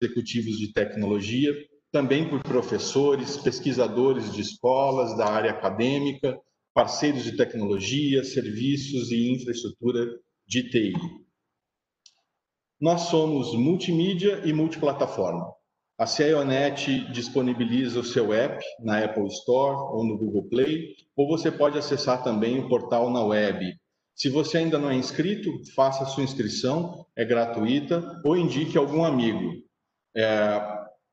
[0.00, 1.52] executivos de tecnologia,
[1.90, 6.38] também por professores, pesquisadores de escolas, da área acadêmica,
[6.74, 10.06] parceiros de tecnologia, serviços e infraestrutura
[10.46, 10.92] de TI.
[12.80, 15.52] Nós somos multimídia e multiplataforma.
[15.98, 21.50] A CIONET disponibiliza o seu app na Apple Store ou no Google Play, ou você
[21.50, 23.74] pode acessar também o portal na web.
[24.14, 29.67] Se você ainda não é inscrito, faça sua inscrição, é gratuita, ou indique algum amigo.
[30.18, 30.60] É,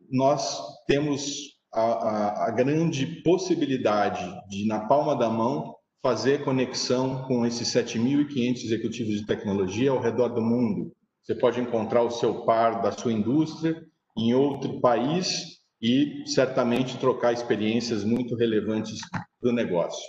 [0.09, 7.45] nós temos a, a, a grande possibilidade de, na palma da mão, fazer conexão com
[7.45, 10.91] esses 7.500 executivos de tecnologia ao redor do mundo.
[11.23, 13.79] Você pode encontrar o seu par da sua indústria
[14.17, 18.99] em outro país e certamente trocar experiências muito relevantes
[19.39, 20.03] para o negócio.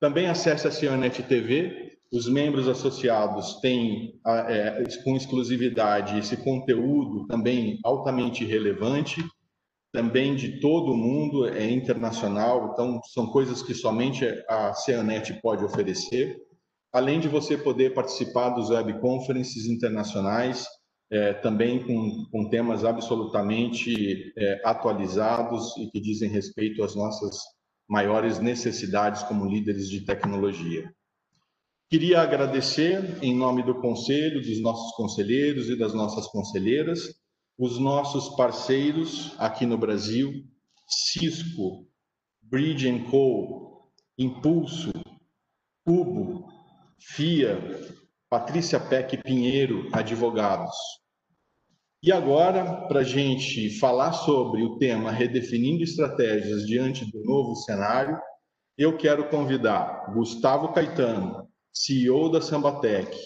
[0.00, 1.91] Também acesse a Cionet TV.
[2.12, 9.24] Os membros associados têm é, com exclusividade esse conteúdo também altamente relevante,
[9.90, 15.64] também de todo o mundo, é internacional, então são coisas que somente a Cionet pode
[15.64, 16.36] oferecer.
[16.92, 20.66] Além de você poder participar dos web conferences internacionais,
[21.10, 27.38] é, também com, com, temas absolutamente é, atualizados e que dizem respeito às nossas
[27.88, 30.90] maiores necessidades como líderes de tecnologia.
[31.92, 37.00] Queria agradecer, em nome do Conselho, dos nossos conselheiros e das nossas conselheiras,
[37.58, 40.32] os nossos parceiros aqui no Brasil,
[40.88, 41.86] Cisco,
[42.40, 44.90] Bridge Co., Impulso,
[45.84, 46.48] Cubo,
[46.98, 47.60] FIA,
[48.30, 50.74] Patrícia Peck Pinheiro, advogados.
[52.02, 58.18] E agora, para a gente falar sobre o tema Redefinindo Estratégias diante do novo cenário,
[58.78, 63.16] eu quero convidar Gustavo Caetano, CEO da Sambatec,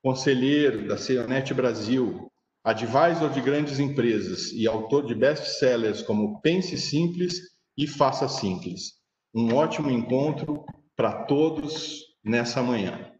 [0.00, 2.30] conselheiro da Ceonet Brasil,
[2.62, 7.40] advisor de grandes empresas e autor de best-sellers como Pense Simples
[7.76, 8.94] e Faça Simples.
[9.34, 10.64] Um ótimo encontro
[10.96, 13.12] para todos nessa manhã.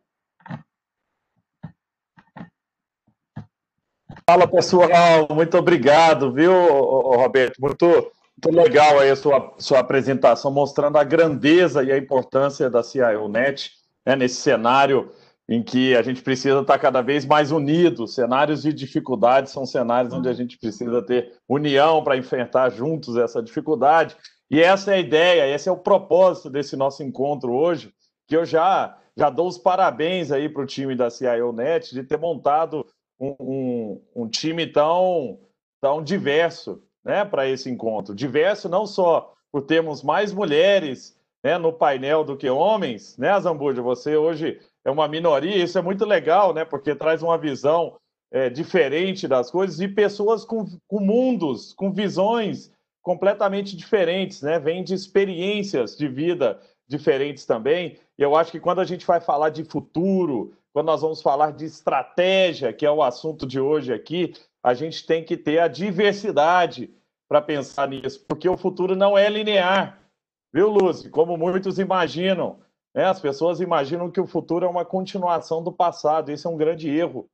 [4.28, 7.60] Fala pessoal, muito obrigado, viu, Roberto?
[7.60, 12.83] Muito, muito legal aí a sua, sua apresentação, mostrando a grandeza e a importância da
[12.83, 13.71] CIONet
[14.06, 15.11] né, nesse cenário
[15.49, 18.15] em que a gente precisa estar cada vez mais unidos.
[18.15, 23.43] Cenários de dificuldade são cenários onde a gente precisa ter união para enfrentar juntos essa
[23.43, 24.16] dificuldade.
[24.50, 27.93] E essa é a ideia, esse é o propósito desse nosso encontro hoje,
[28.28, 32.19] que eu já já dou os parabéns aí para o time da CIONet de ter
[32.19, 32.84] montado
[33.19, 35.41] um, um, um time tão,
[35.81, 38.15] tão diverso né, para esse encontro.
[38.15, 43.81] Diverso não só por termos mais mulheres né, no painel do que homens, né, Zambuja?
[43.81, 46.65] Você hoje é uma minoria, isso é muito legal, né?
[46.65, 47.95] Porque traz uma visão
[48.33, 54.59] é, diferente das coisas e pessoas com, com mundos, com visões completamente diferentes, né?
[54.59, 57.97] Vêm de experiências de vida diferentes também.
[58.19, 61.53] E eu acho que quando a gente vai falar de futuro, quando nós vamos falar
[61.53, 64.34] de estratégia, que é o assunto de hoje aqui,
[64.65, 66.91] a gente tem que ter a diversidade
[67.28, 70.06] para pensar nisso, porque o futuro não é linear,
[70.53, 71.11] viu, Lúcio?
[71.11, 72.61] Como muitos imaginam.
[72.95, 73.05] Né?
[73.05, 76.89] As pessoas imaginam que o futuro é uma continuação do passado, isso é um grande
[76.89, 77.29] erro.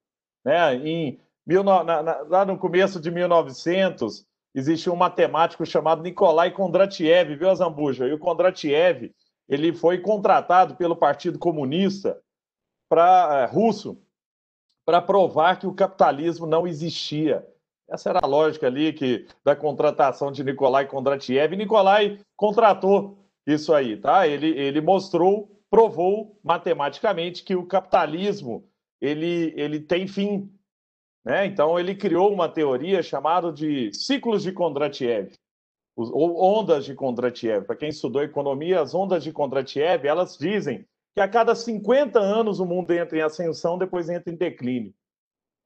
[0.45, 0.75] Né?
[0.77, 7.55] Em, na, na, lá no começo de 1900, existia um matemático chamado Nikolai Kondratiev, viu,
[7.55, 8.07] Zambuja?
[8.07, 9.13] E o Kondratiev
[9.49, 12.21] ele foi contratado pelo Partido Comunista
[12.89, 14.01] para é, russo
[14.85, 17.47] para provar que o capitalismo não existia.
[17.89, 21.57] Essa era a lógica ali que da contratação de Nikolai Kondratiev.
[21.57, 24.27] Nikolai contratou isso aí, tá?
[24.27, 28.69] Ele, ele mostrou, provou matematicamente que o capitalismo
[29.01, 30.51] ele, ele tem fim.
[31.25, 31.47] Né?
[31.47, 35.33] Então ele criou uma teoria chamada de ciclos de Kondratiev,
[35.97, 37.67] ou ondas de Kondratiev.
[37.67, 42.59] Para quem estudou economia, as ondas de Kondratiev, elas dizem que a cada 50 anos
[42.59, 44.95] o mundo entra em ascensão, depois entra em declínio.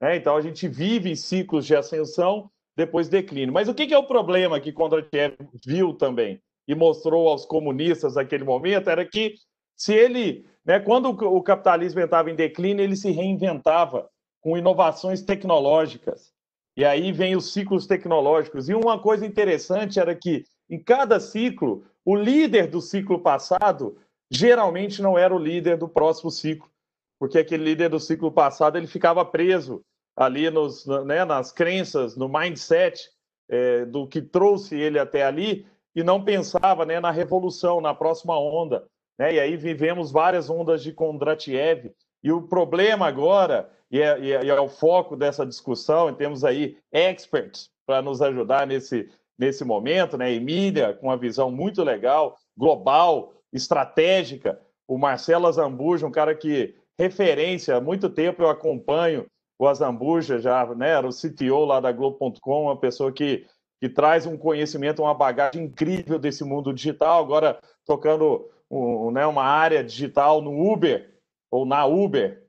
[0.01, 3.53] É, então a gente vive ciclos de ascensão, depois declínio.
[3.53, 8.17] Mas o que, que é o problema que Kondratiev viu também e mostrou aos comunistas
[8.17, 9.35] naquele momento era que
[9.75, 14.09] se ele, né, quando o capitalismo entrava em declínio, ele se reinventava
[14.41, 16.33] com inovações tecnológicas.
[16.77, 18.69] E aí vem os ciclos tecnológicos.
[18.69, 23.97] E uma coisa interessante era que em cada ciclo, o líder do ciclo passado
[24.31, 26.69] geralmente não era o líder do próximo ciclo,
[27.19, 29.83] porque aquele líder do ciclo passado ele ficava preso
[30.17, 33.09] ali nos, né, nas crenças, no mindset
[33.49, 38.39] é, do que trouxe ele até ali e não pensava né, na revolução, na próxima
[38.39, 38.85] onda.
[39.19, 39.35] Né?
[39.35, 41.91] E aí vivemos várias ondas de Kondratiev
[42.23, 46.77] E o problema agora, e é, e é, o foco dessa discussão, e temos aí
[46.93, 49.09] experts para nos ajudar nesse,
[49.39, 50.33] nesse momento, né?
[50.33, 54.61] Emília, com uma visão muito legal, global, estratégica.
[54.89, 59.27] O Marcelo Azambuja, um cara que referência, há muito tempo eu acompanho
[59.59, 63.47] o Azambuja, já né, era o CTO lá da Globo.com, uma pessoa que,
[63.81, 69.45] que traz um conhecimento, uma bagagem incrível desse mundo digital, agora tocando um, né, uma
[69.45, 71.15] área digital no Uber,
[71.51, 72.45] ou na Uber,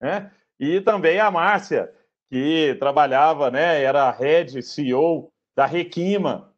[0.00, 0.30] né?
[0.58, 1.92] E também a Márcia,
[2.30, 6.54] que trabalhava, né, era head CEO da Requima,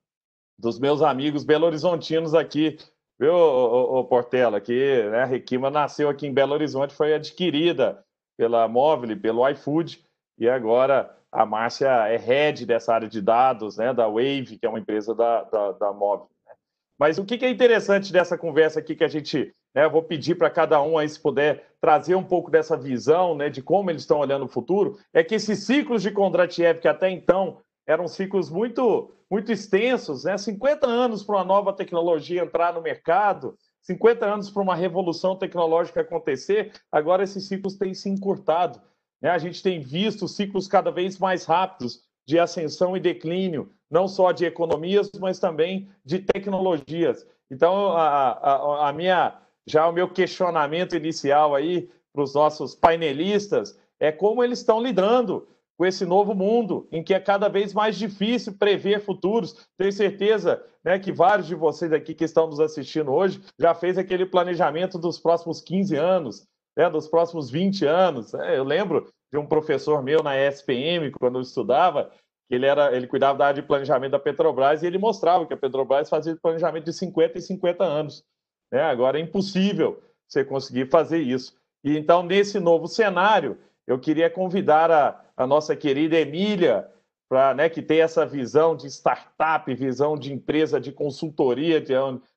[0.59, 2.77] dos meus amigos belo-horizontinos aqui,
[3.19, 8.05] viu, o, Portela, que né, a Requima nasceu aqui em Belo Horizonte, foi adquirida
[8.37, 10.05] pela Móvel, pelo iFood,
[10.39, 14.69] e agora a Márcia é head dessa área de dados, né, da Wave, que é
[14.69, 16.29] uma empresa da, da, da Móvel.
[16.47, 16.55] Né.
[16.99, 20.49] Mas o que é interessante dessa conversa aqui que a gente, né, vou pedir para
[20.49, 24.21] cada um aí, se puder, trazer um pouco dessa visão, né, de como eles estão
[24.21, 29.11] olhando o futuro, é que esses ciclos de Kondratiev, que até então eram ciclos muito,
[29.31, 30.37] muito extensos, né?
[30.37, 36.03] 50 anos para uma nova tecnologia entrar no mercado, 50 anos para uma revolução tecnológica
[36.03, 38.79] acontecer, agora esses ciclos têm se encurtado.
[39.23, 39.31] Né?
[39.31, 44.33] A gente tem visto ciclos cada vez mais rápidos de ascensão e declínio, não só
[44.33, 47.27] de economias, mas também de tecnologias.
[47.51, 53.81] Então, a, a, a minha, já o meu questionamento inicial aí para os nossos painelistas
[53.99, 57.97] é como eles estão lidando com esse novo mundo, em que é cada vez mais
[57.97, 59.69] difícil prever futuros.
[59.79, 63.97] Tenho certeza né, que vários de vocês aqui que estão nos assistindo hoje já fez
[63.97, 66.45] aquele planejamento dos próximos 15 anos,
[66.77, 68.35] né, dos próximos 20 anos.
[68.35, 72.11] É, eu lembro de um professor meu na ESPM, quando eu estudava,
[72.49, 75.55] que ele, era, ele cuidava da área de planejamento da Petrobras e ele mostrava que
[75.55, 78.25] a Petrobras fazia planejamento de 50 e 50 anos.
[78.73, 78.81] Né?
[78.81, 81.57] Agora é impossível você conseguir fazer isso.
[81.85, 83.57] E então, nesse novo cenário,
[83.89, 86.87] eu queria convidar a, a nossa querida Emília,
[87.27, 91.95] para né, que tem essa visão de startup, visão de empresa de consultoria, de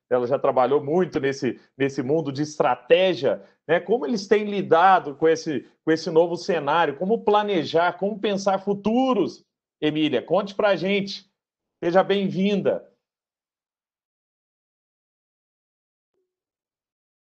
[0.09, 3.79] ela já trabalhou muito nesse, nesse mundo de estratégia, né?
[3.79, 6.97] Como eles têm lidado com esse, com esse novo cenário?
[6.97, 7.93] Como planejar?
[7.93, 9.45] Como pensar futuros?
[9.79, 11.25] Emília, conte para a gente.
[11.81, 12.85] Seja bem-vinda.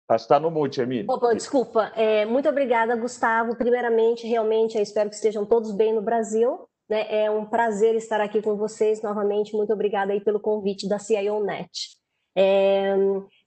[0.10, 1.06] Acho que está no mute, Emília.
[1.10, 1.92] Opa, desculpa.
[1.94, 3.58] É, muito obrigada, Gustavo.
[3.58, 6.68] Primeiramente, realmente, espero que estejam todos bem no Brasil.
[6.90, 7.26] Né?
[7.26, 9.54] É um prazer estar aqui com vocês novamente.
[9.54, 11.98] Muito obrigada aí pelo convite da CIONet.
[12.40, 12.96] É,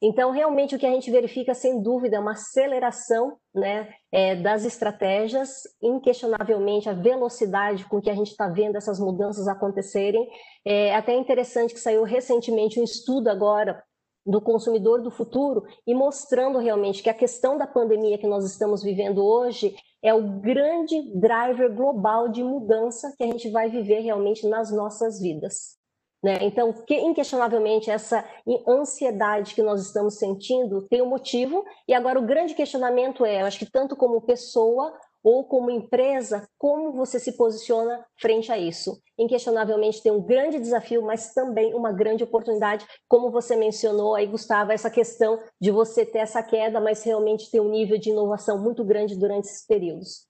[0.02, 4.64] então, realmente, o que a gente verifica, sem dúvida, é uma aceleração né, é, das
[4.64, 10.28] estratégias, inquestionavelmente, a velocidade com que a gente está vendo essas mudanças acontecerem.
[10.64, 13.80] É até interessante que saiu recentemente um estudo agora
[14.24, 18.82] do consumidor do futuro e mostrando realmente que a questão da pandemia que nós estamos
[18.82, 24.46] vivendo hoje é o grande driver global de mudança que a gente vai viver realmente
[24.46, 25.80] nas nossas vidas.
[26.22, 26.38] Né?
[26.42, 28.24] Então, que, inquestionavelmente, essa
[28.68, 33.46] ansiedade que nós estamos sentindo tem um motivo, e agora o grande questionamento é: eu
[33.46, 39.00] acho que tanto como pessoa ou como empresa, como você se posiciona frente a isso.
[39.18, 44.72] Inquestionavelmente tem um grande desafio, mas também uma grande oportunidade, como você mencionou aí, Gustavo,
[44.72, 48.84] essa questão de você ter essa queda, mas realmente ter um nível de inovação muito
[48.84, 50.28] grande durante esses períodos.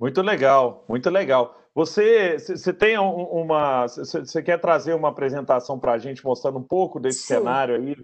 [0.00, 1.56] Muito legal, muito legal.
[1.74, 6.98] Você, você tem uma, você quer trazer uma apresentação para a gente mostrando um pouco
[6.98, 7.34] desse Sim.
[7.34, 7.96] cenário aí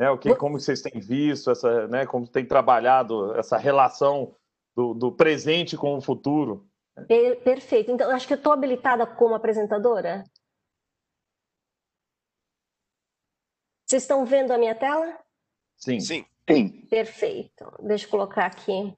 [0.00, 0.10] né?
[0.10, 2.06] O que, como vocês têm visto essa, né?
[2.06, 4.34] Como tem trabalhado essa relação
[4.74, 6.66] do, do presente com o futuro?
[7.44, 7.90] Perfeito.
[7.90, 10.24] Então, acho que eu estou habilitada como apresentadora.
[13.86, 15.18] Vocês estão vendo a minha tela?
[15.76, 16.00] Sim.
[16.00, 16.24] Sim.
[16.88, 17.70] Perfeito.
[17.82, 18.96] Deixa eu colocar aqui.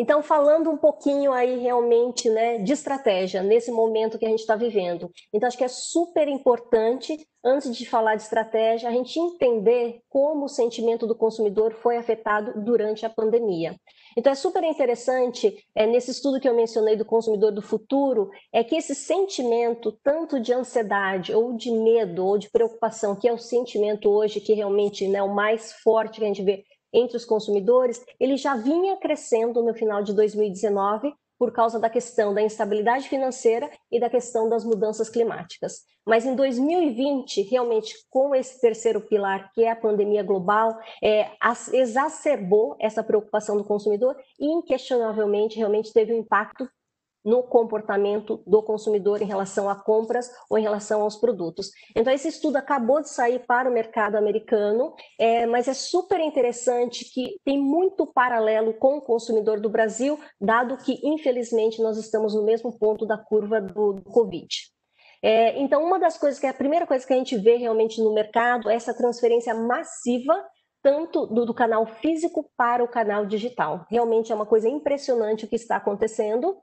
[0.00, 4.56] Então, falando um pouquinho aí realmente né, de estratégia nesse momento que a gente está
[4.56, 5.12] vivendo.
[5.30, 10.46] Então, acho que é super importante, antes de falar de estratégia, a gente entender como
[10.46, 13.76] o sentimento do consumidor foi afetado durante a pandemia.
[14.16, 18.64] Então, é super interessante, é, nesse estudo que eu mencionei do consumidor do futuro, é
[18.64, 23.38] que esse sentimento, tanto de ansiedade, ou de medo, ou de preocupação, que é o
[23.38, 27.24] sentimento hoje que realmente é né, o mais forte que a gente vê entre os
[27.24, 33.08] consumidores, ele já vinha crescendo no final de 2019 por causa da questão da instabilidade
[33.08, 35.86] financeira e da questão das mudanças climáticas.
[36.06, 41.30] Mas em 2020, realmente, com esse terceiro pilar, que é a pandemia global, é,
[41.72, 46.68] exacerbou essa preocupação do consumidor e, inquestionavelmente, realmente teve um impacto
[47.24, 51.70] no comportamento do consumidor em relação a compras ou em relação aos produtos.
[51.94, 57.04] Então, esse estudo acabou de sair para o mercado americano, é, mas é super interessante
[57.04, 62.44] que tem muito paralelo com o consumidor do Brasil, dado que, infelizmente, nós estamos no
[62.44, 64.48] mesmo ponto da curva do, do Covid.
[65.22, 68.00] É, então, uma das coisas que é a primeira coisa que a gente vê realmente
[68.00, 70.34] no mercado é essa transferência massiva
[70.82, 73.86] tanto do, do, canal físico para o canal digital.
[73.90, 76.56] Realmente é uma coisa impressionante o que está acontecendo.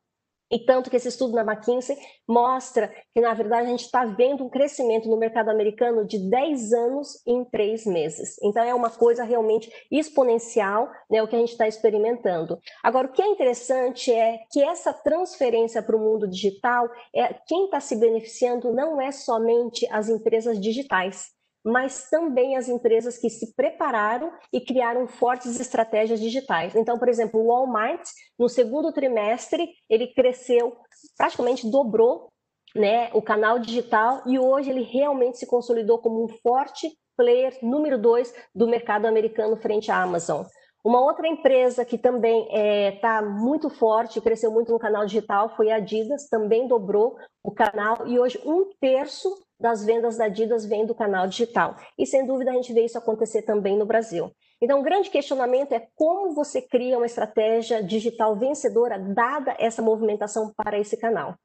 [0.52, 4.46] E tanto que esse estudo na McKinsey mostra que, na verdade, a gente está vendo
[4.46, 8.38] um crescimento no mercado americano de 10 anos em 3 meses.
[8.42, 12.58] Então, é uma coisa realmente exponencial, né, o que a gente está experimentando.
[12.84, 17.66] Agora, o que é interessante é que essa transferência para o mundo digital, é, quem
[17.66, 21.37] está se beneficiando não é somente as empresas digitais,
[21.68, 26.74] mas também as empresas que se prepararam e criaram fortes estratégias digitais.
[26.76, 28.08] Então, por exemplo, o Walmart,
[28.40, 30.78] no segundo trimestre, ele cresceu,
[31.18, 32.30] praticamente dobrou
[32.74, 37.98] né, o canal digital e hoje ele realmente se consolidou como um forte player número
[37.98, 40.46] dois do mercado americano frente à Amazon.
[40.86, 45.54] Uma outra empresa que também está é, tá muito forte, cresceu muito no canal digital,
[45.58, 50.66] foi a Adidas, também dobrou o canal e hoje um terço das vendas da Adidas
[50.66, 51.76] vem do canal digital.
[51.98, 54.32] E sem dúvida a gente vê isso acontecer também no Brasil.
[54.62, 60.54] Então, o grande questionamento é como você cria uma estratégia digital vencedora, dada essa movimentação
[60.56, 61.36] para esse canal.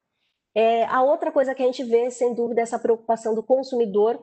[0.54, 4.22] É, a outra coisa que a gente vê, sem dúvida, é essa preocupação do consumidor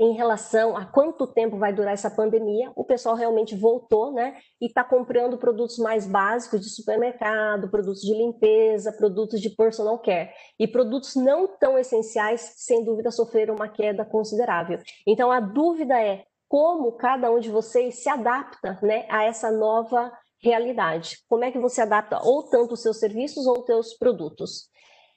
[0.00, 4.38] em relação a quanto tempo vai durar essa pandemia, o pessoal realmente voltou, né?
[4.58, 10.30] E está comprando produtos mais básicos de supermercado, produtos de limpeza, produtos de personal care.
[10.58, 14.78] E produtos não tão essenciais, sem dúvida, sofreram uma queda considerável.
[15.06, 20.10] Então, a dúvida é como cada um de vocês se adapta né, a essa nova
[20.42, 21.18] realidade.
[21.28, 24.69] Como é que você adapta ou tanto os seus serviços ou os seus produtos.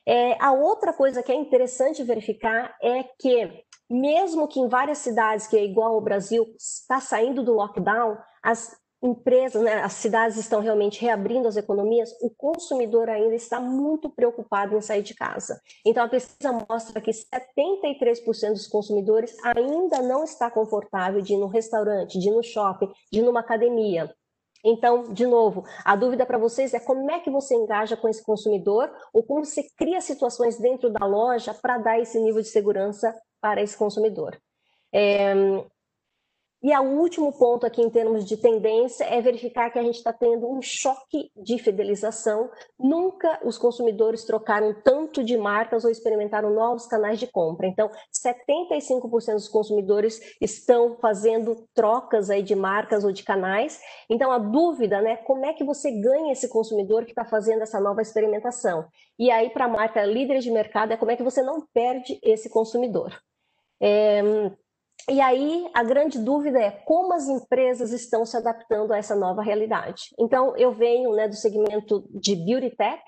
[0.05, 5.47] É, a outra coisa que é interessante verificar é que mesmo que em várias cidades,
[5.47, 10.61] que é igual ao Brasil, está saindo do lockdown, as empresas, né, as cidades estão
[10.61, 15.59] realmente reabrindo as economias, o consumidor ainda está muito preocupado em sair de casa.
[15.85, 21.47] Então, a pesquisa mostra que 73% dos consumidores ainda não está confortável de ir no
[21.47, 24.09] restaurante, de ir no shopping, de ir numa academia.
[24.63, 28.23] Então, de novo, a dúvida para vocês é como é que você engaja com esse
[28.23, 33.13] consumidor ou como você cria situações dentro da loja para dar esse nível de segurança
[33.41, 34.39] para esse consumidor.
[34.93, 35.33] É,
[36.63, 40.13] e o último ponto aqui em termos de tendência é verificar que a gente está
[40.13, 42.49] tendo um choque de fidelização.
[42.79, 47.67] Nunca os consumidores trocaram tanto de marcas ou experimentaram novos canais de compra.
[47.67, 53.81] Então, 75% dos consumidores estão fazendo trocas aí de marcas ou de canais.
[54.09, 57.81] Então, a dúvida, né, como é que você ganha esse consumidor que está fazendo essa
[57.81, 58.87] nova experimentação?
[59.19, 62.17] E aí, para a marca líder de mercado, é como é que você não perde
[62.23, 63.13] esse consumidor.
[63.81, 64.21] É,
[65.09, 69.41] e aí a grande dúvida é como as empresas estão se adaptando a essa nova
[69.41, 70.03] realidade.
[70.19, 73.01] Então, eu venho né, do segmento de Beauty Tech,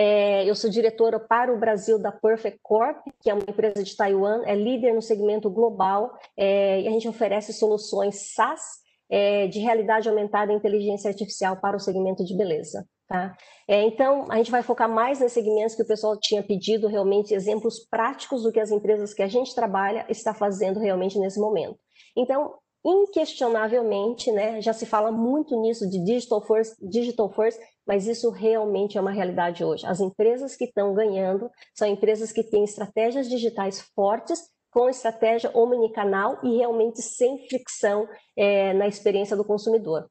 [0.00, 3.96] é, eu sou diretora para o Brasil da Perfect Corp, que é uma empresa de
[3.96, 8.62] Taiwan, é líder no segmento global, é, e a gente oferece soluções SaaS
[9.10, 12.86] é, de realidade aumentada e inteligência artificial para o segmento de beleza.
[13.08, 13.34] Tá?
[13.66, 17.32] É, então, a gente vai focar mais nesses segmentos que o pessoal tinha pedido, realmente
[17.32, 21.78] exemplos práticos do que as empresas que a gente trabalha está fazendo realmente nesse momento.
[22.14, 28.28] Então, inquestionavelmente, né, já se fala muito nisso de digital first, digital first, mas isso
[28.30, 29.86] realmente é uma realidade hoje.
[29.86, 36.38] As empresas que estão ganhando são empresas que têm estratégias digitais fortes, com estratégia omnicanal
[36.44, 40.06] e realmente sem fricção é, na experiência do consumidor.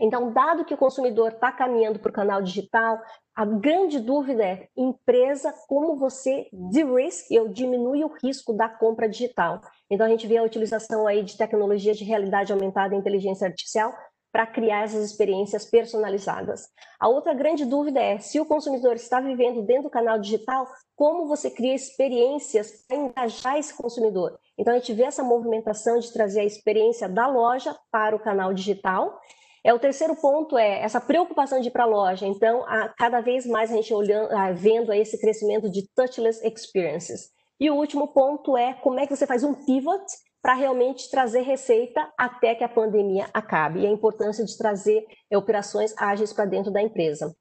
[0.00, 3.00] Então, dado que o consumidor está caminhando para o canal digital,
[3.34, 9.60] a grande dúvida é, empresa, como você de-risk, eu diminui o risco da compra digital.
[9.90, 13.92] Então, a gente vê a utilização aí de tecnologias de realidade aumentada e inteligência artificial
[14.30, 16.68] para criar essas experiências personalizadas.
[17.00, 21.26] A outra grande dúvida é, se o consumidor está vivendo dentro do canal digital, como
[21.26, 24.38] você cria experiências para engajar esse consumidor?
[24.56, 28.52] Então, a gente vê essa movimentação de trazer a experiência da loja para o canal
[28.52, 29.18] digital
[29.64, 32.26] é, o terceiro ponto é essa preocupação de ir para a loja.
[32.26, 37.30] Então, a, cada vez mais a gente olhando, a, vendo esse crescimento de touchless experiences.
[37.60, 40.04] E o último ponto é como é que você faz um pivot
[40.40, 43.80] para realmente trazer receita até que a pandemia acabe.
[43.80, 47.34] E a importância de trazer é, operações ágeis para dentro da empresa.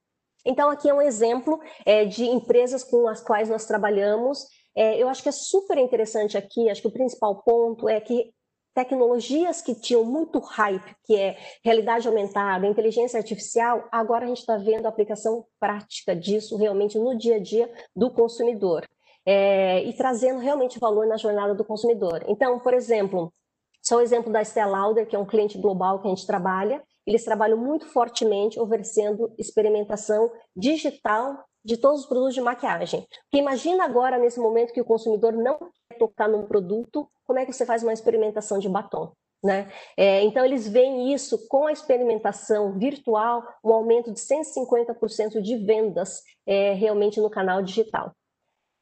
[0.46, 4.46] Então, aqui é um exemplo é, de empresas com as quais nós trabalhamos.
[4.76, 8.32] É, eu acho que é super interessante aqui, acho que o principal ponto é que
[8.78, 14.56] tecnologias que tinham muito hype, que é realidade aumentada, inteligência artificial, agora a gente está
[14.56, 18.86] vendo a aplicação prática disso realmente no dia a dia do consumidor.
[19.26, 22.24] É, e trazendo realmente valor na jornada do consumidor.
[22.28, 23.34] Então, por exemplo,
[23.82, 26.82] só o exemplo da Estée Lauder, que é um cliente global que a gente trabalha,
[27.06, 33.02] eles trabalham muito fortemente oferecendo experimentação digital de todos os produtos de maquiagem.
[33.24, 37.46] Porque imagina agora, nesse momento que o consumidor não quer tocar num produto, como é
[37.46, 39.12] que você faz uma experimentação de batom?
[39.44, 39.72] Né?
[39.96, 46.24] É, então, eles veem isso com a experimentação virtual, um aumento de 150% de vendas
[46.46, 48.12] é, realmente no canal digital.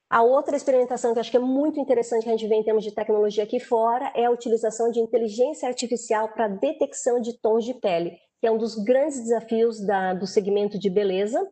[0.09, 2.63] A outra experimentação que eu acho que é muito interessante que a gente vê em
[2.63, 7.65] termos de tecnologia aqui fora é a utilização de inteligência artificial para detecção de tons
[7.65, 11.45] de pele, que é um dos grandes desafios da, do segmento de beleza,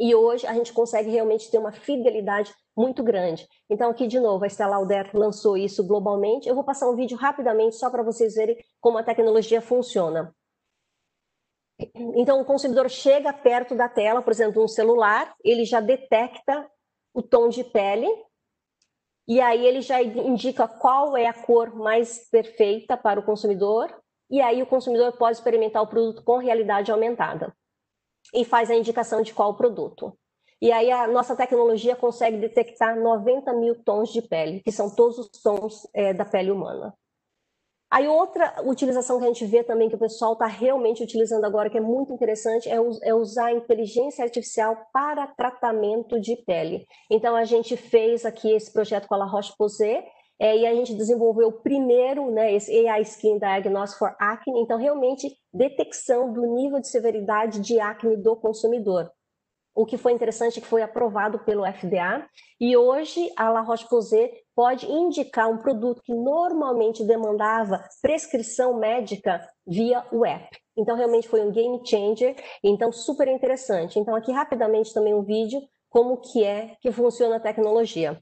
[0.00, 3.48] e hoje a gente consegue realmente ter uma fidelidade muito grande.
[3.68, 6.48] Então, aqui de novo, a Estela Lauder lançou isso globalmente.
[6.48, 10.32] Eu vou passar um vídeo rapidamente só para vocês verem como a tecnologia funciona.
[12.14, 16.70] Então, o consumidor chega perto da tela, por exemplo, um celular, ele já detecta
[17.12, 18.08] o tom de pele,
[19.26, 23.92] e aí ele já indica qual é a cor mais perfeita para o consumidor,
[24.30, 27.54] e aí o consumidor pode experimentar o produto com realidade aumentada
[28.34, 30.16] e faz a indicação de qual produto.
[30.60, 35.18] E aí a nossa tecnologia consegue detectar 90 mil tons de pele, que são todos
[35.18, 36.92] os tons é, da pele humana.
[37.90, 41.70] Aí outra utilização que a gente vê também que o pessoal está realmente utilizando agora,
[41.70, 46.84] que é muito interessante, é, é, usar a inteligência artificial para tratamento de pele.
[47.10, 50.04] Então a gente fez aqui esse projeto com a La Roche-Posay,
[50.40, 55.36] é, e a gente desenvolveu primeiro, né, esse AI Skin Diagnosis for Acne, então realmente
[55.52, 59.10] detecção do nível de severidade de acne do consumidor.
[59.78, 62.28] O que foi interessante é que foi aprovado pelo FDA
[62.60, 70.04] e hoje a La Roche-Posay pode indicar um produto que normalmente demandava prescrição médica via
[70.12, 70.48] web.
[70.76, 74.00] Então realmente foi um game changer, então super interessante.
[74.00, 78.20] Então aqui rapidamente também um vídeo como que é que funciona a tecnologia.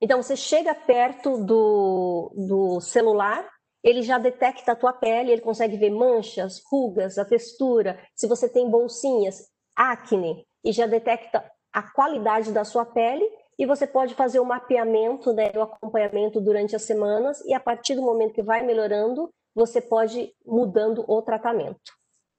[0.00, 3.46] Então, você chega perto do, do celular,
[3.82, 8.48] ele já detecta a tua pele, ele consegue ver manchas, rugas, a textura, se você
[8.48, 9.46] tem bolsinhas,
[9.78, 13.24] acne, e já detecta a qualidade da sua pele,
[13.56, 17.94] e você pode fazer o mapeamento, né, o acompanhamento durante as semanas, e a partir
[17.94, 21.92] do momento que vai melhorando, você pode mudando o tratamento.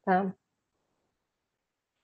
[0.06, 0.34] Tá?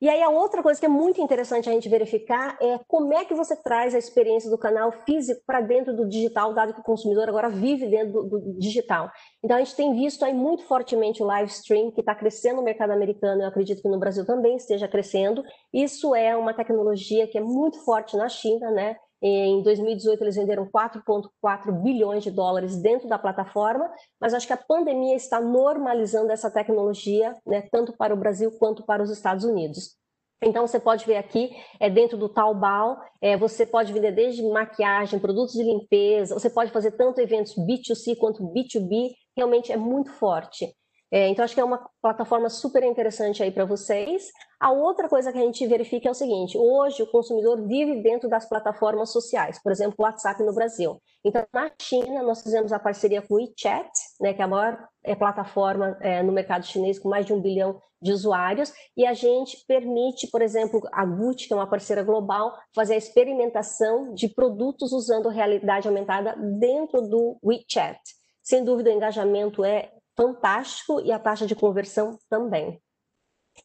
[0.02, 3.24] E aí a outra coisa que é muito interessante a gente verificar é como é
[3.24, 6.84] que você traz a experiência do canal físico para dentro do digital, dado que o
[6.84, 9.10] consumidor agora vive dentro do, do digital.
[9.44, 12.64] Então a gente tem visto aí muito fortemente o live stream, que está crescendo no
[12.64, 15.44] mercado americano, eu acredito que no Brasil também esteja crescendo.
[15.74, 18.98] Isso é uma tecnologia que é muito forte na China, né?
[19.22, 24.58] Em 2018, eles venderam 4,4 bilhões de dólares dentro da plataforma, mas acho que a
[24.58, 29.96] pandemia está normalizando essa tecnologia, né, tanto para o Brasil quanto para os Estados Unidos.
[30.44, 31.50] Então, você pode ver aqui,
[31.80, 36.72] é dentro do Taobao, é, você pode vender desde maquiagem, produtos de limpeza, você pode
[36.72, 40.72] fazer tanto eventos B2C quanto B2B, realmente é muito forte.
[41.16, 44.34] É, então, acho que é uma plataforma super interessante aí para vocês.
[44.60, 48.28] A outra coisa que a gente verifica é o seguinte: hoje o consumidor vive dentro
[48.28, 51.02] das plataformas sociais, por exemplo, o WhatsApp no Brasil.
[51.24, 54.90] Então, na China, nós fizemos a parceria com o WeChat, né, que é a maior
[55.06, 59.14] é, plataforma é, no mercado chinês com mais de um bilhão de usuários, e a
[59.14, 64.28] gente permite, por exemplo, a Gucci, que é uma parceira global, fazer a experimentação de
[64.28, 68.02] produtos usando realidade aumentada dentro do WeChat.
[68.44, 72.82] Sem dúvida, o engajamento é fantástico e a taxa de conversão também.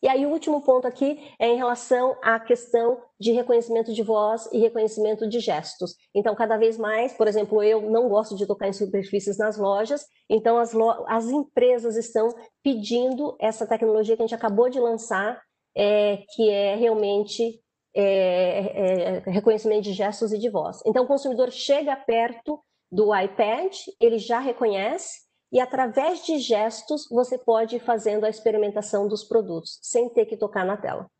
[0.02, 4.48] E aí o último ponto aqui é em relação à questão de reconhecimento de voz
[4.52, 5.94] e reconhecimento de gestos.
[6.14, 10.06] Então, cada vez mais, por exemplo, eu não gosto de tocar em superfícies nas lojas,
[10.28, 12.28] então as, lo as empresas estão
[12.62, 15.42] pedindo essa tecnologia que a gente acabou de lançar,
[15.76, 17.60] é, que é realmente
[17.94, 20.80] é, é, reconhecimento de gestos e de voz.
[20.86, 27.36] Então, o consumidor chega perto do iPad, ele já reconhece, e através de gestos você
[27.36, 31.10] pode ir fazendo a experimentação dos produtos, sem ter que tocar na tela.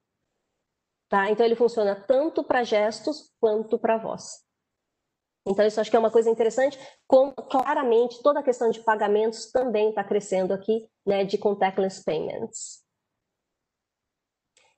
[1.08, 1.30] Tá?
[1.30, 4.44] Então ele funciona tanto para gestos quanto para voz.
[5.46, 9.50] Então isso acho que é uma coisa interessante, como claramente toda a questão de pagamentos
[9.50, 12.84] também está crescendo aqui, né, de contactless payments.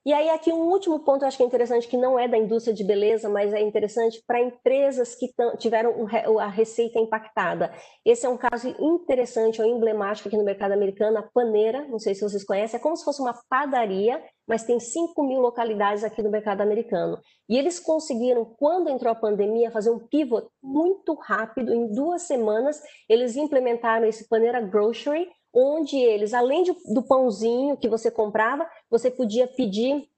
[0.05, 2.37] E aí, aqui um último ponto eu acho que é interessante, que não é da
[2.37, 6.05] indústria de beleza, mas é interessante para empresas que tiveram
[6.39, 7.73] a receita impactada.
[8.03, 12.13] Esse é um caso interessante ou emblemático aqui no mercado americano, a Paneira, não sei
[12.13, 16.21] se vocês conhecem, é como se fosse uma padaria, mas tem 5 mil localidades aqui
[16.21, 17.17] no mercado americano.
[17.47, 22.81] E eles conseguiram, quando entrou a pandemia, fazer um pivot muito rápido, em duas semanas,
[23.07, 29.11] eles implementaram esse Paneira Grocery, onde eles, além de, do pãozinho que você comprava, você
[29.11, 30.09] podia pedir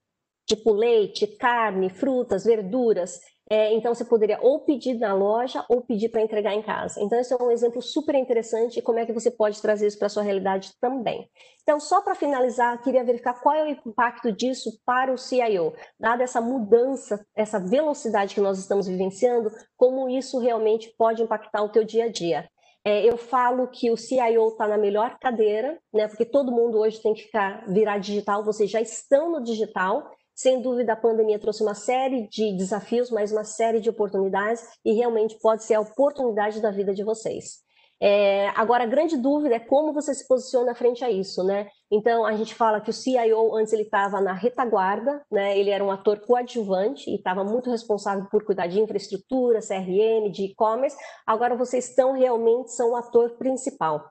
[0.46, 3.20] tipo leite, carne, frutas, verduras.
[3.48, 7.00] É, então você poderia ou pedir na loja ou pedir para entregar em casa.
[7.00, 9.98] Então esse é um exemplo super interessante e como é que você pode trazer isso
[9.98, 11.28] para a sua realidade também.
[11.62, 16.24] Então só para finalizar, queria verificar qual é o impacto disso para o CIO, dada
[16.24, 21.84] essa mudança, essa velocidade que nós estamos vivenciando, como isso realmente pode impactar o teu
[21.84, 22.48] dia a dia.
[22.86, 26.06] É, eu falo que o CIO está na melhor cadeira, né?
[26.06, 28.44] Porque todo mundo hoje tem que ficar virar digital.
[28.44, 30.08] Vocês já estão no digital.
[30.32, 34.92] Sem dúvida, a pandemia trouxe uma série de desafios, mas uma série de oportunidades e
[34.92, 37.65] realmente pode ser a oportunidade da vida de vocês.
[38.00, 41.68] É, agora, a grande dúvida é como você se posiciona frente a isso, né?
[41.90, 45.58] Então, a gente fala que o CIO, antes ele estava na retaguarda, né?
[45.58, 50.44] Ele era um ator coadjuvante e estava muito responsável por cuidar de infraestrutura, CRM, de
[50.44, 50.96] e-commerce.
[51.26, 54.04] Agora, vocês estão realmente, são o ator principal.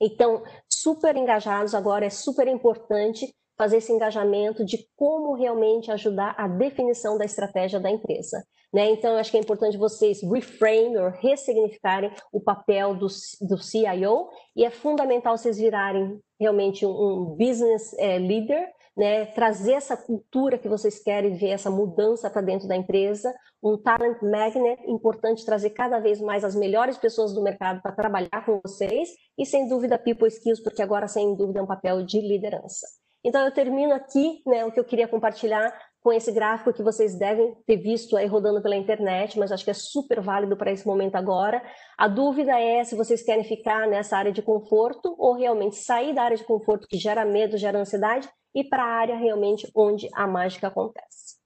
[0.00, 6.46] Então, super engajados agora, é super importante fazer esse engajamento de como realmente ajudar a
[6.46, 8.42] definição da estratégia da empresa.
[8.72, 8.90] Né?
[8.90, 13.08] Então, eu acho que é importante vocês reframe ou ressignificarem o papel do,
[13.40, 19.24] do CIO e é fundamental vocês virarem realmente um, business é, leader, né?
[19.26, 24.20] trazer essa cultura que vocês querem ver, essa mudança para dentro da empresa, um talent
[24.22, 29.08] magnet, importante trazer cada vez mais as melhores pessoas do mercado para trabalhar com vocês
[29.36, 32.86] e, sem dúvida, people skills, porque agora, sem dúvida, é um papel de liderança.
[33.24, 37.18] Então, eu termino aqui né, o que eu queria compartilhar com esse gráfico que vocês
[37.18, 40.86] devem ter visto aí rodando pela internet, mas acho que é super válido para esse
[40.86, 41.62] momento agora.
[41.96, 46.22] A dúvida é se vocês querem ficar nessa área de conforto ou realmente sair da
[46.22, 50.26] área de conforto que gera medo, gera ansiedade e para a área realmente onde a
[50.26, 51.36] mágica acontece.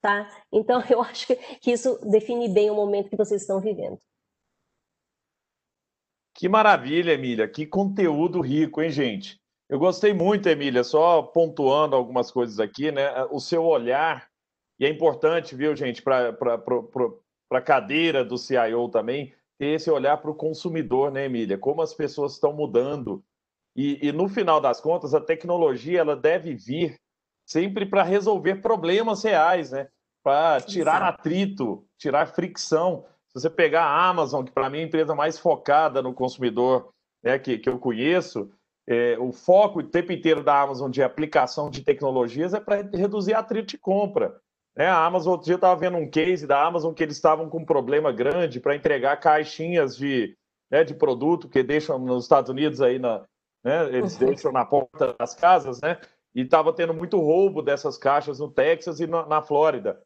[0.00, 0.28] Tá?
[0.52, 1.26] Então, eu acho
[1.60, 3.98] que isso define bem o momento que vocês estão vivendo.
[6.34, 7.48] Que maravilha, Emília.
[7.48, 9.38] Que conteúdo rico, hein, gente?
[9.68, 13.24] Eu gostei muito, Emília, só pontuando algumas coisas aqui, né?
[13.30, 14.26] O seu olhar,
[14.80, 16.34] e é importante, viu, gente, para
[17.50, 21.58] a cadeira do CIO também, ter esse olhar para o consumidor, né, Emília?
[21.58, 23.22] Como as pessoas estão mudando.
[23.76, 26.98] E, e, no final das contas, a tecnologia ela deve vir
[27.46, 29.88] sempre para resolver problemas reais, né?
[30.22, 33.04] Para tirar atrito, tirar fricção.
[33.28, 36.88] Se você pegar a Amazon, que para mim é a empresa mais focada no consumidor
[37.22, 38.50] né, que, que eu conheço,
[38.90, 43.34] é, o foco o tempo inteiro da Amazon de aplicação de tecnologias é para reduzir
[43.34, 44.40] atrito de compra.
[44.74, 44.86] Né?
[44.86, 47.66] A Amazon, outro dia estava vendo um case da Amazon que eles estavam com um
[47.66, 50.34] problema grande para entregar caixinhas de,
[50.70, 53.26] né, de produto que deixam nos Estados Unidos aí na,
[53.62, 54.26] né, eles uhum.
[54.26, 55.98] deixam na porta das casas, né?
[56.34, 60.00] E estava tendo muito roubo dessas caixas no Texas e na, na Flórida.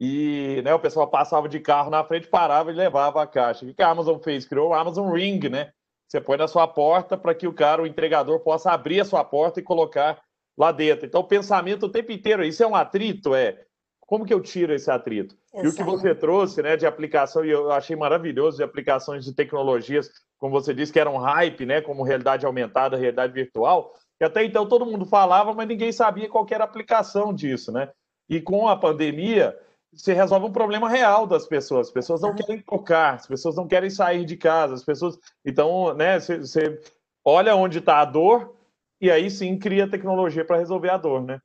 [0.00, 3.64] E né, o pessoal passava de carro na frente, parava e levava a caixa.
[3.64, 4.46] O que a Amazon fez?
[4.46, 5.72] Criou o Amazon Ring, né?
[6.08, 9.24] Você põe na sua porta para que o cara, o entregador, possa abrir a sua
[9.24, 10.20] porta e colocar
[10.56, 11.06] lá dentro.
[11.06, 13.34] Então, o pensamento o tempo inteiro, isso é um atrito?
[13.34, 13.62] É.
[14.00, 15.36] Como que eu tiro esse atrito?
[15.52, 19.34] E o que você trouxe né, de aplicação, e eu achei maravilhoso, de aplicações de
[19.34, 24.44] tecnologias, como você disse, que eram hype, né, como realidade aumentada, realidade virtual, que até
[24.44, 27.72] então todo mundo falava, mas ninguém sabia qual era a aplicação disso.
[27.72, 27.90] Né?
[28.28, 29.58] E com a pandemia,
[29.96, 31.88] você resolve um problema real das pessoas.
[31.88, 35.18] As pessoas não querem tocar, as pessoas não querem sair de casa, as pessoas.
[35.44, 36.80] Então, né, você, você
[37.24, 38.54] olha onde está a dor
[39.00, 41.40] e aí sim cria tecnologia para resolver a dor, né?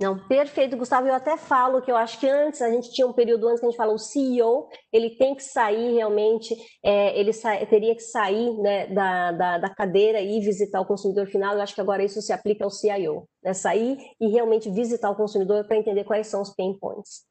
[0.00, 1.06] Não, perfeito, Gustavo.
[1.06, 3.66] Eu até falo que eu acho que antes, a gente tinha um período antes que
[3.66, 8.00] a gente fala, o CEO, ele tem que sair realmente, é, ele sa teria que
[8.00, 11.54] sair né, da, da, da, cadeira e visitar o consumidor final.
[11.54, 13.52] Eu acho que agora isso se aplica ao CIO, né?
[13.52, 17.26] Sair e realmente visitar o consumidor para entender quais são os pain points.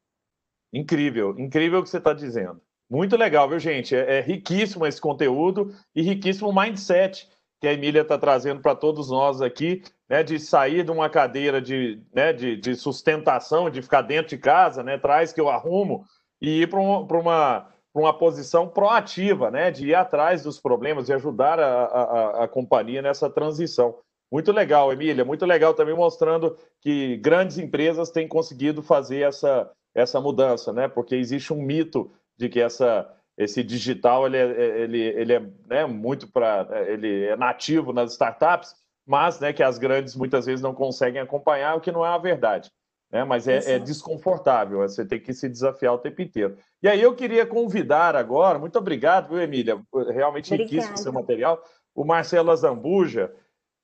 [0.72, 2.60] Incrível, incrível o que você está dizendo.
[2.88, 3.96] Muito legal, viu, gente?
[3.96, 7.28] É, é riquíssimo esse conteúdo e riquíssimo mindset
[7.60, 11.60] que a Emília está trazendo para todos nós aqui, né, de sair de uma cadeira
[11.60, 16.04] de, né, de, de, sustentação, de ficar dentro de casa, né, traz que eu arrumo,
[16.40, 21.12] e ir para um, uma, uma posição proativa, né, de ir atrás dos problemas e
[21.12, 23.98] ajudar a, a, a companhia nessa transição.
[24.32, 30.18] Muito legal, Emília, muito legal também mostrando que grandes empresas têm conseguido fazer essa, essa
[30.18, 33.06] mudança, né, porque existe um mito de que essa
[33.40, 38.12] esse digital ele é, é, ele, ele é né, muito para ele é nativo nas
[38.12, 38.74] startups,
[39.06, 42.18] mas né, que as grandes muitas vezes não conseguem acompanhar, o que não é a
[42.18, 42.70] verdade.
[43.10, 43.24] Né?
[43.24, 46.56] Mas é, é desconfortável, você tem que se desafiar o tempo inteiro.
[46.82, 49.80] E aí eu queria convidar agora, muito obrigado, viu, Emília?
[50.12, 51.64] Realmente riquíssimo seu material.
[51.94, 53.32] O Marcelo Zambuja,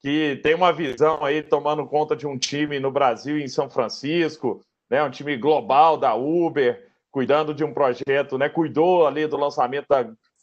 [0.01, 3.71] que tem uma visão aí tomando conta de um time no Brasil e em São
[3.71, 6.87] Francisco, né, um time global da Uber,
[7.17, 10.03] cuidando de um projeto, né, cuidou ali do lançamento da,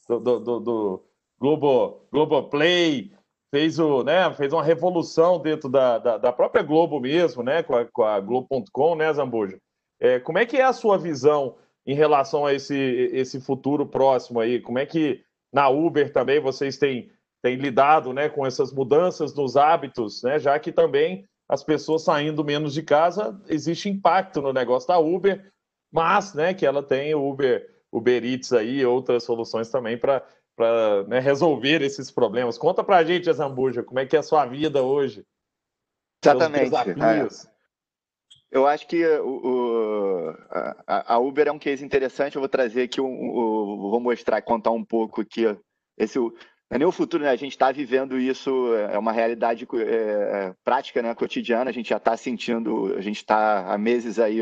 [0.09, 1.03] do, do, do
[1.39, 3.11] Globo, Play,
[3.51, 7.75] fez, o, né, fez uma revolução dentro da, da, da própria Globo mesmo, né, com
[7.75, 9.59] a, com a Globo.com, né, Zambuja?
[9.99, 14.39] É, como é que é a sua visão em relação a esse, esse futuro próximo
[14.39, 14.59] aí?
[14.59, 17.11] Como é que na Uber também vocês têm,
[17.43, 22.43] têm lidado né, com essas mudanças nos hábitos, né, já que também as pessoas saindo
[22.43, 25.52] menos de casa, existe impacto no negócio da Uber,
[25.93, 30.25] mas né, que ela tem o Uber, Uber Eats aí e outras soluções também para
[31.07, 32.57] né, resolver esses problemas.
[32.57, 35.23] Conta para a gente, Zambuja, como é que é a sua vida hoje?
[36.23, 36.75] Exatamente.
[36.75, 37.53] É.
[38.49, 40.35] Eu acho que o, o,
[40.87, 42.35] a, a, Uber é um case interessante.
[42.35, 45.43] Eu vou trazer aqui, um, um, vou mostrar, contar um pouco aqui.
[45.97, 46.33] Esse, não
[46.71, 47.29] é nem o futuro, né?
[47.29, 51.13] A gente está vivendo isso, é uma realidade é, prática, né?
[51.13, 51.69] cotidiana.
[51.69, 54.39] A gente já está sentindo, a gente está há meses aí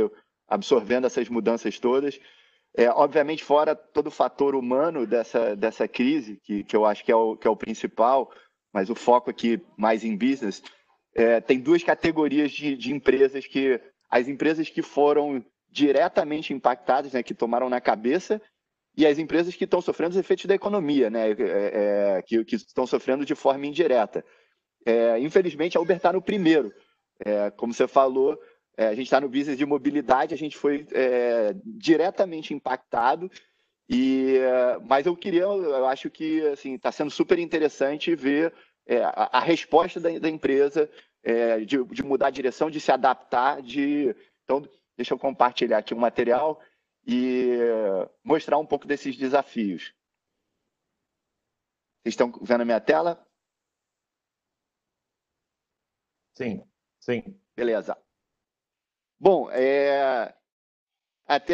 [0.51, 2.19] absorvendo essas mudanças todas.
[2.75, 7.11] É, obviamente, fora todo o fator humano dessa, dessa crise, que, que eu acho que
[7.11, 8.29] é, o, que é o principal,
[8.73, 10.61] mas o foco aqui mais em business,
[11.15, 13.79] é, tem duas categorias de, de empresas que.
[14.09, 18.41] As empresas que foram diretamente impactadas, né, que tomaram na cabeça,
[18.97, 22.57] e as empresas que estão sofrendo os efeitos da economia, né, é, é que, que,
[22.57, 24.23] estão sofrendo de forma indireta.
[24.85, 26.73] É, infelizmente, a Uber está no primeiro.
[27.23, 28.37] É, como você falou,
[28.77, 33.29] é, a gente está no business de mobilidade, a gente foi é, diretamente impactado.
[33.89, 34.37] E,
[34.87, 38.53] mas eu queria, eu acho que assim está sendo super interessante ver
[38.85, 40.89] é, a, a, resposta da, da empresa
[41.21, 44.63] é, de, de, mudar a direção, de se adaptar, de então
[44.95, 46.61] deixa eu compartilhar aqui o um material
[47.05, 47.57] e
[48.23, 49.93] mostrar um pouco desses desafios.
[52.01, 53.27] Vocês estão vendo a minha tela?
[56.33, 56.63] Sim,
[56.99, 57.39] sim.
[57.55, 57.97] Beleza.
[59.21, 60.33] Bom, é...
[61.27, 61.53] até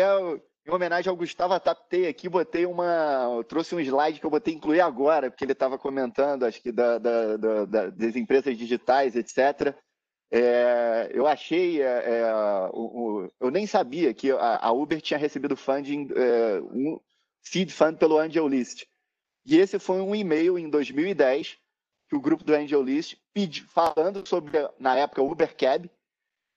[0.66, 3.44] em homenagem ao Gustavo, adaptei aqui, botei uma.
[3.50, 6.98] trouxe um slide que eu botei incluir agora, porque ele estava comentando, acho que da,
[6.98, 9.76] da, da, das empresas digitais, etc.
[10.32, 12.34] É, eu achei, é, é,
[12.72, 16.98] o, o, eu nem sabia que a, a Uber tinha recebido funding, é, um
[17.42, 18.86] seed fund pelo Angel List.
[19.46, 21.58] E esse foi um e-mail em 2010
[22.08, 25.90] que o grupo do Angel List pediu, falando sobre, na época, o Uber Cab,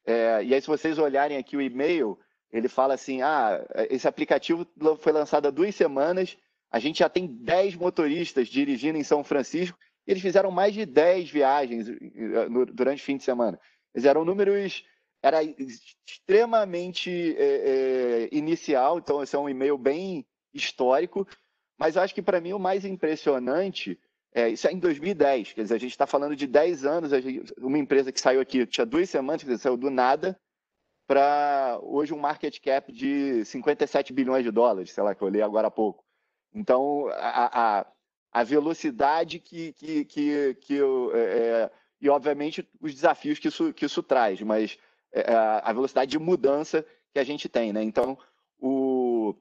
[0.04, 2.18] é, e aí, se vocês olharem aqui o e-mail,
[2.52, 4.66] ele fala assim: ah, esse aplicativo
[4.98, 6.36] foi lançado há duas semanas,
[6.70, 11.30] a gente já tem 10 motoristas dirigindo em São Francisco, eles fizeram mais de 10
[11.30, 13.60] viagens eh, durante o fim de semana.
[13.94, 14.84] Eles eram números,
[15.22, 21.26] era extremamente é, é, inicial, então esse é um e-mail bem histórico,
[21.78, 23.98] mas acho que para mim o mais impressionante
[24.32, 27.10] é, isso é em 2010, quer dizer, a gente está falando de 10 anos,
[27.58, 30.38] uma empresa que saiu aqui, tinha duas semanas, quer dizer, saiu do nada,
[31.06, 35.42] para hoje um market cap de 57 bilhões de dólares, sei lá, que eu li
[35.42, 36.04] agora há pouco.
[36.54, 37.86] Então, a, a,
[38.32, 43.72] a velocidade que, que, que, que eu, é, é, e obviamente os desafios que isso,
[43.72, 44.78] que isso traz, mas
[45.12, 47.82] é, é a velocidade de mudança que a gente tem, né?
[47.82, 48.16] Então,
[48.60, 49.34] o,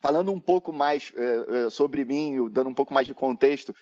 [0.00, 3.74] falando um pouco mais é, é sobre mim, dando um pouco mais de contexto,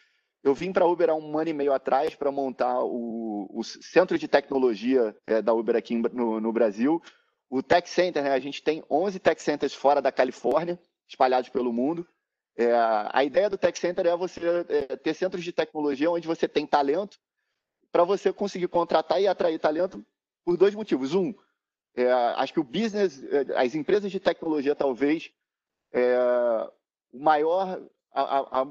[0.42, 3.64] eu vim para a Uber há um ano e meio atrás para montar o, o,
[3.64, 7.02] centro de tecnologia é, da Uber aqui no, no, Brasil.
[7.50, 11.72] O Tech Center, né, a gente tem 11 Tech Centers fora da Califórnia, espalhados pelo
[11.72, 12.06] mundo.
[12.56, 12.72] É,
[13.12, 16.66] a ideia do Tech Center é você é, ter centros de tecnologia onde você tem
[16.66, 17.18] talento
[17.92, 20.04] para você conseguir contratar e atrair talento
[20.44, 21.14] por dois motivos.
[21.14, 21.34] Um,
[21.94, 25.30] é, acho que o business, é, as empresas de tecnologia talvez
[25.92, 26.16] é,
[27.12, 28.66] o maior, a, a,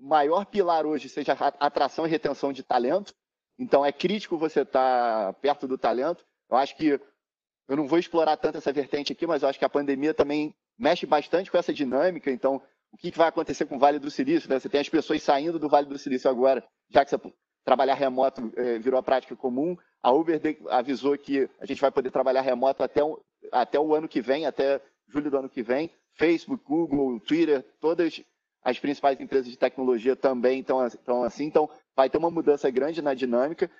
[0.00, 3.12] maior pilar hoje seja atração e retenção de talento.
[3.58, 6.24] Então, é crítico você estar tá perto do talento.
[6.50, 6.98] Eu acho que
[7.68, 10.54] eu não vou explorar tanto essa vertente aqui, mas eu acho que a pandemia também
[10.78, 12.30] mexe bastante com essa dinâmica.
[12.30, 12.60] Então,
[12.90, 14.48] o que vai acontecer com o Vale do Silício?
[14.48, 14.58] Né?
[14.58, 17.20] Você tem as pessoas saindo do Vale do Silício agora, já que você
[17.64, 19.76] trabalhar remoto é, virou a prática comum.
[20.02, 23.02] A Uber avisou que a gente vai poder trabalhar remoto até,
[23.52, 25.90] até o ano que vem, até julho do ano que vem.
[26.14, 28.20] Facebook, Google, Twitter, todas
[28.62, 33.14] as principais empresas de tecnologia também estão, assim, então vai ter uma mudança grande na
[33.14, 33.70] dinâmica.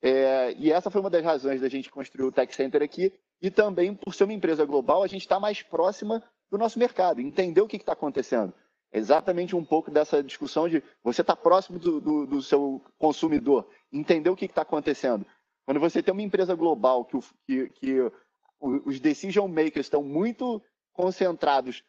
[0.00, 3.50] É, e essa foi uma das razões da gente construir o Tech Center aqui, e
[3.50, 7.60] também por ser uma empresa global, a gente está mais próxima do nosso mercado, entender
[7.60, 8.54] o que está acontecendo.
[8.92, 13.68] Exatamente um pouco dessa discussão de você estar tá próximo do, do, do, seu consumidor,
[13.92, 15.26] entender o que está acontecendo.
[15.66, 18.12] Quando você tem uma empresa global que, que, que
[18.60, 20.62] os decision makers estão muito
[20.94, 21.84] concentrados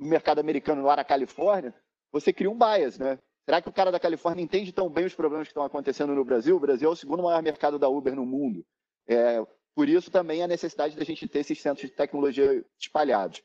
[0.00, 1.74] no mercado americano lá na Califórnia,
[2.10, 3.18] você cria um bias, né?
[3.44, 6.24] Será que o cara da Califórnia entende tão bem os problemas que estão acontecendo no
[6.24, 6.56] Brasil?
[6.56, 8.64] O Brasil é o segundo maior mercado da Uber no mundo.
[9.06, 13.42] É, por isso também a necessidade da gente ter esses centros de tecnologia espalhados.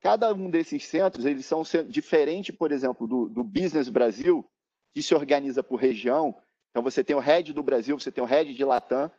[0.00, 4.48] Cada um desses centros, eles são diferentes, por exemplo, do, do Business Brasil,
[4.94, 6.36] que se organiza por região.
[6.70, 9.10] Então você tem o Head do Brasil, você tem o Head de Latam.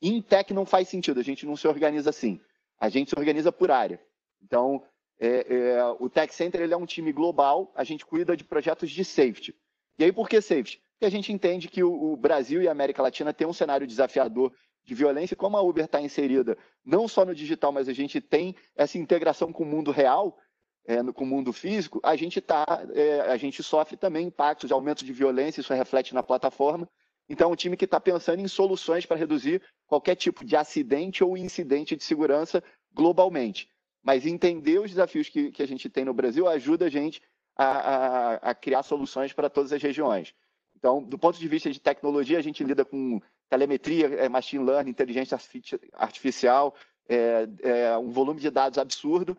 [0.00, 2.40] Em Tech não faz sentido, a gente não se organiza assim.
[2.78, 4.00] A gente se organiza por área.
[4.42, 4.84] Então,
[5.18, 8.90] é, é, o Tech Center ele é um time global, a gente cuida de projetos
[8.90, 9.54] de safety.
[9.98, 10.82] E aí, por que safety?
[10.92, 13.86] Porque a gente entende que o, o Brasil e a América Latina têm um cenário
[13.86, 14.52] desafiador
[14.84, 18.54] de violência, como a Uber está inserida não só no digital, mas a gente tem
[18.76, 20.38] essa integração com o mundo real,
[20.86, 24.68] é, no, com o mundo físico, a gente tá, é, a gente sofre também impactos
[24.68, 26.88] de aumento de violência, isso reflete na plataforma.
[27.26, 31.38] Então, um time que está pensando em soluções para reduzir qualquer tipo de acidente ou
[31.38, 33.66] incidente de segurança globalmente.
[34.04, 37.22] Mas entender os desafios que, que a gente tem no Brasil ajuda a gente
[37.56, 40.34] a, a, a criar soluções para todas as regiões.
[40.76, 44.90] Então, do ponto de vista de tecnologia, a gente lida com telemetria, é, machine learning,
[44.90, 45.38] inteligência
[45.94, 46.74] artificial,
[47.08, 49.36] é, é, um volume de dados absurdo.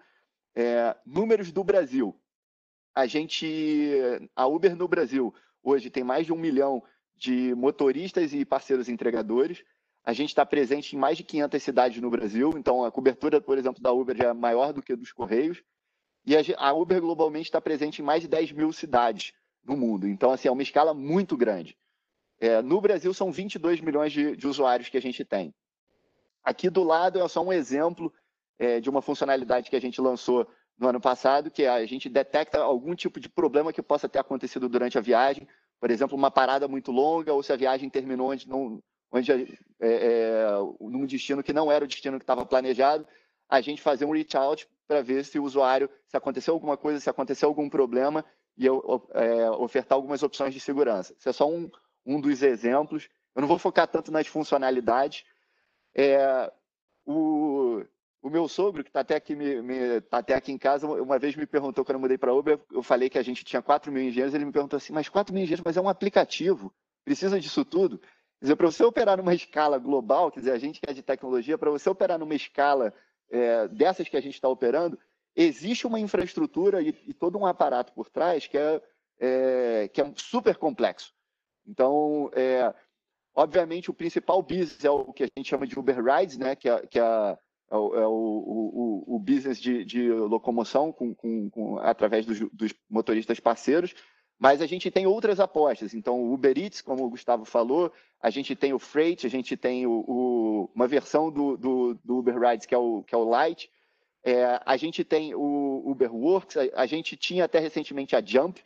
[0.56, 2.20] É, números do Brasil.
[2.96, 3.92] A gente,
[4.36, 6.82] a Uber no Brasil, hoje tem mais de um milhão
[7.14, 9.64] de motoristas e parceiros entregadores.
[10.06, 13.58] A gente está presente em mais de 500 cidades no Brasil, então a cobertura, por
[13.58, 15.64] exemplo, da Uber já é maior do que dos Correios.
[16.24, 20.08] E a Uber globalmente está presente em mais de 10 mil cidades no mundo.
[20.08, 21.76] Então, assim, é uma escala muito grande.
[22.40, 25.54] É, no Brasil, são 22 milhões de, de, usuários que a gente tem.
[26.44, 28.14] Aqui do lado é só um exemplo
[28.60, 32.10] é, de uma funcionalidade que a gente lançou no ano passado, que é a gente
[32.10, 35.48] detecta algum tipo de problema que possa ter acontecido durante a viagem,
[35.80, 38.82] por exemplo, uma parada muito longa, ou se a viagem terminou onde, não,
[39.18, 39.38] onde é,
[39.80, 40.46] é,
[40.80, 43.08] num destino que não era o destino que estava planejado,
[43.50, 47.00] a gente fazer um reach out para ver se o usuário, se aconteceu alguma coisa,
[47.00, 48.26] se aconteceu algum problema,
[48.58, 51.14] e eu, é, ofertar algumas opções de segurança.
[51.18, 51.70] Isso é só um,
[52.06, 53.10] um dos exemplos.
[53.36, 55.26] Eu não vou focar tanto nas funcionalidades.
[55.94, 56.52] É,
[57.06, 57.84] o,
[58.22, 61.20] o meu sogro, que está até, aqui, me, me, tá até aqui em casa, uma
[61.20, 63.92] vez me perguntou, quando eu mudei para Uber, eu falei que a gente tinha 4
[63.92, 66.74] mil engenheiros, ele me perguntou assim, mas 4 mil engenheiros, mas é um aplicativo,
[67.04, 68.02] precisa disso tudo?
[68.42, 71.58] Dizer, para você operar numa escala global, quer dizer, a gente que é de tecnologia,
[71.58, 72.94] para você operar numa escala
[73.30, 75.00] é, dessas que a gente está operando,
[75.36, 78.82] existe uma infraestrutura e, e, todo um aparato por trás que é,
[79.20, 81.14] é que é super complexo.
[81.68, 82.74] Então, é,
[83.34, 86.70] obviamente, o principal business é o que a gente chama de Uber Rides, né, que
[86.70, 87.38] é, que é,
[87.72, 92.40] é o, é o, o, o, business de, de locomoção com, com, com, através dos,
[92.52, 93.94] dos, motoristas parceiros,
[94.38, 95.94] mas a gente tem outras apostas.
[95.94, 99.56] Então, o Uber Eats, como o Gustavo falou, a gente tem o Freight, a gente
[99.56, 103.24] tem o, uma versão do, do, do, Uber Rides que é o, que é o
[103.24, 103.70] Light,
[104.24, 108.62] é, a gente tem o Uberworks, a, a gente tinha até recentemente a Jump,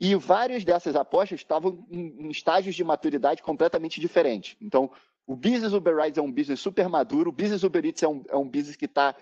[0.00, 4.56] e várias dessas apostas estavam em, em estágios de maturidade completamente diferentes.
[4.60, 4.90] Então,
[5.26, 8.24] o business Uber Rides é um business super maduro, o business Uber Eats é um,
[8.28, 9.14] é um business que está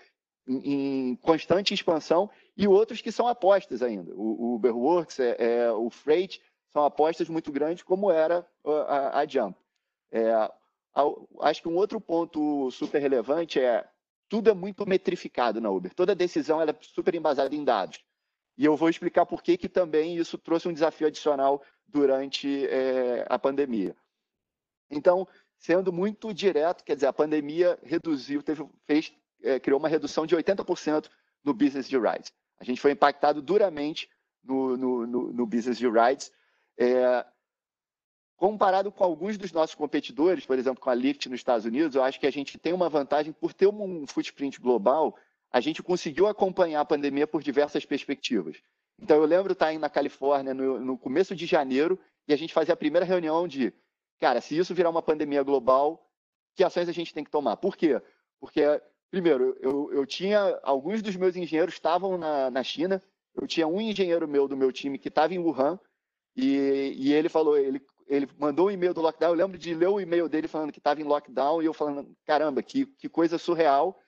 [0.47, 4.13] em, constante expansão, e outros que são apostas ainda.
[4.15, 9.25] O, o Uberworks, é, é, o Freight, são apostas muito grandes, como era a, a
[9.27, 9.57] Jump.
[10.11, 10.31] É,
[11.41, 13.87] acho que um outro ponto super relevante é
[14.29, 15.93] tudo é muito metrificado na Uber.
[15.93, 18.03] Toda decisão é super embasada em dados.
[18.57, 23.25] E eu vou explicar por que, que também isso trouxe um desafio adicional durante é,
[23.29, 23.95] a pandemia.
[24.89, 30.25] Então, sendo muito direto, quer dizer, a pandemia reduziu, teve, fez, é, criou uma redução
[30.25, 31.09] de 80%
[31.43, 32.31] no business de rides.
[32.59, 34.09] A gente foi impactado duramente
[34.43, 36.31] no, no, no, no business de rides.
[36.77, 37.25] É,
[38.37, 42.03] Comparado com alguns dos nossos competidores, por exemplo, com a Lyft nos Estados Unidos, eu
[42.03, 45.17] acho que a gente tem uma vantagem por ter um footprint global,
[45.51, 48.61] a gente conseguiu acompanhar a pandemia por diversas perspectivas.
[48.99, 52.75] Então, eu lembro estar na Califórnia no, no começo de janeiro e a gente fazia
[52.75, 53.73] a primeira reunião de,
[54.19, 56.07] cara, se isso virar uma pandemia global,
[56.53, 57.57] que ações a gente tem que tomar?
[57.57, 57.99] Por quê?
[58.39, 58.61] Porque,
[59.11, 63.01] primeiro, eu, eu tinha, alguns dos meus engenheiros estavam na, na China,
[63.35, 65.79] eu tinha um engenheiro meu do meu time que estava em Wuhan,
[66.35, 69.31] e, e, ele falou, ele ele mandou um e-mail do lockdown.
[69.31, 72.15] Eu lembro de ler o e-mail dele falando que estava em lockdown e eu falando,
[72.25, 73.99] caramba, que, que coisa surreal.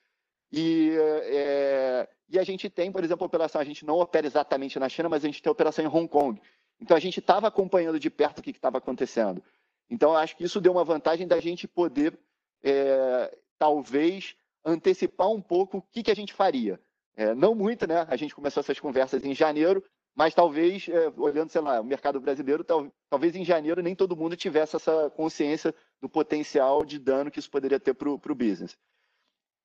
[0.51, 4.79] E, é, e a gente tem, por exemplo, a operação, a gente não opera exatamente
[4.79, 6.41] na China, mas a gente tem operação em Hong Kong.
[6.79, 9.43] Então a gente estava acompanhando de perto o que estava acontecendo.
[9.89, 12.17] Então acho que isso deu uma vantagem da gente poder,
[12.63, 16.79] é, talvez, antecipar um pouco o que, que a gente faria.
[17.15, 18.05] É, não muito, né?
[18.07, 19.83] A gente começou essas conversas em janeiro,
[20.15, 24.15] mas talvez, é, olhando, sei lá, o mercado brasileiro, tal, talvez em janeiro nem todo
[24.15, 28.77] mundo tivesse essa consciência do potencial de dano que isso poderia ter para o business.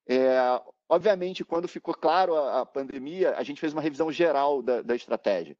[0.06, 0.36] É,
[0.88, 4.94] obviamente, quando ficou claro a, a, pandemia, a gente fez uma revisão geral da, da
[4.94, 5.56] estratégia.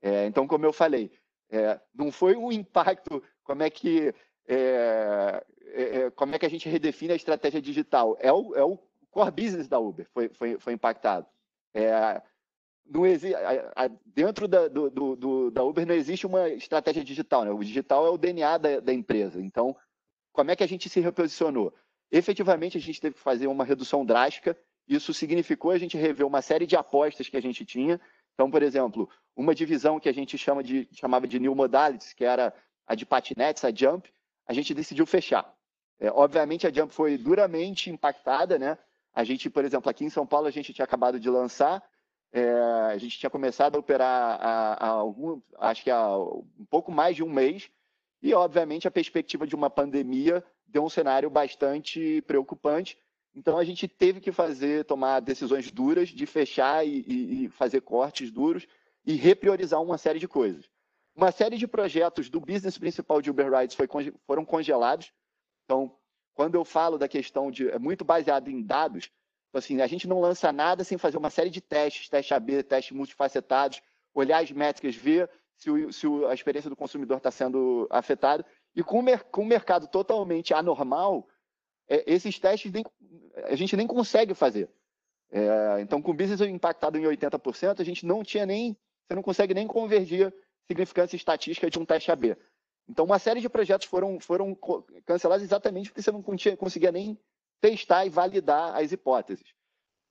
[0.00, 1.12] É, então, como eu falei,
[1.50, 4.14] é, não foi um impacto, como é que
[4.48, 5.44] é,
[5.74, 8.16] é, é, como é que a gente redefine a estratégia digital?
[8.20, 8.78] É o, é o
[9.10, 11.26] core business da Uber foi, foi, foi impactado.
[11.74, 12.20] É,
[12.86, 13.02] não
[14.04, 17.50] dentro da, do, do, da Uber não existe uma estratégia digital, né?
[17.50, 19.40] o digital é o DNA da, da empresa.
[19.40, 19.76] Então,
[20.32, 21.72] como é que a gente se reposicionou?
[22.10, 24.56] Efetivamente, a gente teve que fazer uma redução drástica.
[24.86, 28.00] Isso significou a gente rever uma série de apostas que a gente tinha.
[28.34, 32.24] Então, por exemplo, uma divisão que a gente chama de, chamava de New Modalities, que
[32.24, 32.52] era
[32.86, 34.12] a de patinetes, a Jump,
[34.46, 35.54] a gente decidiu fechar.
[35.98, 38.78] É, obviamente, a Jump foi duramente impactada, né?
[39.14, 41.82] A gente, por exemplo, aqui em São Paulo, a gente tinha acabado de lançar,
[42.32, 42.50] é,
[42.90, 47.14] a gente tinha começado a operar há, há algum, acho que há um pouco mais
[47.14, 47.70] de um mês,
[48.22, 52.96] e, obviamente, a perspectiva de uma pandemia deu um cenário bastante preocupante.
[53.34, 57.80] Então, a gente teve que fazer, tomar decisões duras de fechar e, e, e fazer
[57.80, 58.66] cortes duros
[59.04, 60.70] e repriorizar uma série de coisas.
[61.14, 63.88] Uma série de projetos do business principal de Uber Rides foi,
[64.26, 65.12] foram congelados.
[65.64, 65.96] Então,
[66.34, 69.10] quando eu falo da questão de é muito baseado em dados,
[69.52, 72.96] assim, a gente não lança nada sem fazer uma série de testes, teste AB, testes
[72.96, 73.80] multifacetados,
[74.14, 78.44] olhar as métricas, ver se, o, se a experiência do consumidor está sendo afetada.
[78.74, 81.28] E com, com o mercado totalmente anormal,
[81.88, 82.84] é, esses testes nem,
[83.44, 84.70] a gente nem consegue fazer.
[85.30, 89.22] É, então, com o business impactado em 80%, a gente não tinha nem, você não
[89.22, 90.32] consegue nem convergir
[90.66, 92.36] significância estatística de um teste AB.
[92.88, 94.56] Então, uma série de projetos foram, foram
[95.06, 97.18] cancelados exatamente porque você não conseguia nem
[97.60, 99.54] testar e validar as hipóteses.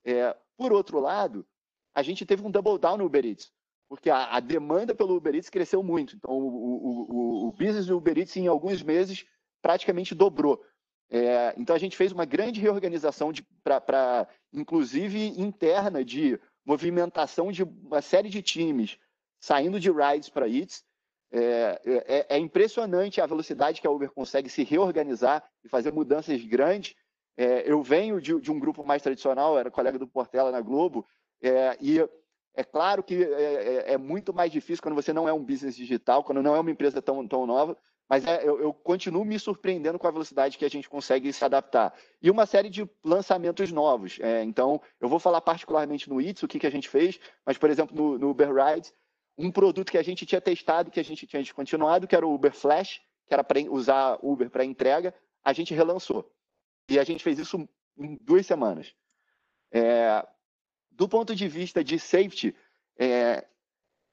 [0.04, 1.46] É, por outro lado,
[1.94, 3.52] a gente teve um double down no Uber Eats,
[3.88, 6.16] porque a, a demanda pelo Uber Eats cresceu muito.
[6.16, 9.26] Então, o, o, o, o business do Uber Eats, em alguns meses,
[9.60, 10.64] praticamente dobrou.
[11.10, 13.30] É, então, a gente fez uma grande reorganização,
[13.62, 18.98] para, inclusive interna, de movimentação de uma série de times
[19.38, 20.84] saindo de rides para eats.
[21.34, 26.44] É, é, é, impressionante a velocidade que a Uber consegue se reorganizar e fazer mudanças
[26.44, 26.94] grandes.
[27.38, 31.06] É, eu venho de, de, um grupo mais tradicional, era colega do Portela na Globo,
[31.42, 32.06] é, e
[32.54, 35.74] é claro que é, é, é, muito mais difícil quando você não é um business
[35.74, 39.98] digital, quando não é uma empresa tão, tão nova, mas eu, eu, continuo me surpreendendo
[39.98, 41.94] com a velocidade que a gente consegue se adaptar.
[42.20, 44.18] E uma série de lançamentos novos.
[44.44, 47.70] então, eu vou falar particularmente no Eats, o que, que a gente fez, mas, por
[47.70, 48.92] exemplo, no, no Uber Rides,
[49.42, 52.32] um produto que a gente tinha testado, que a gente tinha descontinuado, que era o
[52.32, 55.12] Uber Flash, que era para usar Uber para entrega,
[55.42, 56.30] a gente relançou.
[56.88, 57.68] E a gente fez isso
[57.98, 58.94] em duas semanas.
[59.72, 60.24] É,
[60.92, 62.54] do ponto de vista de safety,
[62.96, 63.44] é,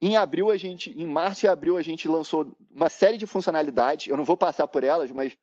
[0.02, 4.08] em abril a gente, em março e abril a gente lançou uma série de funcionalidades.
[4.08, 5.38] Eu não vou passar por elas, mas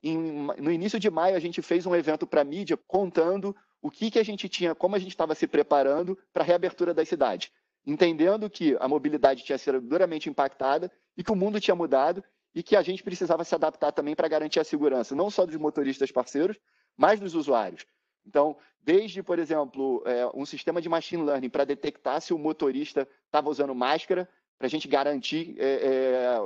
[0.00, 0.16] em,
[0.58, 4.18] no início de maio a gente fez um evento para mídia contando o que, que
[4.18, 7.50] a gente tinha, como a gente estava se preparando para a reabertura das cidades
[7.86, 12.24] entendendo que a mobilidade tinha sido duramente impactada e que o mundo tinha mudado
[12.54, 15.56] e que a gente precisava se adaptar também para garantir a segurança, não só dos
[15.56, 16.56] motoristas parceiros,
[16.96, 17.84] mas dos usuários.
[18.26, 23.08] Então, desde, por exemplo, é, um sistema de machine learning para detectar se o motorista
[23.26, 26.38] estava usando máscara, para a gente garantir é, é,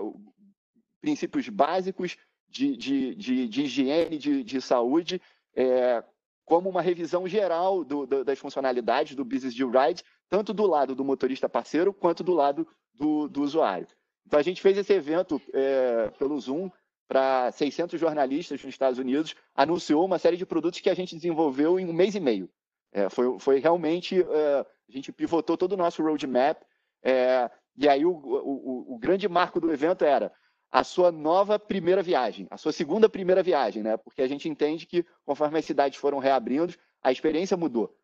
[1.01, 2.17] princípios básicos
[2.49, 5.21] de, de, de, de higiene, de, de saúde,
[5.55, 6.03] é,
[6.49, 10.95] como uma revisão geral do, do, das funcionalidades do Business de Ride, tanto do lado
[10.95, 13.87] do motorista parceiro quanto do lado do, do usuário.
[14.27, 16.71] Então, a gente fez esse evento é, pelo Zoom
[17.07, 21.79] para 600 jornalistas nos Estados Unidos, anunciou uma série de produtos que a gente desenvolveu
[21.79, 22.49] em um mês e meio.
[22.93, 26.63] É, foi, foi, realmente, é, a gente pivotou todo o nosso roadmap,
[27.03, 30.33] é, e aí o, o, o, grande marco do evento era
[30.71, 33.97] a sua nova primeira viagem, a sua segunda primeira viagem, né?
[33.97, 37.97] porque a gente entende que conforme as cidades foram reabrindo, a experiência mudou.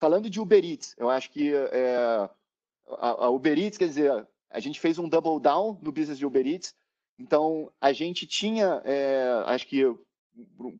[0.00, 2.28] Falando de Uber Eats, eu acho que é,
[2.98, 6.26] a, a, Uber Eats, quer dizer, a gente fez um double down no business de
[6.26, 6.74] Uber Eats,
[7.18, 9.84] então a gente tinha, é, acho que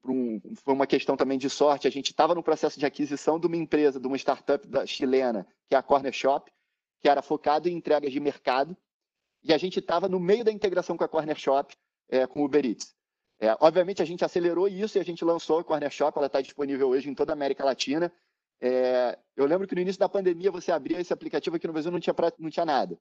[0.05, 3.47] um, foi uma questão também de sorte, a gente estava no processo de aquisição de
[3.47, 6.51] uma empresa, de uma startup chilena, que é a Corner Shop,
[7.01, 8.77] que era focado em entregas de mercado,
[9.43, 11.75] e a gente estava no meio da integração com a Corner Shop,
[12.09, 12.95] é, com o Uber Eats.
[13.41, 16.41] É, obviamente a gente acelerou isso e a gente lançou a Corner Shop, ela está
[16.41, 18.13] disponível hoje em toda a América Latina,
[18.65, 21.91] é, eu lembro que no início da pandemia você abria esse aplicativo aqui no Brasil
[21.91, 22.97] não tinha, não tinha nada.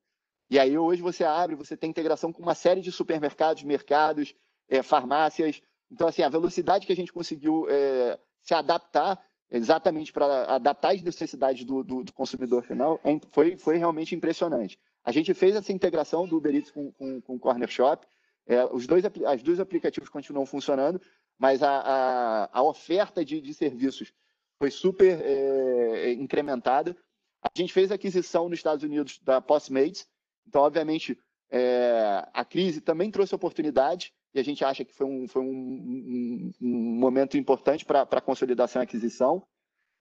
[0.49, 4.33] E aí hoje você abre, você tem integração com uma série de supermercados, mercados,
[4.67, 5.61] é, farmácias.
[5.91, 11.01] Então, assim, a velocidade que a gente conseguiu é, se adaptar exatamente para adaptar as
[11.03, 14.79] necessidades do, do, do, consumidor final, é foi, foi realmente impressionante.
[15.03, 18.05] A gente fez essa integração do Uber Eats com, com, com o Corner Shop,
[18.47, 21.01] é, os dois, as dois aplicativos continuam funcionando,
[21.37, 24.13] mas a, a, a oferta de, de, serviços
[24.59, 26.95] foi super é, incrementada.
[27.41, 30.07] A gente fez aquisição nos Estados Unidos da Postmates,
[30.47, 31.17] então, obviamente,
[31.49, 35.47] é, a crise também trouxe oportunidade, e a gente acha que foi um, foi um,
[35.47, 39.43] um, um momento importante para a consolidação e aquisição.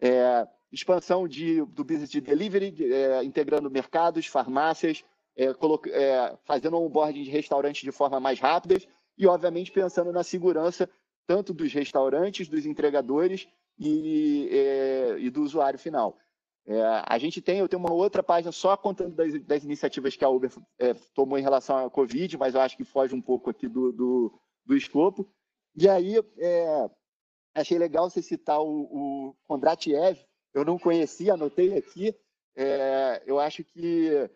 [0.01, 5.05] É, expansão de, do business de delivery, é, integrando mercados, farmácias,
[5.37, 8.77] é, é, fazendo onboarding de restaurantes de forma mais rápida
[9.17, 10.89] e, obviamente, pensando na segurança
[11.27, 13.49] tanto dos restaurantes, dos entregadores
[13.79, 16.17] e, é, e do usuário final.
[16.67, 20.25] É, a gente tem, eu tenho uma outra página só contando das, das iniciativas que
[20.25, 23.51] a Uber é, tomou em relação à Covid, mas eu acho que foge um pouco
[23.51, 25.29] aqui do, do, do escopo.
[25.77, 26.91] E aí, é,
[27.55, 30.19] achei legal você citar o, o Kondratiev,
[30.55, 32.15] eu não conhecia, anotei aqui.
[32.57, 34.29] É, eu acho que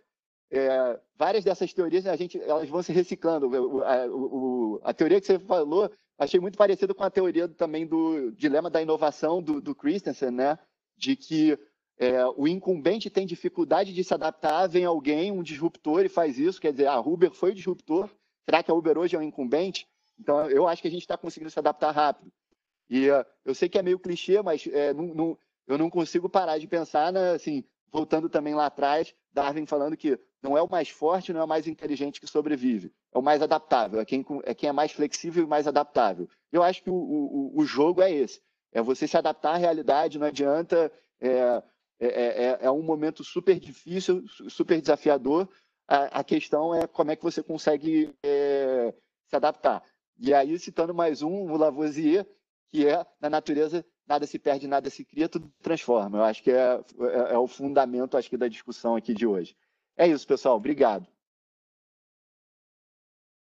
[0.51, 3.49] é, várias dessas teorias a gente, elas vão se reciclando.
[3.49, 7.87] O, a, o, a, teoria que você falou, achei muito parecida com a teoria também
[7.87, 10.59] do dilema da inovação do, do Christensen, né?
[10.97, 11.59] De que
[11.99, 16.61] é, o incumbente tem dificuldade de se adaptar, vem alguém, um disruptor, e faz isso.
[16.61, 18.09] Quer dizer, a Uber foi o disruptor.
[18.45, 19.89] Será que a Uber hoje é um incumbente?
[20.19, 22.31] Então, eu acho que a gente está conseguindo se adaptar rápido.
[22.89, 26.29] E uh, eu sei que é meio clichê, mas é, não, não, eu não consigo
[26.29, 30.89] parar de pensar, assim, voltando também lá atrás, Darwin falando que não é o mais
[30.89, 34.55] forte, não é o mais inteligente que sobrevive, é o mais adaptável, é quem é,
[34.55, 36.29] quem é mais flexível e mais adaptável.
[36.53, 40.19] Eu acho que o, o, o jogo é esse, é você se adaptar à realidade,
[40.19, 41.63] não adianta é,
[42.01, 45.49] é, é, é, é um momento super difícil, super desafiador.
[45.87, 48.93] A, a questão é como é que você consegue é,
[49.29, 49.83] se adaptar.
[50.19, 52.27] E aí, citando mais um, o Lavoisier,
[52.75, 56.19] que é, na natureza, nada se perde, nada se cria, tudo transforma.
[56.19, 59.57] Eu acho que é, é, é o fundamento acho que, da discussão aqui de hoje.
[59.97, 60.57] É isso, pessoal.
[60.57, 61.07] Obrigado.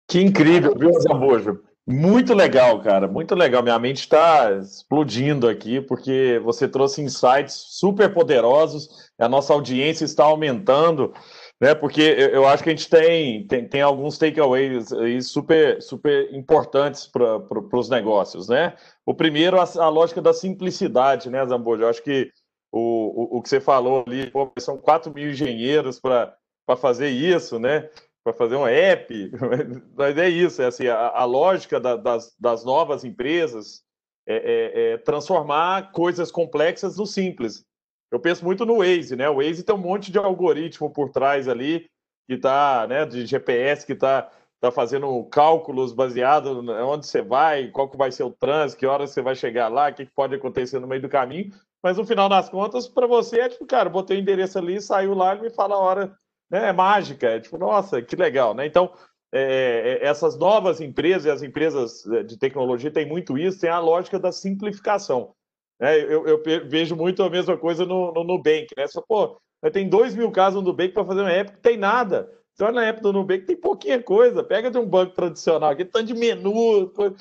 [0.05, 1.63] Que incrível, viu, Zambojo?
[1.87, 3.63] Muito legal, cara, muito legal.
[3.63, 10.25] Minha mente está explodindo aqui, porque você trouxe insights super poderosos, a nossa audiência está
[10.25, 11.13] aumentando,
[11.59, 11.73] né?
[11.73, 17.07] Porque eu acho que a gente tem, tem, tem alguns takeaways aí super, super importantes
[17.07, 18.75] para os negócios, né?
[19.05, 21.83] O primeiro, a, a, lógica da simplicidade, né, Zambojo?
[21.83, 22.31] Eu acho que
[22.71, 26.35] o, o, o que você falou ali, pô, são 4 mil engenheiros para
[26.77, 27.89] fazer isso, né?
[28.25, 29.31] para fazer um app,
[29.95, 33.83] mas é isso, é assim, a, a lógica da, das, das, novas empresas
[34.27, 37.63] é, é, é, transformar coisas complexas no simples.
[38.11, 39.29] Eu penso muito no Waze, né?
[39.29, 41.89] O Waze tem um monte de algoritmo por trás ali,
[42.27, 44.29] que está, né, de GPS, que está
[44.59, 49.11] tá fazendo cálculos baseados onde você vai, qual que vai ser o trânsito, que horas
[49.11, 51.51] você vai chegar lá, o que, que pode acontecer no meio do caminho,
[51.83, 55.13] mas no final das contas, para você é tipo, cara, botei o endereço ali, saiu
[55.13, 56.17] lá e me fala a hora
[56.49, 58.65] né, é mágica, é tipo, nossa, que legal, né?
[58.65, 58.91] Então,
[59.31, 63.69] é, é essas novas empresas e as empresas é, de tecnologia têm muito isso, tem
[63.69, 65.35] a lógica da simplificação.
[65.79, 65.99] Né?
[65.99, 68.87] Eu, eu, vejo muito a mesma coisa no, no Nubank, né?
[68.87, 69.39] Só, pô,
[69.71, 72.31] tem dois mil casos no Nubank para fazer uma app que tem nada.
[72.53, 74.43] Você olha na app do Nubank, tem pouquinha coisa.
[74.43, 76.89] Pega de um banco tradicional, aqui tanto de menu.
[76.91, 77.15] Coisa.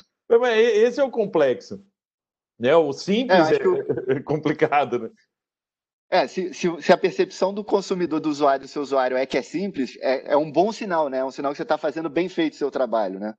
[0.51, 1.85] Esse é o complexo.
[2.59, 2.75] Né?
[2.77, 3.57] O simples é,
[4.17, 5.11] é complicado, né?
[6.11, 9.37] É, se, se, se, a percepção do consumidor, do usuário, do seu usuário é que
[9.37, 11.19] é simples, é, é um bom sinal, né?
[11.19, 13.35] É um sinal que você está fazendo bem feito o seu trabalho, né?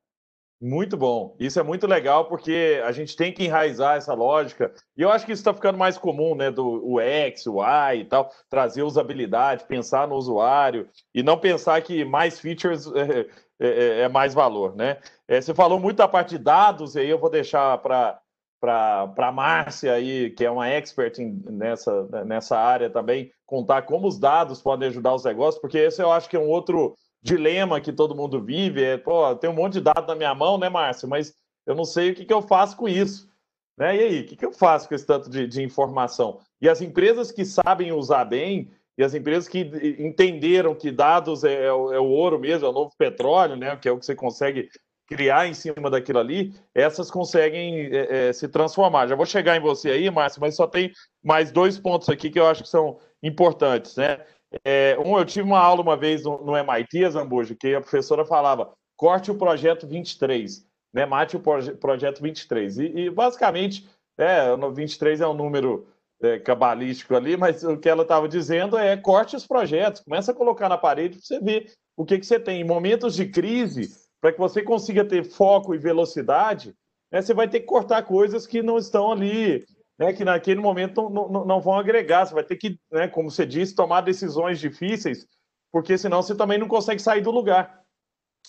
[0.61, 1.35] Muito bom.
[1.39, 4.73] Isso é muito legal porque a gente tem que enraizar essa lógica.
[4.97, 6.49] E eu acho que isso está ficando mais comum, né?
[6.49, 12.39] Do UX, UI e tal, trazer usabilidade, pensar no usuário e não pensar que mais
[12.39, 13.27] features é,
[13.59, 14.97] é, é, é mais valor, né?
[15.27, 18.19] É, você falou muito da parte de dados, e aí eu vou deixar para
[18.59, 24.07] para a Márcia aí, que é uma expert em, nessa, nessa área também, contar como
[24.07, 26.95] os dados podem ajudar os negócios, porque esse eu acho que é um outro
[27.25, 30.59] dilema que todo mundo vive, é, pô, tem um monte de dados na minha mão,
[30.59, 31.33] né, Márcia, mas
[31.65, 33.27] eu não sei o que, que eu faço com isso.
[33.75, 33.95] Né?
[33.95, 36.39] E aí, o que, que eu faço com esse tanto de, de informação?
[36.61, 39.59] E as empresas que sabem usar bem, e as empresas que
[39.99, 43.75] entenderam que dados é, é, o, é, ouro mesmo, é o novo petróleo, né?
[43.75, 44.69] Que é o que você consegue
[45.07, 49.07] criar em cima daquilo ali, essas conseguem é, é, se transformar.
[49.07, 50.91] Já vou chegar em você aí, Márcio, mas só tem
[51.23, 54.19] mais dois pontos aqui que eu acho que são importantes, né?
[54.63, 58.25] É, um, eu tive uma aula uma vez no, no MIT, Zambujo, que a professora
[58.25, 61.05] falava, corte o projeto 23, né?
[61.05, 62.77] Mate o proje projeto 23.
[62.77, 63.87] E, e basicamente,
[64.17, 65.87] é, no 23 é um número
[66.21, 70.35] é, cabalístico ali, mas o que ela estava dizendo é corte os projetos, começa a
[70.35, 72.61] colocar na parede para você ver o que, que você tem.
[72.61, 73.89] Em momentos de crise,
[74.21, 76.73] para que você consiga ter foco e velocidade,
[77.11, 79.65] né, você vai ter que cortar coisas que não estão ali
[79.97, 82.25] né, que naquele momento não, não, não, vão agregar.
[82.25, 85.27] Você vai ter que, né, como você disse, tomar decisões difíceis,
[85.71, 87.81] porque senão você também não consegue sair do lugar.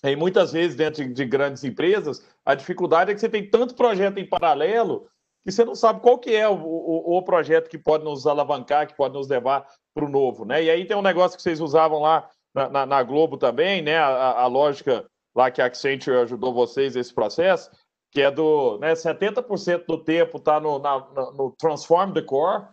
[0.04, 3.74] E muitas vezes, dentro de, de grandes empresas, a dificuldade é que você tem tanto
[3.74, 5.08] projeto em paralelo
[5.44, 8.88] que você não sabe qual que é o, o, o projeto que pode nos alavancar,
[8.88, 10.44] que pode nos levar para o novo.
[10.44, 10.64] Né?
[10.64, 13.96] E aí tem um negócio que vocês usavam lá na, na, na Globo também, né?
[13.96, 17.70] A, a, lógica lá que a Accenture ajudou vocês nesse processo,
[18.12, 22.68] que é do né, 70% do tempo está no, no Transform the Core,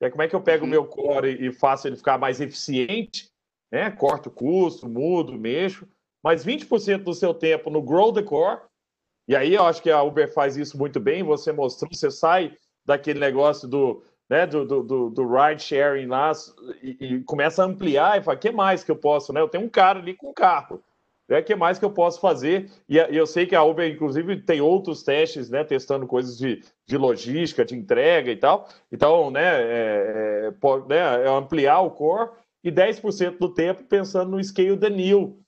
[0.00, 0.70] é como é que eu pego o uhum.
[0.70, 3.28] meu core e, e faço ele ficar mais eficiente,
[3.70, 3.90] né?
[3.90, 5.86] Corto o custo, mudo, mexo
[6.22, 8.60] mais 20% do seu tempo no Grow the Core.
[9.26, 11.22] E aí eu acho que a Uber faz isso muito bem.
[11.22, 16.32] Você mostrou, você sai daquele negócio do, né, do, do, do ride sharing lá
[16.82, 19.32] e, e, começa a ampliar e fala: o que mais que eu posso?
[19.32, 19.40] Né?
[19.40, 20.82] Eu tenho um cara ali com carro.
[21.28, 22.70] O né, que mais que eu posso fazer?
[22.88, 26.96] E, eu sei que a Uber, inclusive, tem outros testes, né, testando coisas de, de
[26.96, 28.66] logística, de entrega e tal.
[28.90, 32.30] Então, né, é, é, pode, né, é ampliar o core
[32.64, 35.38] e 10% do tempo pensando no scale the new,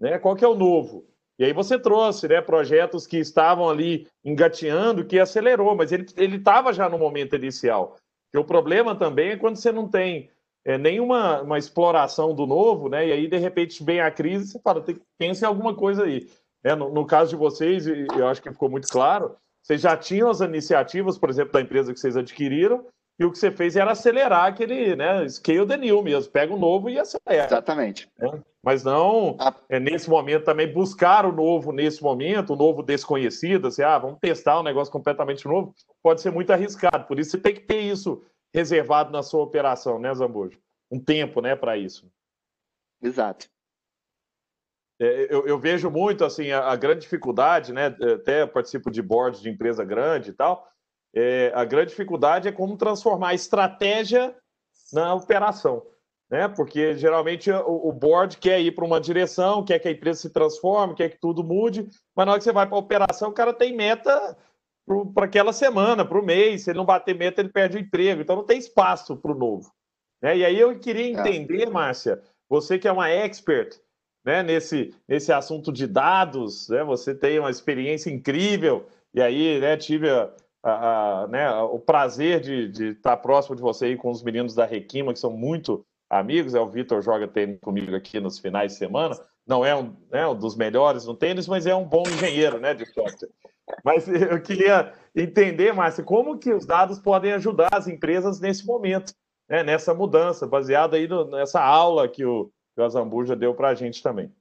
[0.00, 0.18] né?
[0.18, 1.06] Qual que é o novo?
[1.38, 6.72] E aí você trouxe né, projetos que estavam ali engateando, que acelerou, mas ele estava
[6.72, 7.96] já no momento inicial.
[8.34, 10.30] E o problema também é quando você não tem
[10.68, 13.08] é, nenhuma uma exploração do novo, né?
[13.08, 16.28] E aí, de repente, vem a crise você fala, tem, pensa em alguma coisa aí.
[16.62, 20.28] É, no, no, caso de vocês, eu acho que ficou muito claro, vocês já tinham
[20.28, 22.84] as iniciativas, por exemplo, da empresa que vocês adquiriram,
[23.18, 26.58] e o que você fez era acelerar aquele, né, scale the new mesmo, pega o
[26.58, 27.46] novo e acelera.
[27.46, 28.06] Exatamente.
[28.18, 28.38] Né?
[28.62, 29.54] Mas não, ah.
[29.70, 34.18] é, nesse momento também, buscar o novo nesse momento, o novo desconhecido, assim, ah, vamos
[34.20, 37.80] testar um negócio completamente novo, pode ser muito arriscado, por isso você tem que ter
[37.80, 38.22] isso
[38.52, 40.58] reservado na sua operação, né, Zambujo?
[40.90, 42.10] Um tempo, né, para isso.
[43.02, 43.48] Exato.
[45.00, 49.40] É, eu, eu, vejo muito, assim, a, a grande dificuldade, né, até participo de boards
[49.40, 50.68] de empresa grande e tal,
[51.14, 54.36] é, a grande dificuldade é como transformar a estratégia
[54.92, 55.86] na operação.
[56.30, 56.46] Né?
[56.48, 60.30] Porque geralmente o, o board quer ir para uma direção, quer que a empresa se
[60.30, 63.34] transforme, quer que tudo mude, mas na hora que você vai para a operação, o
[63.34, 64.36] cara tem meta
[65.14, 66.62] para aquela semana, para o mês.
[66.62, 68.22] Se ele não bater meta, ele perde o emprego.
[68.22, 69.70] Então não tem espaço para o novo.
[70.22, 70.38] Né?
[70.38, 71.10] E aí eu queria é.
[71.10, 71.70] entender, é.
[71.70, 73.78] Márcia, você que é uma expert
[74.24, 76.82] né, nesse, nesse assunto de dados, né?
[76.84, 80.30] você tem uma experiência incrível, e aí né, tive a,
[80.62, 84.54] a, a, né, o prazer de, de estar próximo de você aí com os meninos
[84.54, 86.54] da Requima, que são muito amigos.
[86.54, 89.18] É o Vitor joga tênis comigo aqui nos finais de semana.
[89.46, 92.74] Não é um, né, um dos melhores no tênis, mas é um bom engenheiro né,
[92.74, 93.30] de software.
[93.84, 99.12] Mas eu queria entender, Márcio, como que os dados podem ajudar as empresas nesse momento,
[99.48, 103.68] né, nessa mudança, baseado aí no, nessa aula que o, que o Azambuja deu para
[103.68, 104.32] a gente também.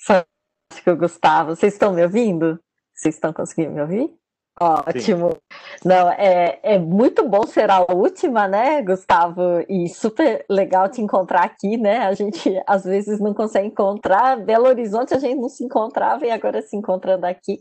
[0.00, 1.56] Fantástico, Gustavo.
[1.56, 2.58] Vocês estão me ouvindo?
[2.94, 4.23] Vocês estão conseguindo me ouvir?
[4.60, 5.30] Ótimo.
[5.30, 5.88] Sim.
[5.88, 9.42] Não, é, é muito bom ser a última, né, Gustavo?
[9.68, 11.98] E super legal te encontrar aqui, né?
[11.98, 14.36] A gente às vezes não consegue encontrar.
[14.36, 17.58] Belo Horizonte a gente não se encontrava e agora se encontrando aqui.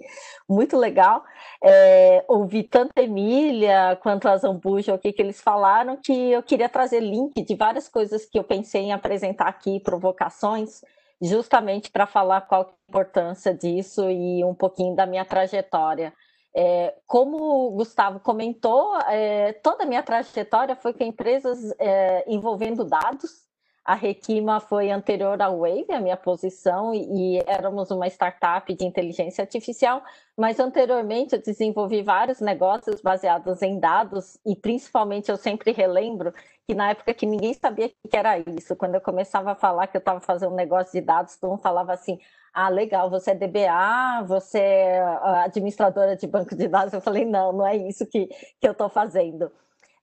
[0.48, 1.24] Muito legal.
[1.64, 2.24] É,
[2.70, 7.00] tanto a Emília quanto a Zambuja, o que, que eles falaram, que eu queria trazer
[7.00, 10.82] link de várias coisas que eu pensei em apresentar aqui, provocações
[11.22, 16.14] justamente para falar qual é a importância disso e um pouquinho da minha trajetória.
[16.56, 17.38] É, como
[17.68, 23.44] o Gustavo comentou, é, toda a minha trajetória foi com empresas é, envolvendo dados.
[23.86, 28.86] A Requima foi anterior à Wave, a minha posição, e, e éramos uma startup de
[28.86, 30.02] inteligência artificial,
[30.38, 36.34] mas anteriormente eu desenvolvi vários negócios baseados em dados, e principalmente eu sempre relembro
[36.66, 39.88] que na época que ninguém sabia o que era isso, quando eu começava a falar
[39.88, 42.20] que eu estava fazendo um negócio de dados, todo mundo falava assim,
[42.54, 45.02] ah, legal, você é DBA, você é
[45.44, 46.94] administradora de banco de dados.
[46.94, 49.52] Eu falei, não, não é isso que, que eu estou fazendo.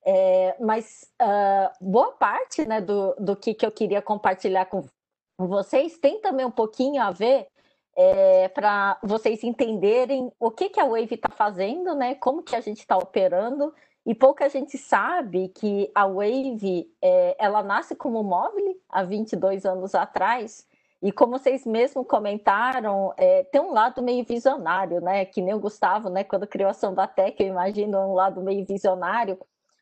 [0.04, 4.84] É, mas uh, boa parte né, do, do que, que eu queria compartilhar com
[5.38, 7.46] vocês tem também um pouquinho a ver
[7.96, 12.60] é, para vocês entenderem o que, que a Wave está fazendo, né, como que a
[12.60, 13.74] gente está operando,
[14.06, 19.94] e pouca gente sabe que a Wave é, ela nasce como móvel há 22 anos
[19.94, 20.66] atrás,
[21.02, 25.24] e como vocês mesmos comentaram, é, tem um lado meio visionário, né?
[25.24, 26.24] Que nem o Gustavo, né?
[26.24, 29.38] Quando criou a Sandatec, eu imagino um lado meio visionário.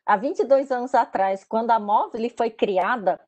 [0.09, 3.21] Há 22 anos atrás, quando a Móvel foi criada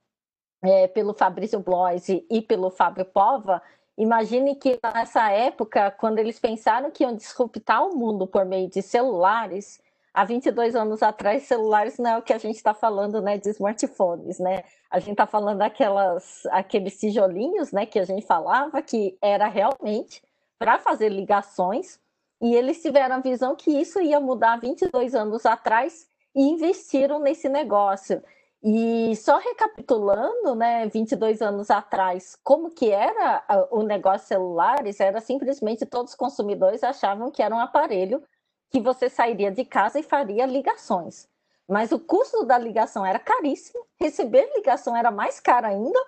[0.63, 3.61] é, pelo Fabrício Bloise e pelo Fábio Pova,
[3.99, 8.81] imagine que nessa época, quando eles pensaram que iam disruptar o mundo por meio de
[8.81, 9.79] celulares,
[10.15, 13.51] há 22 anos atrás, celulares não é o que a gente está falando, né, de
[13.51, 14.65] smartphones, né?
[14.91, 20.23] A gente está falando daquelas, aqueles tijolinhos, né, que a gente falava que era realmente
[20.59, 22.01] para fazer ligações
[22.41, 27.49] E eles tiveram a visão que isso ia mudar 22 anos atrás e investiram nesse
[27.49, 28.23] negócio.
[28.63, 35.87] E só recapitulando, né, 22 anos atrás, como que era o negócio celulares, era simplesmente
[35.87, 38.23] todos os consumidores achavam que era um aparelho
[38.71, 41.27] que você sairia de casa e faria ligações.
[41.67, 45.99] Mas o custo da ligação era caríssimo, receber ligação era mais caro ainda,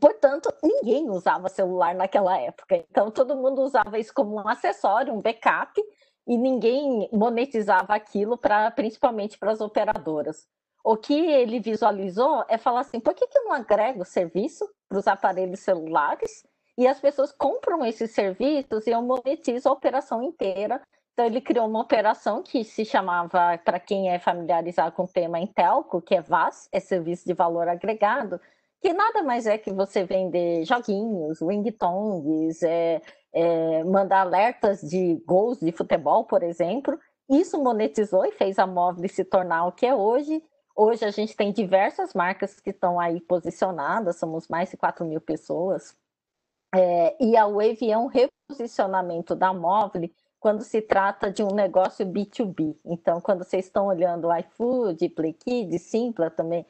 [0.00, 2.76] portanto, ninguém usava celular naquela época.
[2.90, 5.80] Então, todo mundo usava isso como um acessório, um backup,
[6.26, 10.46] e ninguém monetizava aquilo, pra, principalmente para as operadoras
[10.84, 14.98] o que ele visualizou é falar assim: por que, que eu não agrego serviço para
[14.98, 16.44] os aparelhos celulares
[16.76, 20.82] e as pessoas compram esses serviços e eu monetizo a operação inteira?
[21.12, 25.38] Então, ele criou uma operação que se chamava, para quem é familiarizado com o tema
[25.38, 28.40] Intelco, que é VAS, é Serviço de Valor Agregado,
[28.82, 33.00] que nada mais é que você vender joguinhos, ringtones, é,
[33.34, 36.98] é, mandar alertas de gols de futebol, por exemplo.
[37.28, 40.42] Isso monetizou e fez a Móvel se tornar o que é hoje.
[40.76, 45.20] Hoje a gente tem diversas marcas que estão aí posicionadas, somos mais de 4 mil
[45.20, 45.96] pessoas.
[46.74, 52.06] É, e a Wave é um reposicionamento da Móvel quando se trata de um negócio
[52.06, 52.76] B2B.
[52.84, 56.66] Então, quando vocês estão olhando o iFood, PlayKid, Simpla também,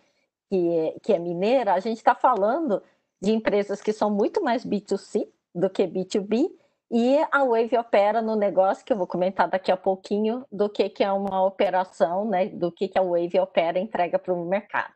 [0.48, 2.82] que é, que é mineira, a gente está falando
[3.20, 6.50] de empresas que são muito mais B2C do que B2B,
[6.90, 10.88] e a Wave opera no negócio que eu vou comentar daqui a pouquinho do que,
[10.88, 12.46] que é uma operação, né?
[12.46, 14.94] Do que, que a Wave opera e entrega para o mercado.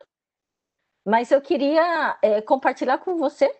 [1.05, 3.51] Mas eu queria é, compartilhar com você,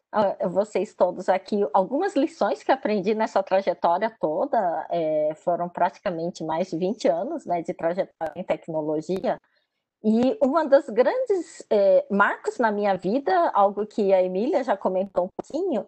[0.51, 4.87] vocês todos aqui, algumas lições que aprendi nessa trajetória toda.
[4.89, 9.37] É, foram praticamente mais de 20 anos né, de trajetória em tecnologia.
[10.03, 15.25] E uma das grandes é, marcos na minha vida, algo que a Emília já comentou
[15.25, 15.85] um pouquinho,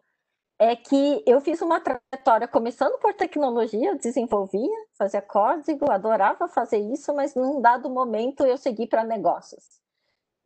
[0.62, 7.12] é que eu fiz uma trajetória começando por tecnologia, desenvolvia, fazia código, adorava fazer isso,
[7.16, 9.82] mas num dado momento eu segui para negócios.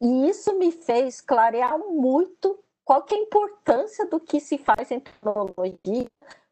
[0.02, 4.90] E isso me fez clarear muito qual que é a importância do que se faz
[4.90, 6.08] em tecnologia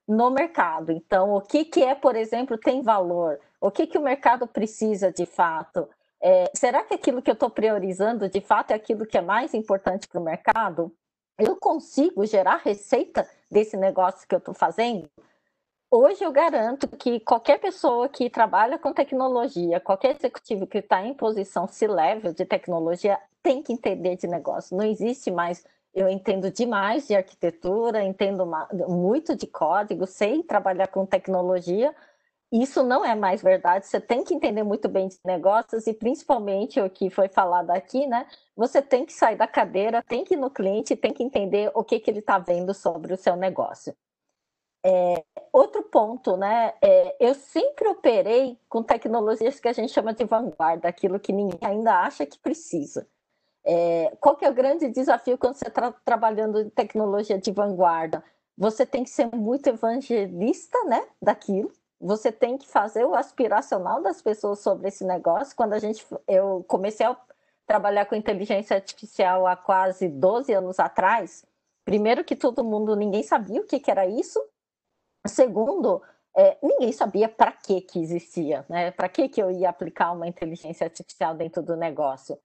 [0.06, 0.92] no mercado.
[0.92, 3.40] Então, o que, que é, por exemplo, tem valor?
[3.62, 5.88] O que, que o mercado precisa de fato?
[6.22, 9.54] É, será que aquilo que eu estou priorizando de fato é aquilo que é mais
[9.54, 10.94] importante para o mercado?
[11.38, 15.10] Eu consigo gerar receita desse negócio que eu estou fazendo?
[15.90, 21.14] Hoje eu garanto que qualquer pessoa que trabalha com tecnologia, qualquer executivo que está em
[21.14, 24.76] posição C-level de tecnologia, tem que entender de negócio.
[24.76, 25.64] Não existe mais.
[25.94, 28.44] Eu entendo demais de arquitetura, entendo
[28.88, 31.94] muito de código, sei trabalhar com tecnologia,
[32.62, 33.88] isso não é mais verdade.
[33.88, 38.06] Você tem que entender muito bem de negócios e principalmente o que foi falado aqui,
[38.06, 38.28] né?
[38.56, 41.84] Você tem que sair da cadeira, tem que ir no cliente, tem que entender o
[41.84, 43.96] que, que ele está vendo sobre o seu negócio.
[44.86, 46.76] É, outro ponto, né?
[46.80, 51.58] É, eu sempre operei com tecnologias que a gente chama de vanguarda, aquilo que ninguém
[51.64, 53.08] ainda acha que precisa.
[53.66, 58.24] É, qual que é o grande desafio quando você está trabalhando em tecnologia de vanguarda?
[58.56, 61.72] Você tem que ser muito evangelista, né, daquilo
[62.04, 65.56] você tem que fazer o aspiracional das pessoas sobre esse negócio.
[65.56, 67.18] Quando a gente, eu comecei a
[67.66, 71.46] trabalhar com inteligência artificial há quase 12 anos atrás,
[71.86, 74.44] primeiro que todo mundo, ninguém sabia o que, que era isso.
[75.26, 76.02] Segundo,
[76.36, 78.92] é, ninguém sabia para que que existia, né?
[78.92, 82.38] Para que que eu ia aplicar uma inteligência artificial dentro do negócio.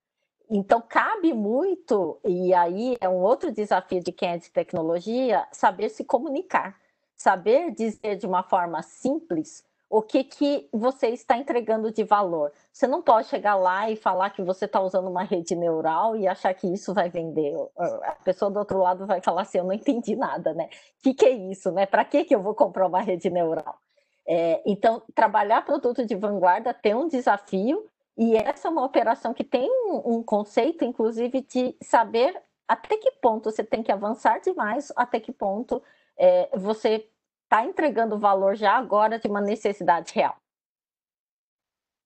[0.48, 5.88] Então, cabe muito, e aí é um outro desafio de quem é de tecnologia, saber
[5.88, 6.78] se comunicar
[7.18, 12.52] saber dizer de uma forma simples o que, que você está entregando de valor.
[12.70, 16.28] Você não pode chegar lá e falar que você está usando uma rede neural e
[16.28, 17.54] achar que isso vai vender.
[18.02, 20.68] A pessoa do outro lado vai falar assim: eu não entendi nada, né?
[20.98, 21.86] O que, que é isso, né?
[21.86, 23.78] Para que, que eu vou comprar uma rede neural?
[24.26, 29.44] É, então, trabalhar produto de vanguarda tem um desafio, e essa é uma operação que
[29.44, 32.38] tem um, um conceito, inclusive, de saber
[32.68, 35.82] até que ponto você tem que avançar demais, até que ponto
[36.18, 37.08] é, você
[37.44, 40.36] está entregando valor já agora de uma necessidade real.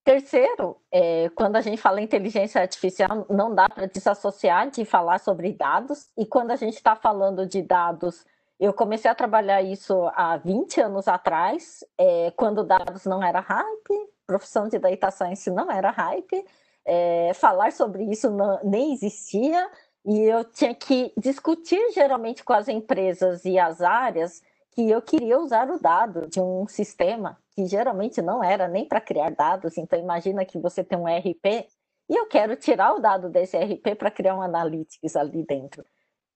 [0.04, 5.18] Terceiro, é, quando a gente fala em inteligência artificial, não dá para desassociar de falar
[5.18, 8.26] sobre dados, e quando a gente está falando de dados,
[8.58, 14.08] eu comecei a trabalhar isso há 20 anos atrás, é, quando dados não era hype,
[14.26, 16.44] profissão de data science não era hype,
[16.84, 19.70] é, falar sobre isso não, nem existia,
[20.04, 24.42] e eu tinha que discutir geralmente com as empresas e as áreas
[24.72, 29.00] que eu queria usar o dado de um sistema que geralmente não era nem para
[29.00, 29.76] criar dados.
[29.76, 31.68] Então, imagina que você tem um RP
[32.08, 35.84] e eu quero tirar o dado desse RP para criar um analytics ali dentro.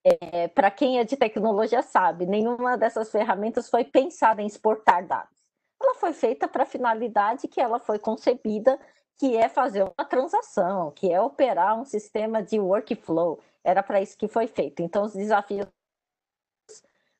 [0.03, 5.37] É, para quem é de tecnologia sabe, nenhuma dessas ferramentas foi pensada em exportar dados.
[5.81, 8.79] ela foi feita para a finalidade que ela foi concebida,
[9.17, 13.39] que é fazer uma transação, que é operar um sistema de workflow.
[13.67, 14.81] Era para isso que foi feito.
[14.81, 15.67] Então, os desafios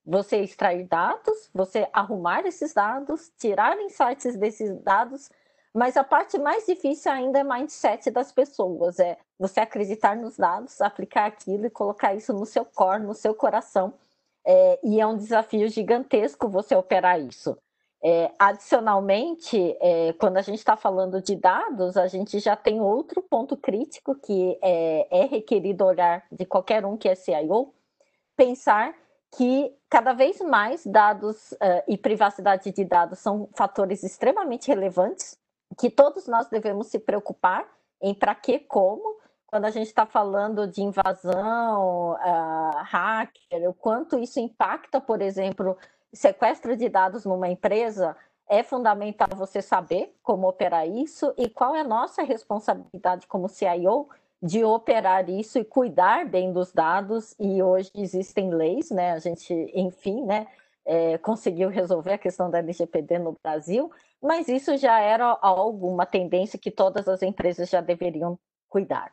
[0.06, 5.30] você extrair dados, você arrumar esses dados, tirar insights desses dados,
[5.74, 10.80] mas a parte mais difícil ainda é mindset das pessoas, é você acreditar nos dados,
[10.80, 13.94] aplicar aquilo e colocar isso no seu core, no seu coração.
[14.46, 17.58] É, e é um desafio gigantesco você operar isso.
[18.04, 23.24] É, adicionalmente, é, quando a gente está falando de dados, a gente já tem outro
[23.24, 27.74] ponto crítico que é, é requerido olhar de qualquer um que é CIO,
[28.36, 28.94] pensar
[29.36, 35.38] que cada vez mais dados uh, e privacidade de dados são fatores extremamente relevantes,
[35.78, 37.68] que todos nós devemos se preocupar
[38.02, 39.18] em para que, como,
[39.48, 45.78] quando a gente está falando de invasão, uh, hacker, o quanto isso impacta, por exemplo,
[46.14, 48.16] sequestro de dados numa empresa,
[48.50, 54.08] é fundamental você saber como operar isso e qual é a nossa responsabilidade como CIO
[54.42, 59.14] de operar isso e cuidar bem dos dados, e hoje existem leis, né?
[59.14, 60.48] A gente, enfim, né,
[60.86, 63.92] é, conseguiu resolver a questão da LGPD no Brasil,
[64.22, 68.38] mas isso já era algo, uma tendência que todas as empresas já deveriam
[68.70, 69.12] cuidar.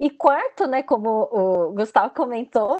[0.00, 2.78] E quarto, né, como o Gustavo comentou,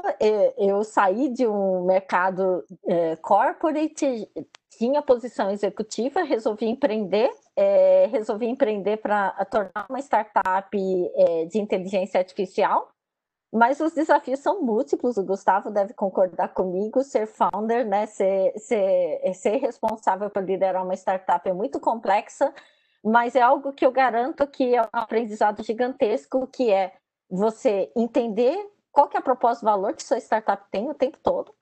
[0.57, 4.27] eu saí de um mercado é, corporate,
[4.71, 12.19] tinha posição executiva, resolvi empreender, é, resolvi empreender para tornar uma startup é, de inteligência
[12.19, 12.89] artificial,
[13.53, 19.35] mas os desafios são múltiplos, o Gustavo deve concordar comigo, ser founder, né, ser, ser,
[19.35, 22.51] ser responsável por liderar uma startup é muito complexa,
[23.05, 26.95] mas é algo que eu garanto que é um aprendizado gigantesco, que é
[27.31, 31.55] você entender qual que é a proposta valor que sua startup tem o tempo todo,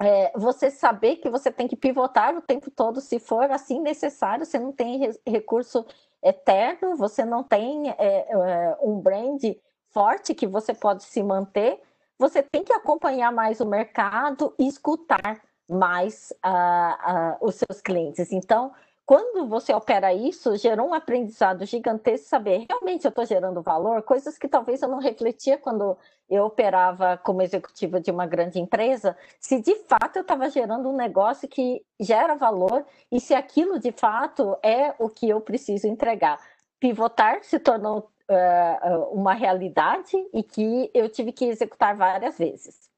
[0.00, 4.46] é, você saber que você tem que pivotar o tempo todo, se for assim necessário,
[4.46, 5.84] você não tem re recurso
[6.22, 9.42] eterno, você não tem é, é, um brand
[9.90, 11.80] forte que você pode se manter,
[12.18, 18.32] você tem que acompanhar mais o mercado e escutar mais uh, uh, os seus clientes.
[18.32, 18.72] Então,
[19.08, 24.36] quando você opera isso, gerou um aprendizado gigantesco saber realmente eu estou gerando valor, coisas
[24.36, 25.96] que talvez eu não refletia quando
[26.28, 30.94] eu operava como executiva de uma grande empresa, se de fato eu estava gerando um
[30.94, 36.38] negócio que gera valor e se aquilo de fato é o que eu preciso entregar.
[36.78, 42.90] Pivotar se tornou uh, uma realidade e que eu tive que executar várias vezes.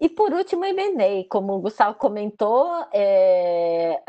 [0.00, 4.02] E por último, M&A, como o Gustavo comentou, é,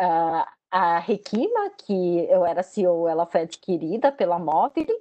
[0.74, 4.91] a Requima, que eu era CEO, ela foi adquirida pela Mobile.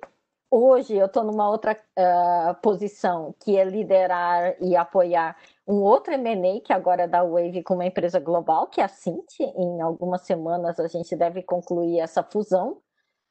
[0.51, 5.35] Hoje eu estou numa outra uh, posição, que é liderar e apoiar
[5.67, 8.89] um outro M&A, que agora é da Wave com uma empresa global, que é a
[8.89, 9.41] Cint.
[9.41, 12.83] Em algumas semanas a gente deve concluir essa fusão.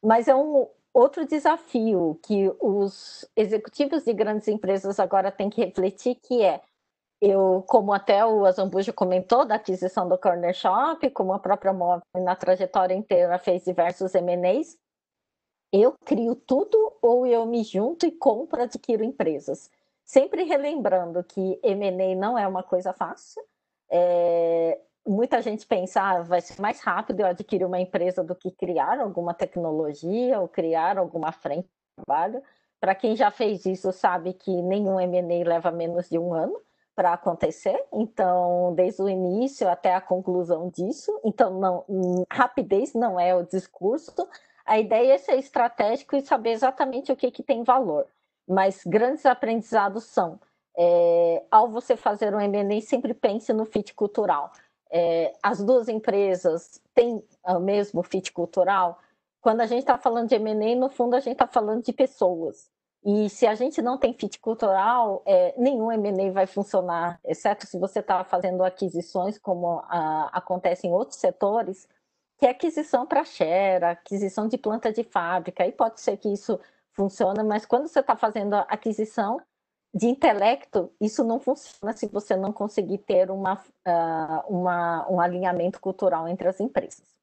[0.03, 6.15] Mas é um outro desafio que os executivos de grandes empresas agora têm que refletir,
[6.15, 6.59] que é
[7.21, 12.01] eu, como até o Azambuja comentou, da aquisição do Corner Shop, como a própria Móvel
[12.15, 14.75] na trajetória inteira fez diversos M&As,
[15.71, 19.69] eu crio tudo ou eu me junto e compro, adquiro empresas.
[20.03, 23.41] Sempre relembrando que M&A não é uma coisa fácil.
[23.89, 28.51] É, muita gente pensa, ah, vai ser mais rápido eu adquirir uma empresa do que
[28.51, 32.41] criar alguma tecnologia ou criar alguma frente de trabalho.
[32.79, 36.59] Para quem já fez isso, sabe que nenhum M&A leva menos de um ano
[36.95, 41.19] para acontecer, então, desde o início até a conclusão disso.
[41.23, 41.85] Então, não,
[42.29, 44.27] rapidez não é o discurso,
[44.65, 48.07] a ideia é ser estratégico e saber exatamente o que, que tem valor.
[48.47, 50.39] Mas grandes aprendizados são,
[50.77, 54.51] é, ao você fazer um M&A, sempre pense no fit cultural.
[54.89, 58.97] É, as duas empresas têm o mesmo fit cultural?
[59.41, 62.70] Quando a gente está falando de M&A, no fundo, a gente está falando de pessoas.
[63.03, 67.79] E se a gente não tem fit cultural, é, nenhum M&A vai funcionar, exceto se
[67.79, 71.87] você está fazendo aquisições, como a, acontece em outros setores,
[72.37, 76.59] que é aquisição para share, aquisição de planta de fábrica, e pode ser que isso
[76.93, 79.41] funcione, mas quando você está fazendo aquisição
[79.93, 85.81] de intelecto, isso não funciona se você não conseguir ter uma, uh, uma, um alinhamento
[85.81, 87.20] cultural entre as empresas.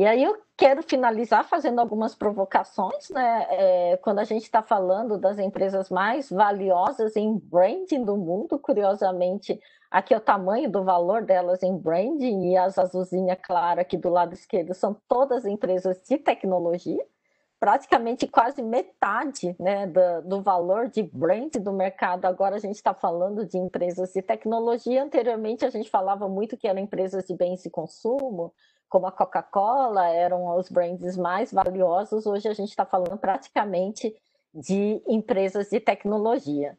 [0.00, 3.46] E aí eu quero finalizar fazendo algumas provocações, né?
[3.50, 9.60] É, quando a gente está falando das empresas mais valiosas em branding do mundo, curiosamente,
[9.90, 14.08] aqui é o tamanho do valor delas em branding, e as azulzinhas claras aqui do
[14.08, 17.04] lado esquerdo são todas empresas de tecnologia.
[17.58, 22.24] praticamente quase metade né, do, do, valor de brand do mercado.
[22.24, 25.02] Agora a gente está falando de empresas de tecnologia.
[25.02, 28.54] Anteriormente a gente falava muito que eram empresas de bens de consumo,
[28.90, 32.26] como a Coca-Cola, eram os brands mais valiosos.
[32.26, 34.14] Hoje a gente está falando praticamente
[34.52, 36.76] de empresas de tecnologia.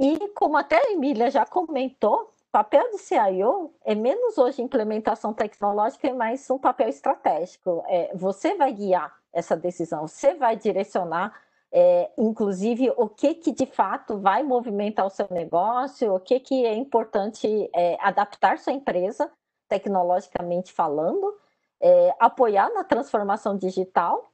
[0.00, 5.34] E como até a Emília já comentou, o papel de CIO é menos hoje implementação
[5.34, 7.84] tecnológica e mais um papel estratégico.
[7.86, 10.08] É, você vai guiar essa decisão.
[10.08, 11.38] Você vai direcionar,
[11.70, 16.64] é, inclusive, o que, que de fato vai movimentar o seu negócio, o que, que
[16.64, 19.30] é importante é, adaptar sua empresa,
[19.68, 21.34] tecnologicamente falando,
[21.80, 24.30] é, apoiar na transformação digital.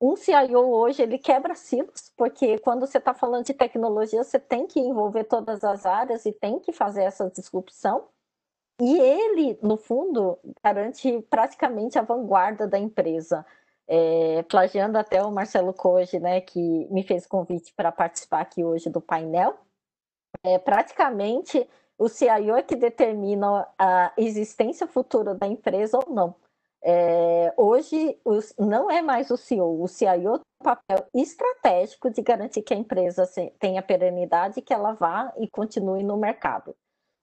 [0.00, 4.66] Um CIO hoje ele quebra silos, porque quando você está falando de tecnologia, você tem
[4.66, 8.08] que envolver todas as áreas e tem que fazer essa disrupção.
[8.80, 13.46] E ele, no fundo, garante praticamente a vanguarda da empresa
[13.86, 18.88] é, plagiando até o Marcelo Koji, né, que me fez convite para participar aqui hoje
[18.88, 19.58] do painel.
[20.42, 21.68] É, praticamente
[22.02, 26.34] o CIO é que determina a existência futura da empresa ou não.
[26.84, 32.20] É, hoje os, não é mais o CEO, o CIO tem um papel estratégico de
[32.20, 33.24] garantir que a empresa
[33.60, 36.74] tenha perenidade, que ela vá e continue no mercado.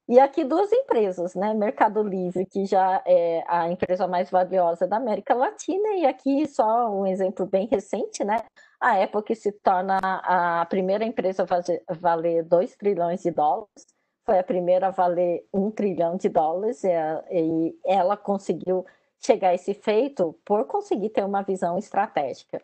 [0.07, 1.53] E aqui duas empresas, né?
[1.53, 6.89] Mercado Livre, que já é a empresa mais valiosa da América Latina, e aqui só
[6.89, 8.37] um exemplo bem recente, né?
[8.79, 13.85] A Apple que se torna a primeira empresa a valer 2 trilhões de dólares,
[14.29, 18.85] foi a primeira a valer 1 trilhão de dólares, e ela conseguiu
[19.19, 22.61] chegar a esse feito por conseguir ter uma visão estratégica.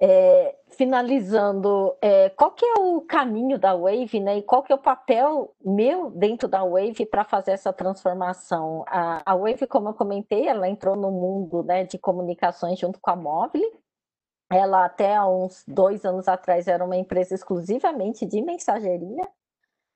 [0.00, 4.38] É, finalizando, é, qual que é o caminho da Wave, né?
[4.38, 8.84] E qual que é o papel meu dentro da Wave para fazer essa transformação?
[8.86, 13.10] A, a, Wave, como eu comentei, ela entrou no mundo né, de comunicações junto com
[13.10, 13.70] a Mobile.
[14.50, 19.28] Ela até há uns dois anos atrás era uma empresa exclusivamente de mensageria.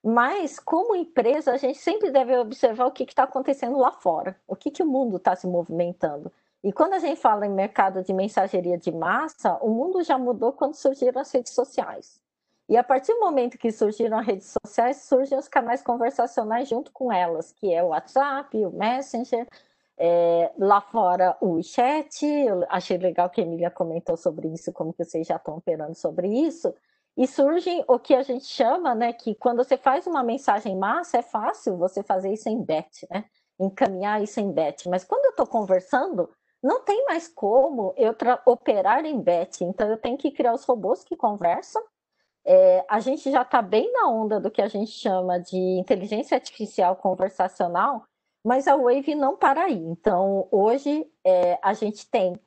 [0.03, 4.57] Mas, como empresa, a gente sempre deve observar o que está acontecendo lá fora, o
[4.57, 6.33] que, que o mundo está se movimentando.
[6.63, 10.53] E quando a gente fala em mercado de mensageria de massa, o mundo já mudou
[10.53, 12.21] quando surgiram as redes sociais.
[12.69, 16.91] E a partir do momento que surgiram as redes sociais, surgem os canais conversacionais junto
[16.93, 19.47] com elas, que é o WhatsApp, o Messenger,
[19.99, 22.25] é, lá fora o chat.
[22.25, 25.95] Eu achei legal que a Emília comentou sobre isso, como que vocês já estão operando
[25.95, 26.75] sobre isso.
[27.17, 31.19] E surgem o que a gente chama, né, que quando você faz uma mensagem massa,
[31.19, 33.27] é fácil você fazer isso em bet, né?
[33.61, 34.89] Encaminhar isso em bet.
[34.89, 36.31] Mas quando eu estou conversando,
[36.63, 38.15] não tem mais como eu
[38.47, 41.83] operar em BET, então eu tenho que criar os robôs que conversam.
[42.45, 46.37] É, a gente já está bem na onda do que a gente chama de inteligência
[46.37, 48.05] artificial conversacional,
[48.45, 49.77] mas a Wave não para aí.
[49.77, 52.39] Então, hoje é, a gente tem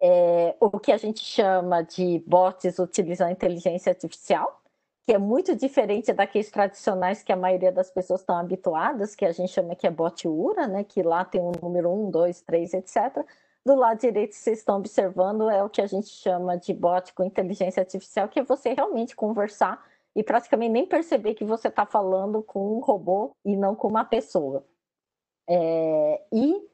[0.00, 4.62] é, o que a gente chama de bots utilizando inteligência artificial,
[5.04, 9.32] que é muito diferente daqueles tradicionais que a maioria das pessoas estão habituadas, que a
[9.32, 12.74] gente chama que é bot URA, né, que lá tem um número 1, 2, 3,
[12.74, 13.24] etc.
[13.64, 17.24] Do lado direito, vocês estão observando, é o que a gente chama de bot com
[17.24, 19.82] inteligência artificial, que é você realmente conversar
[20.14, 24.04] e praticamente nem perceber que você está falando com um robô e não com uma
[24.04, 24.64] pessoa.
[25.48, 26.68] É, e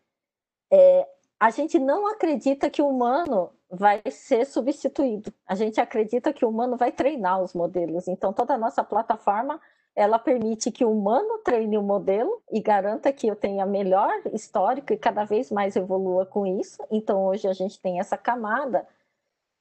[0.72, 1.08] é,
[1.44, 5.30] a gente não acredita que o humano vai ser substituído.
[5.46, 8.08] A gente acredita que o humano vai treinar os modelos.
[8.08, 9.60] Então, toda a nossa plataforma
[9.94, 14.94] ela permite que o humano treine o modelo e garanta que eu tenha melhor histórico
[14.94, 16.82] e cada vez mais evolua com isso.
[16.90, 18.88] Então, hoje a gente tem essa camada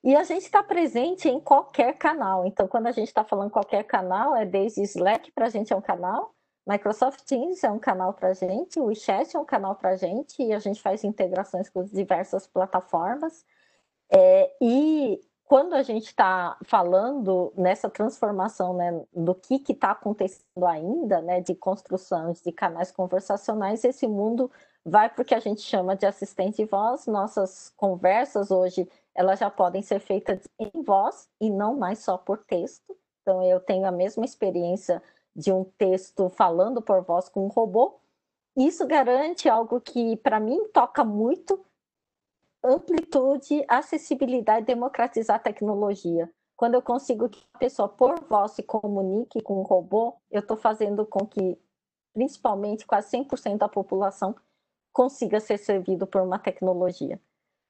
[0.02, 2.46] e a gente está presente em qualquer canal.
[2.46, 5.76] Então, quando a gente está falando qualquer canal, é desde Slack para a gente é
[5.76, 6.34] um canal,
[6.66, 10.54] Microsoft Teams é um canal para gente, o WeChat é um canal para gente e
[10.54, 13.46] a gente faz integrações com diversas plataformas.
[14.10, 21.22] É, e quando a gente está falando nessa transformação né, do que está acontecendo ainda,
[21.22, 24.50] né, de construções de canais conversacionais, esse mundo
[24.86, 27.08] vai para o que a gente chama de assistente de voz.
[27.08, 32.40] Nossas conversas hoje elas já podem ser feitas em voz e não mais só por
[32.40, 32.96] texto.
[33.22, 35.02] Então eu tenho a mesma experiência
[35.36, 38.00] de um texto falando por voz com um robô.
[38.56, 41.60] Isso garante algo que para mim toca muito
[42.64, 46.32] amplitude, acessibilidade, democratizar a tecnologia.
[46.56, 50.56] Quando eu consigo que a pessoa por voz se comunique com o robô, eu estou
[50.56, 51.58] fazendo com que,
[52.14, 54.36] principalmente, quase 100% da população
[54.94, 57.20] consiga ser servido por uma tecnologia.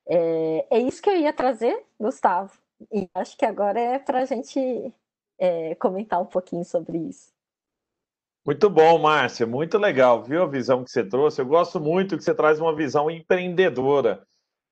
[0.06, 2.56] É, é, isso que eu ia trazer, Gustavo.
[2.92, 4.94] E acho que agora é para a gente
[5.40, 7.33] é, comentar um pouquinho sobre isso.
[8.46, 9.48] Muito bom, Márcia.
[9.48, 11.42] Muito legal, viu a visão que você trouxe.
[11.42, 14.26] Eu gosto muito que você traz uma visão empreendedora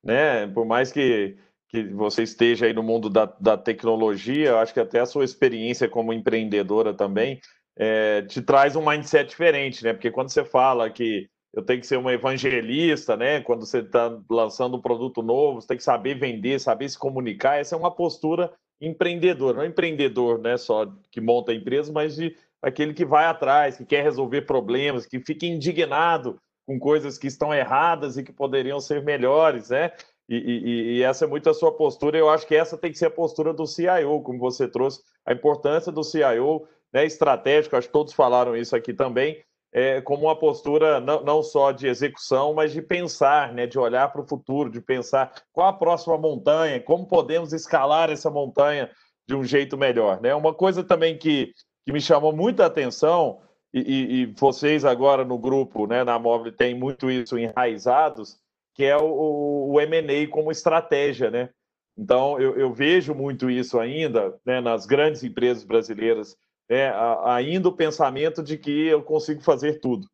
[0.04, 0.48] né?
[0.48, 1.38] Por mais que
[1.70, 5.24] que você esteja aí no mundo da, da tecnologia, eu acho que até a sua
[5.24, 7.40] experiência como empreendedora também
[7.78, 9.94] é, te traz um mindset diferente, né?
[9.94, 13.40] Porque quando você fala que eu tenho que ser uma evangelista, né?
[13.40, 17.58] Quando você está lançando um produto novo, você tem que saber vender, saber se comunicar.
[17.58, 18.52] Essa é uma postura
[18.82, 20.58] empreendedora, não é empreendedor, né?
[20.58, 25.06] Só que monta a empresa, mas de aquele que vai atrás, que quer resolver problemas,
[25.06, 29.92] que fica indignado com coisas que estão erradas e que poderiam ser melhores, né?
[30.30, 32.18] E, e, e, essa é muito a sua postura.
[32.18, 35.34] Eu acho que essa tem que ser a postura do CIO, como você trouxe, a
[35.34, 39.44] importância do CIO né, estratégico, acho que todos falaram isso aqui também,
[39.74, 44.12] é, como uma postura não, não só de execução, mas de pensar, né, de olhar
[44.12, 48.90] para o futuro, de pensar qual a próxima montanha, como podemos escalar essa montanha
[49.28, 50.20] de um jeito melhor.
[50.22, 50.36] Né?
[50.36, 51.54] Uma coisa também que,
[51.86, 53.42] que me chamou muita atenção,
[53.74, 58.38] e, e vocês agora no grupo, né, na Móvel, tem muito isso enraizados,
[58.74, 61.50] que é o, o M&A como estratégia, né?
[61.98, 66.36] Então, eu, eu, vejo muito isso ainda né, nas grandes empresas brasileiras,
[66.70, 66.92] né,
[67.26, 70.08] ainda o pensamento de que eu consigo fazer tudo.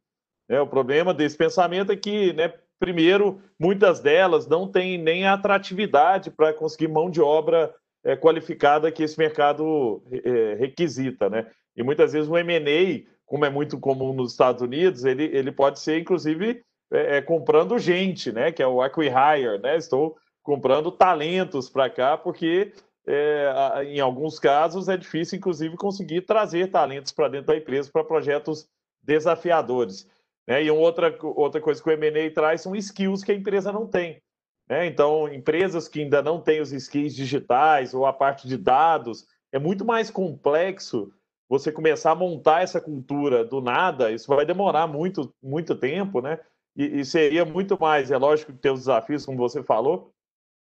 [0.49, 0.59] Né?
[0.59, 6.53] O problema desse pensamento é que, né, primeiro, muitas delas não têm nem atratividade para
[6.53, 7.73] conseguir mão de obra
[8.07, 11.29] é, qualificada que esse mercado é, requisita.
[11.29, 11.45] Né?
[11.75, 15.81] E muitas vezes o M&A, como é muito comum nos Estados Unidos, ele, ele pode
[15.81, 18.49] ser, inclusive, é, é, comprando gente, né?
[18.49, 19.75] Que é o acquihire, né?
[19.75, 22.71] Estou comprando talentos para cá, porque
[23.05, 28.05] é, em alguns casos é difícil, inclusive, conseguir trazer talentos para dentro da empresa para
[28.05, 28.69] projetos
[29.03, 30.07] desafiadores.
[30.47, 30.63] Né?
[30.63, 34.21] E outra, outra coisa que o M&A traz são skills que a empresa não tem.
[34.69, 34.85] Né?
[34.85, 39.59] Então, empresas que ainda não têm os skills digitais ou a parte de dados, é
[39.59, 41.11] muito mais complexo
[41.49, 46.39] você começar a montar essa cultura do nada, isso vai demorar muito, muito tempo, né?
[46.77, 50.13] e, e seria muito mais, é lógico que tem os desafios, como você falou,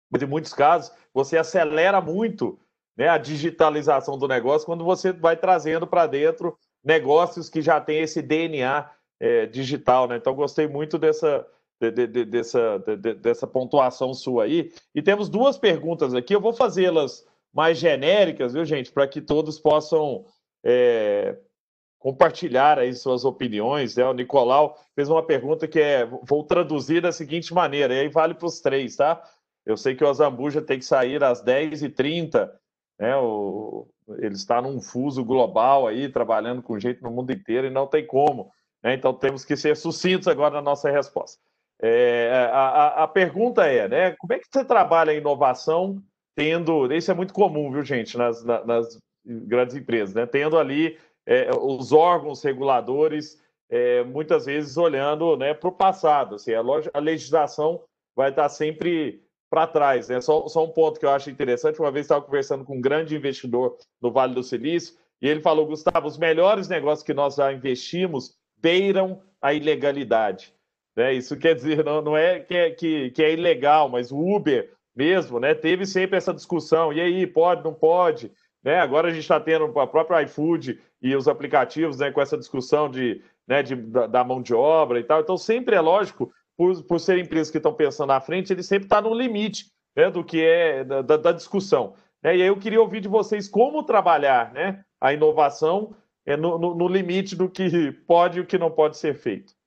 [0.09, 2.57] mas em muitos casos você acelera muito
[2.97, 7.99] né, a digitalização do negócio quando você vai trazendo para dentro negócios que já têm
[7.99, 10.07] esse DNA é, digital.
[10.07, 10.15] Né?
[10.15, 11.45] Então, gostei muito dessa,
[11.79, 12.79] de, de, de, dessa,
[13.21, 14.71] dessa pontuação sua aí.
[14.93, 19.59] E temos duas perguntas aqui, eu vou fazê-las mais genéricas, viu, gente, para que todos
[19.59, 20.25] possam
[20.63, 21.37] é,
[21.97, 23.95] compartilhar aí suas opiniões.
[23.95, 24.05] Né?
[24.05, 28.33] O Nicolau fez uma pergunta que é, vou traduzir da seguinte maneira, e aí vale
[28.33, 29.21] para os três, tá?
[29.65, 32.49] Eu sei que o Azambuja tem que sair às 10h30,
[32.99, 33.15] né?
[33.17, 37.87] O, ele está num fuso global aí, trabalhando com gente no mundo inteiro e não
[37.87, 38.51] tem como.
[38.83, 38.93] Né?
[38.93, 41.39] Então temos que ser sucintos agora na nossa resposta.
[41.81, 44.11] É, a, a, pergunta é, né?
[44.17, 46.03] Como é que você trabalha a inovação
[46.35, 46.91] tendo.
[46.93, 50.25] Isso é muito comum, viu, gente, nas, nas grandes empresas, né?
[50.25, 53.37] Tendo ali é, os órgãos reguladores
[53.69, 56.35] é, muitas vezes olhando né, para o passado.
[56.35, 56.61] Assim, a,
[56.93, 57.83] a, legislação
[58.15, 60.09] vai estar sempre para trás.
[60.09, 60.19] Né?
[60.21, 63.15] Só, só, um ponto que eu acho interessante: uma vez estava conversando com um grande
[63.15, 67.51] investidor no Vale do Silício, e ele falou, Gustavo, os melhores negócios que nós já
[67.53, 70.53] investimos beiram a ilegalidade.
[70.99, 71.13] Né?
[71.13, 74.69] Isso quer dizer, não, não é, que é que, que é ilegal, mas o Uber
[74.93, 75.55] mesmo, né?
[75.55, 76.91] Teve sempre essa discussão.
[76.91, 78.29] E aí, pode, não pode?
[78.61, 78.81] Né?
[78.81, 82.91] Agora a gente está tendo a própria iFood e os aplicativos né, com essa discussão
[82.91, 85.21] de, né, de, da, mão de obra e tal.
[85.21, 88.87] Então, sempre é lógico, por, por serem empresas que estão pensando à frente, ele sempre
[88.87, 91.95] está no limite né, do que é da, da discussão.
[92.21, 92.35] Né?
[92.35, 95.95] E aí eu queria ouvir de vocês como trabalhar né, a inovação
[96.25, 99.57] é, no, no, no limite do que pode e o que não pode ser feito.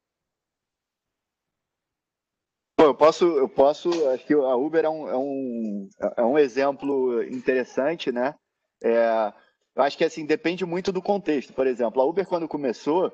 [2.82, 5.88] Bom, eu posso, eu posso, acho que a Uber é um, é um,
[6.18, 8.34] é um exemplo interessante, né?
[8.84, 9.32] É,
[9.74, 11.55] eu acho que assim depende muito do contexto.
[11.55, 13.11] Por exemplo, a Uber quando começou,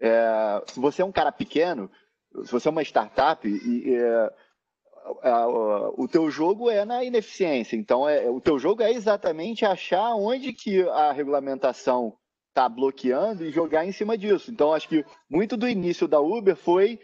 [0.00, 1.90] é, se você é um cara pequeno,
[2.44, 4.30] se você é uma startup e, é,
[5.96, 7.74] o teu jogo é na ineficiência.
[7.74, 12.14] Então, é, o teu jogo é exatamente achar onde que a regulamentação
[12.50, 14.50] está bloqueando e jogar em cima disso.
[14.50, 17.00] Então, acho que muito do início da Uber foi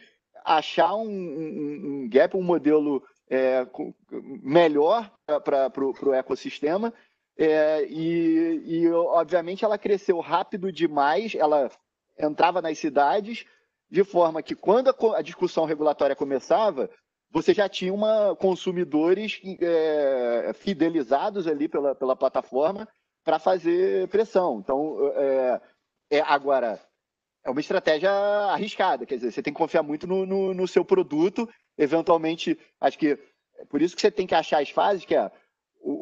[0.57, 3.67] achar um, um, um gap, um modelo é,
[4.43, 5.11] melhor
[5.45, 6.93] para o ecossistema
[7.39, 11.71] é, e, e, obviamente, ela cresceu rápido demais, ela
[12.19, 13.45] entrava nas cidades,
[13.89, 16.91] de forma que, quando a, a discussão regulatória começava,
[17.31, 22.89] você já tinha uma, consumidores é, fidelizados ali pela, pela plataforma
[23.23, 24.59] para fazer pressão.
[24.59, 25.61] Então, é,
[26.11, 26.81] é, agora,
[27.45, 30.85] é uma estratégia arriscada, quer dizer, você tem que confiar muito no, no, no seu
[30.85, 33.19] produto, eventualmente, acho que
[33.59, 35.31] é por isso que você tem que achar as fases, que é
[35.81, 35.93] o,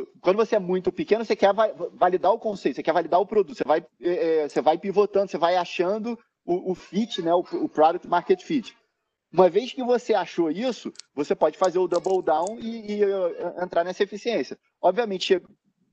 [0.00, 1.52] o, quando você é muito pequeno, você quer
[1.94, 5.30] validar o conceito, você quer validar o produto, você vai, é, é, você vai pivotando,
[5.30, 8.76] você vai achando o, o fit, né, o, o product market fit.
[9.32, 13.00] Uma vez que você achou isso, você pode fazer o double down e, e
[13.62, 14.58] entrar nessa eficiência.
[14.80, 15.46] Obviamente, chega,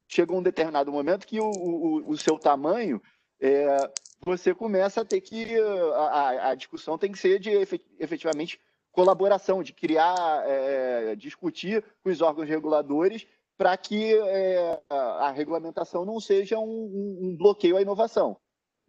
[0.07, 3.01] chega um determinado momento que o, o, o seu tamanho,
[3.41, 3.77] é,
[4.25, 5.59] você começa a ter que.
[5.95, 7.51] A, a, discussão tem que ser de
[7.99, 8.59] efetivamente
[8.91, 13.25] colaboração, de criar, é, discutir com os órgãos reguladores
[13.57, 18.37] para que é, a regulamentação não seja um, um, bloqueio à inovação.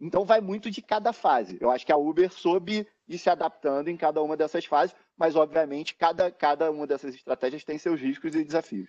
[0.01, 1.56] Então, vai muito de cada fase.
[1.61, 5.36] Eu acho que a Uber soube ir se adaptando em cada uma dessas fases, mas,
[5.36, 8.89] obviamente, cada, cada uma dessas estratégias tem seus riscos e desafios.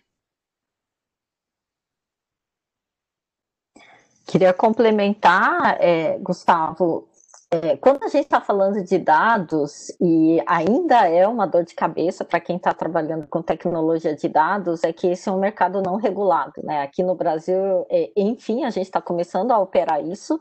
[4.26, 7.08] Queria complementar, é, Gustavo,
[7.52, 12.26] é, quando a gente está falando de dados, e ainda é uma dor de cabeça
[12.26, 15.96] para quem está trabalhando com tecnologia de dados, é que esse é um mercado não
[15.96, 16.54] regulado.
[16.64, 16.82] Né?
[16.82, 20.40] Aqui no Brasil, é, enfim, a gente está começando a operar isso,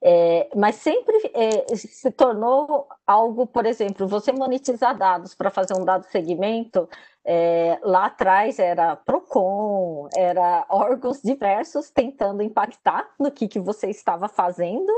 [0.00, 5.84] é, mas sempre é, se tornou algo, por exemplo, você monetizar dados para fazer um
[5.84, 6.88] dado segmento,
[7.30, 14.28] é, lá atrás era PROCON, era órgãos diversos tentando impactar no que, que você estava
[14.28, 14.90] fazendo,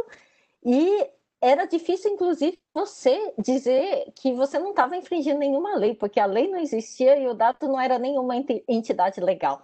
[0.65, 6.27] e era difícil, inclusive, você dizer que você não estava infringindo nenhuma lei, porque a
[6.27, 8.36] lei não existia e o dado não era nenhuma
[8.69, 9.61] entidade legal.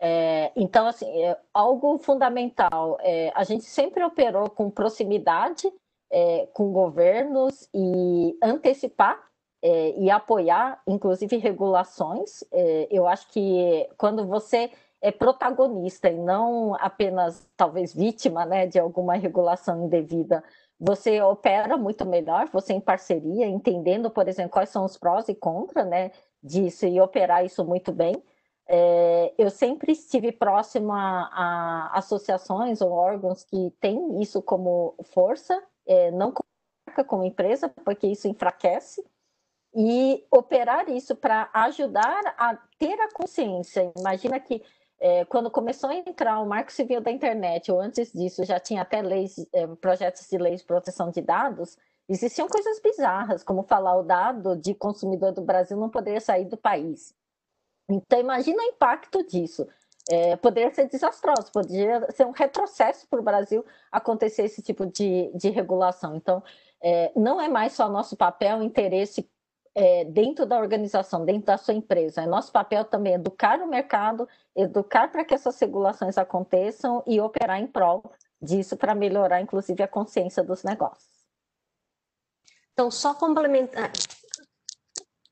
[0.00, 2.98] É, então, assim, é algo fundamental.
[3.02, 5.70] É, a gente sempre operou com proximidade
[6.10, 9.29] é, com governos e antecipar
[9.62, 12.42] é, e apoiar, inclusive, regulações.
[12.52, 14.70] É, eu acho que quando você
[15.00, 20.42] é protagonista e não apenas, talvez, vítima né, de alguma regulação indevida,
[20.78, 25.34] você opera muito melhor, você em parceria, entendendo, por exemplo, quais são os prós e
[25.34, 26.10] contras né,
[26.42, 28.22] disso e operar isso muito bem.
[28.66, 35.60] É, eu sempre estive próxima a, a, associações ou órgãos que têm isso como força,
[35.86, 36.32] é, não
[37.06, 39.04] como empresa, porque isso enfraquece,
[39.74, 43.92] e operar isso para ajudar a ter a consciência.
[43.96, 44.62] Imagina que
[45.00, 48.82] é, quando começou a entrar o Marco Civil da Internet, ou antes disso já tinha
[48.82, 51.78] até leis, é, projetos de lei de proteção de dados,
[52.08, 56.56] existiam coisas bizarras, como falar o dado de consumidor do Brasil não poderia sair do
[56.56, 57.14] país.
[57.88, 59.66] Então, imagina o impacto disso.
[60.10, 65.30] É, poderia ser desastroso, poderia ser um retrocesso para o Brasil acontecer esse tipo de,
[65.34, 66.16] de regulação.
[66.16, 66.42] Então,
[66.82, 69.28] é, não é mais só nosso papel, interesse
[69.74, 72.22] é, dentro da organização, dentro da sua empresa.
[72.22, 77.60] É nosso papel também educar o mercado, educar para que essas regulações aconteçam e operar
[77.60, 78.02] em prol
[78.40, 81.20] disso para melhorar, inclusive, a consciência dos negócios.
[82.72, 83.92] Então, só complementar,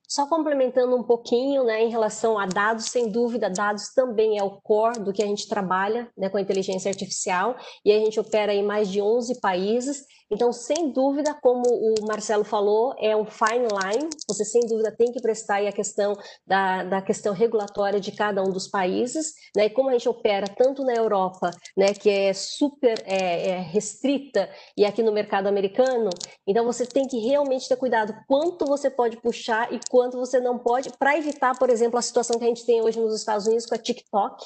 [0.06, 4.60] só complementando um pouquinho, né, em relação a dados, sem dúvida, dados também é o
[4.60, 8.54] core do que a gente trabalha, né, com a inteligência artificial, e a gente opera
[8.54, 13.66] em mais de 11 países, então, sem dúvida, como o Marcelo falou, é um fine
[13.66, 16.14] line, você sem dúvida tem que prestar aí a questão
[16.46, 20.46] da, da questão regulatória de cada um dos países, né, e como a gente opera
[20.46, 26.10] tanto na Europa, né, que é super é, é restrita, e aqui no mercado americano,
[26.46, 30.58] então você tem que realmente ter cuidado quanto você pode puxar e quanto você não
[30.58, 33.64] pode, para evitar, por exemplo, a situação que a gente tem hoje nos Estados Unidos
[33.64, 34.44] com a TikTok,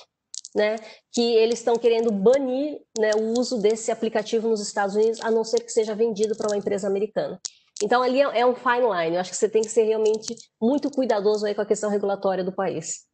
[0.55, 0.77] né,
[1.11, 5.45] que eles estão querendo banir né, o uso desse aplicativo nos Estados Unidos, a não
[5.45, 7.41] ser que seja vendido para uma empresa americana.
[7.83, 9.17] Então, ali é, é um fine line.
[9.17, 12.45] Eu acho que você tem que ser realmente muito cuidadoso aí com a questão regulatória
[12.45, 13.07] do país.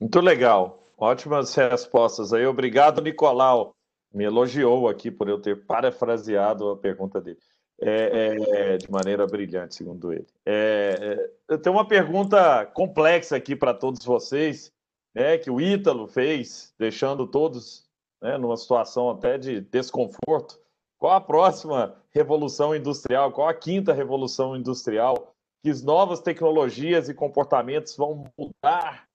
[0.00, 0.86] Muito legal.
[0.96, 2.46] Ótimas respostas aí.
[2.46, 3.74] Obrigado, Nicolau.
[4.12, 7.38] Me elogiou aqui por eu ter parafraseado a pergunta dele.
[7.82, 8.36] É,
[8.74, 10.26] é, de maneira brilhante, segundo ele.
[10.44, 14.70] É, é eu tenho uma pergunta complexa aqui para todos vocês
[15.14, 17.88] né, que o Ítalo fez, deixando todos
[18.22, 20.60] né, numa situação até de desconforto.
[20.98, 23.32] Qual a próxima revolução industrial?
[23.32, 25.34] Qual a quinta revolução industrial?
[25.62, 29.08] Que novas tecnologias e comportamentos vão mudar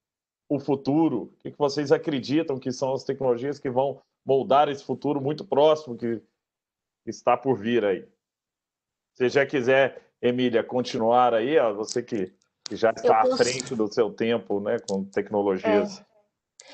[0.49, 1.33] o futuro?
[1.33, 5.95] O que vocês acreditam que são as tecnologias que vão moldar esse futuro muito próximo
[5.95, 6.21] que
[7.05, 8.07] está por vir aí?
[9.13, 12.33] Se já quiser, Emília, continuar aí, ó, você que
[12.67, 15.99] que já está à frente do seu tempo, né, com tecnologias.
[15.99, 16.15] É.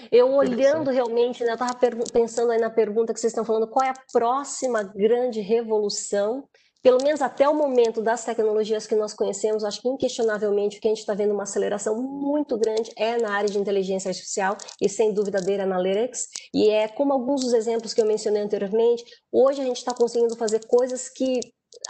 [0.09, 1.77] Eu olhando realmente, né, eu estava
[2.13, 6.47] pensando aí na pergunta que vocês estão falando, qual é a próxima grande revolução?
[6.81, 10.87] Pelo menos até o momento das tecnologias que nós conhecemos, acho que inquestionavelmente o que
[10.87, 14.89] a gente está vendo uma aceleração muito grande é na área de inteligência artificial e
[14.89, 16.27] sem dúvida data analytics.
[16.53, 20.35] E é como alguns dos exemplos que eu mencionei anteriormente, hoje a gente está conseguindo
[20.35, 21.41] fazer coisas que,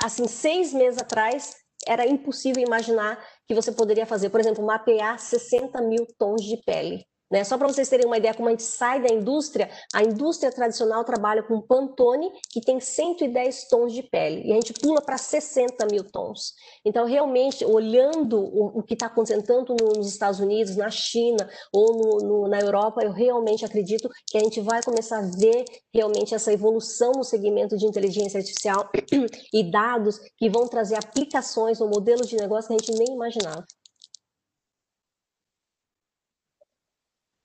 [0.04, 1.56] assim, seis meses atrás
[1.88, 3.18] era impossível imaginar
[3.52, 7.06] que você poderia fazer, por exemplo, mapear 60 mil tons de pele.
[7.32, 7.44] Né?
[7.46, 11.04] Só para vocês terem uma ideia como a gente sai da indústria, a indústria tradicional
[11.06, 15.88] trabalha com Pantone, que tem 110 tons de pele, e a gente pula para 60
[15.90, 16.54] mil tons.
[16.84, 21.96] Então, realmente, olhando o, o que está acontecendo tanto nos Estados Unidos, na China ou
[21.96, 25.64] no, no, na Europa, eu realmente acredito que a gente vai começar a ver
[25.94, 28.90] realmente essa evolução no segmento de inteligência artificial
[29.54, 33.66] e dados que vão trazer aplicações ou modelos de negócio que a gente nem imaginava.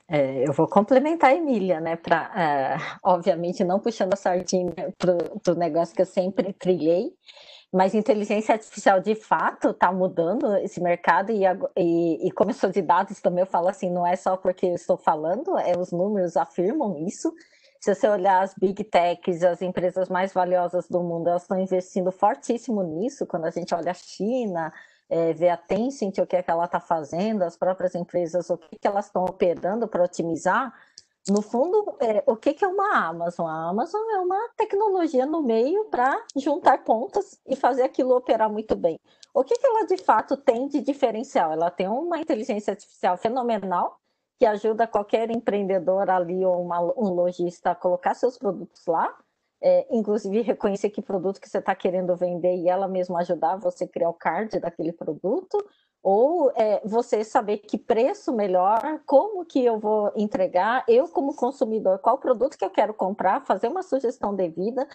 [0.08, 1.96] É, eu vou complementar a Emília, né?
[1.96, 7.12] Pra, é, obviamente, não puxando a sardinha para o negócio que eu sempre trilhei,
[7.72, 11.42] mas inteligência artificial de fato está mudando esse mercado e,
[11.76, 14.96] e, e sou de dados também eu falo assim, não é só porque eu estou
[14.96, 17.32] falando, é os números afirmam isso.
[17.80, 22.10] Se você olhar as big techs, as empresas mais valiosas do mundo, elas estão investindo
[22.10, 23.26] fortíssimo nisso.
[23.26, 24.72] Quando a gente olha a China,
[25.08, 28.58] é, ver a Tencent, o que é que ela está fazendo, as próprias empresas, o
[28.58, 30.72] que, que elas estão operando para otimizar.
[31.28, 33.48] No fundo, é, o que, que é uma Amazon?
[33.48, 38.76] A Amazon é uma tecnologia no meio para juntar pontas e fazer aquilo operar muito
[38.76, 39.00] bem.
[39.34, 41.52] O que, que ela de fato tem de diferencial?
[41.52, 43.98] Ela tem uma inteligência artificial fenomenal
[44.38, 49.16] que ajuda qualquer empreendedor ali ou uma, um lojista a colocar seus produtos lá
[49.60, 53.84] é, inclusive reconhecer que produto que você está querendo vender e ela mesma ajudar você
[53.84, 55.64] a criar o card daquele produto,
[56.02, 61.98] ou é, você saber que preço melhor, como que eu vou entregar, eu como consumidor,
[61.98, 64.86] qual produto que eu quero comprar, fazer uma sugestão devida.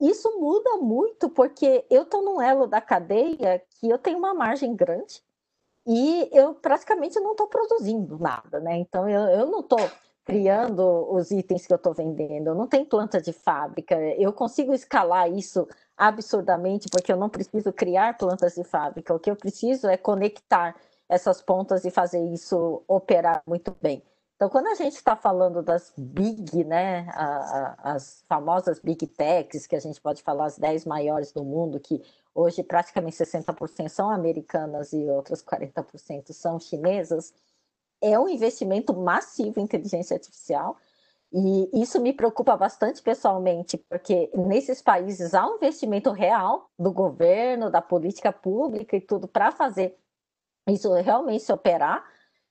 [0.00, 4.74] Isso muda muito porque eu estou num elo da cadeia que eu tenho uma margem
[4.74, 5.22] grande
[5.86, 8.76] e eu praticamente não estou produzindo nada, né?
[8.76, 9.80] Então eu, eu não estou
[10.30, 15.28] criando os itens que eu estou vendendo, não tem planta de fábrica, eu consigo escalar
[15.28, 15.66] isso
[15.96, 20.76] absurdamente porque eu não preciso criar plantas de fábrica, o que eu preciso é conectar
[21.08, 24.04] essas pontas e fazer isso operar muito bem.
[24.36, 27.08] Então, quando a gente está falando das big, né,
[27.82, 32.00] as famosas big techs, que a gente pode falar as 10 maiores do mundo, que
[32.34, 37.34] hoje praticamente 60% são americanas e outras 40% são chinesas,
[38.00, 40.76] é um investimento massivo em inteligência artificial.
[41.32, 47.70] E isso me preocupa bastante pessoalmente, porque nesses países há um investimento real do governo,
[47.70, 49.96] da política pública e tudo para fazer
[50.68, 52.04] isso realmente se operar.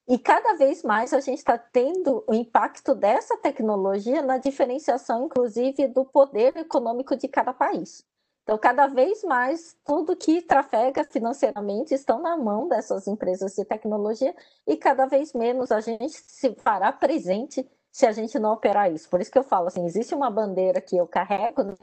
[0.08, 5.88] E cada vez mais a gente está tendo o impacto dessa tecnologia na diferenciação, inclusive,
[5.88, 8.04] do poder econômico de cada país.
[8.50, 14.36] Então, cada vez mais, tudo que trafega financeiramente estão na mão dessas empresas de tecnologia
[14.66, 19.08] e cada vez menos a gente se fará presente se a gente não operar isso.
[19.08, 21.76] Por isso que eu falo assim, existe uma bandeira que eu carrego, né,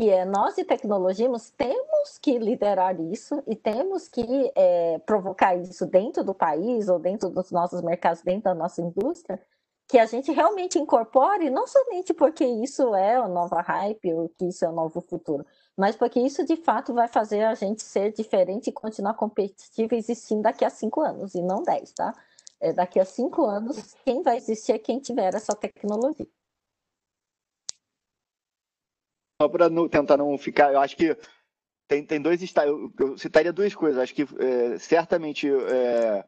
[0.00, 1.28] que é nós de tecnologia
[1.58, 7.28] temos que liderar isso e temos que é, provocar isso dentro do país ou dentro
[7.28, 9.38] dos nossos mercados, dentro da nossa indústria,
[9.86, 14.46] que a gente realmente incorpore, não somente porque isso é o nova hype ou que
[14.46, 15.44] isso é o novo futuro,
[15.78, 20.42] mas porque isso de fato vai fazer a gente ser diferente e continuar competitivo existindo
[20.42, 22.12] daqui a cinco anos, e não dez, tá?
[22.60, 26.26] É, daqui a cinco anos, quem vai existir é quem tiver essa tecnologia.
[29.40, 31.16] Só para tentar não ficar, eu acho que
[31.86, 34.02] tem, tem dois eu, eu citaria duas coisas.
[34.02, 36.24] Acho que é, certamente é,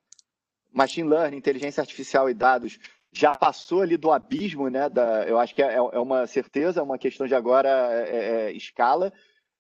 [0.73, 2.79] machine learning, inteligência artificial e dados
[3.13, 4.89] já passou ali do abismo, né?
[4.89, 8.41] Da, eu acho que é, é uma certeza, é uma questão de agora é, é,
[8.47, 9.13] é escala.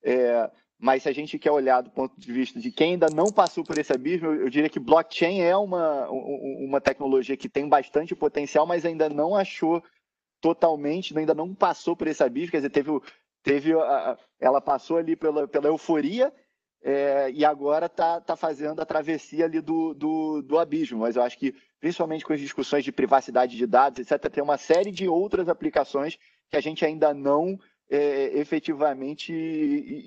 [0.03, 3.27] É, mas se a gente quer olhar do ponto de vista de quem ainda não
[3.27, 7.69] passou por esse abismo, eu, eu diria que blockchain é uma, uma tecnologia que tem
[7.69, 9.83] bastante potencial, mas ainda não achou
[10.41, 12.91] totalmente, ainda não passou por esse abismo, quer dizer, teve,
[13.43, 16.33] teve a, ela passou ali pela, pela euforia
[16.83, 21.01] é, e agora está tá fazendo a travessia ali do, do, do, abismo.
[21.01, 24.57] Mas eu acho que, principalmente com as discussões de privacidade de dados, etc., tem uma
[24.57, 26.19] série de outras aplicações
[26.51, 27.59] que a gente ainda não
[27.91, 29.33] é, efetivamente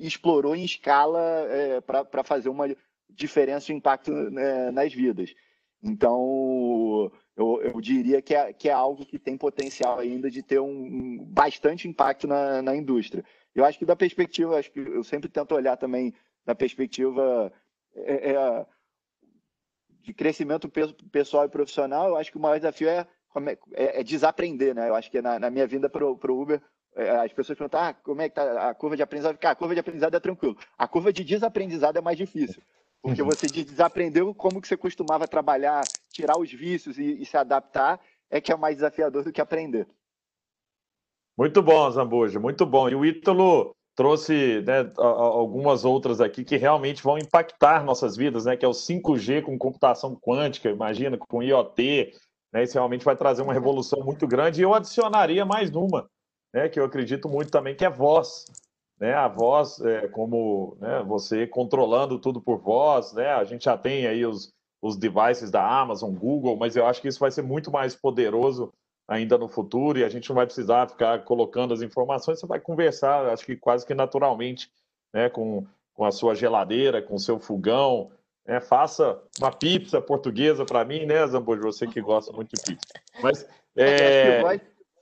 [0.02, 1.20] explorou em escala
[1.50, 2.74] é, para fazer uma
[3.10, 5.36] diferença de impacto né, nas vidas.
[5.84, 10.60] Então, eu, eu diria que é, que é, algo que tem potencial ainda de ter
[10.60, 13.24] um, um bastante impacto na, na, indústria.
[13.54, 16.14] Eu acho que da perspectiva, acho que eu sempre tento olhar também
[16.46, 17.52] da perspectiva
[17.96, 18.66] é, é,
[20.02, 20.72] de crescimento
[21.12, 23.06] pessoal e profissional, eu acho que o maior desafio é,
[23.74, 24.88] é, é desaprender, né?
[24.88, 26.64] Eu acho que na, na minha vinda para o Uber, é,
[26.96, 29.38] as pessoas perguntam, ah, como é que tá a curva de aprendizado?
[29.38, 30.58] Cara, a curva de aprendizado é tranquilo.
[30.78, 32.62] A curva de desaprendizado é mais difícil.
[33.02, 33.30] Porque uhum.
[33.30, 38.00] você desaprendeu como que você costumava trabalhar, tirar os vícios e, e, se adaptar,
[38.30, 39.86] é que é mais desafiador do que aprender.
[41.38, 42.88] Muito bom, Zambuja, muito bom.
[42.88, 48.56] E o Ítalo trouxe né, algumas outras aqui que realmente vão impactar nossas vidas, né?
[48.56, 52.14] Que é o 5G com computação quântica, imagina, com IoT,
[52.54, 52.64] Né?
[52.64, 54.62] Isso realmente vai trazer uma revolução muito grande.
[54.62, 56.10] E eu adicionaria mais uma,
[56.54, 58.46] né, que eu acredito muito também, que é voz.
[59.00, 59.14] Né?
[59.14, 63.30] A voz, é, como né, você controlando tudo por voz, né?
[63.32, 67.08] a gente já tem aí os, os devices da Amazon, Google, mas eu acho que
[67.08, 68.72] isso vai ser muito mais poderoso
[69.08, 72.60] ainda no futuro e a gente não vai precisar ficar colocando as informações, você vai
[72.60, 74.72] conversar, acho que quase que naturalmente,
[75.14, 78.12] né, com, com a sua geladeira, com o seu fogão,
[78.46, 82.88] né, faça uma pizza portuguesa para mim, né, Zambujo, você que gosta muito de pizza.
[83.22, 84.42] Mas, é...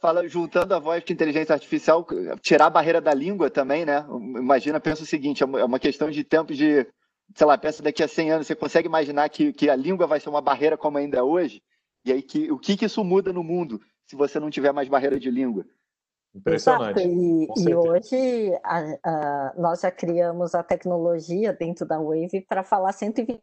[0.02, 2.06] fala, juntando a voz de inteligência artificial,
[2.41, 4.06] tirar a barreira da língua também, né?
[4.10, 6.88] Imagina, pensa o seguinte, é uma é questão de tempo de,
[7.36, 10.19] sei lá, pensa daqui a 100 anos, você consegue imaginar que, que a língua vai
[10.19, 11.61] ser uma barreira como ainda é hoje?
[12.03, 13.80] E aí, que, o que, que isso muda no mundo?
[14.11, 15.65] se você não tiver mais barreira de língua.
[16.36, 17.02] Impressionante.
[17.02, 22.91] E, e, hoje a, a, nós já criamos a tecnologia dentro da Wave para falar
[22.91, 23.41] 120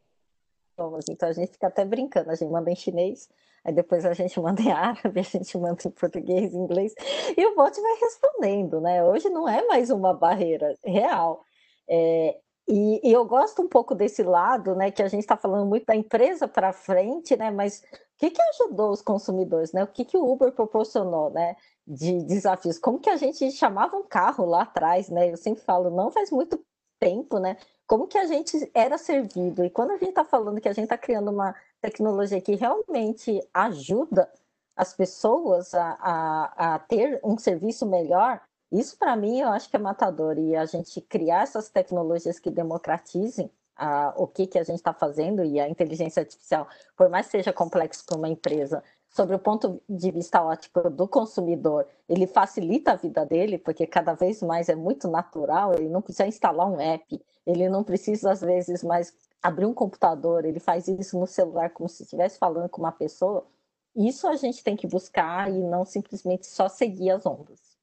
[0.73, 1.05] idiomas.
[1.09, 3.27] Então a gente fica até brincando, a gente manda em chinês,
[3.63, 6.93] aí depois a gente manda em árabe, a gente manda em português, inglês,
[7.37, 9.03] e o bot vai respondendo, né?
[9.03, 11.43] Hoje não é mais uma barreira real.
[11.89, 12.37] É,
[12.67, 15.87] e, e, eu gosto um pouco desse lado, né, que a gente está falando muito
[15.87, 17.83] da empresa para frente, né, mas
[18.19, 19.83] que, que ajudou os consumidores, né?
[19.83, 21.55] O que, que o Uber proporcionou, né?
[21.87, 22.77] De desafios.
[22.77, 25.31] Como que a gente chamava um carro lá atrás, né?
[25.31, 26.61] Eu sempre falo, não faz muito
[26.99, 27.55] tempo, né?
[27.87, 29.63] Como que a gente era servido.
[29.63, 33.39] E quando a gente está falando que a gente está criando uma tecnologia que realmente
[33.53, 34.29] ajuda
[34.75, 38.41] as pessoas a, a, a ter um serviço melhor,
[38.71, 40.37] isso para mim eu acho que é matador.
[40.37, 44.93] E a gente criar essas tecnologias que democratizem a, o que, que a gente está
[44.93, 49.39] fazendo e a inteligência artificial, por mais que seja complexo para uma empresa, sobre o
[49.39, 54.69] ponto de vista ótico do consumidor, ele facilita a vida dele, porque cada vez mais
[54.69, 59.13] é muito natural, ele não precisa instalar um app, ele não precisa, às vezes, mais
[59.41, 63.47] abrir um computador, ele faz isso no celular como se estivesse falando com uma pessoa.
[63.95, 67.77] Isso a gente tem que buscar e não simplesmente só seguir as ondas.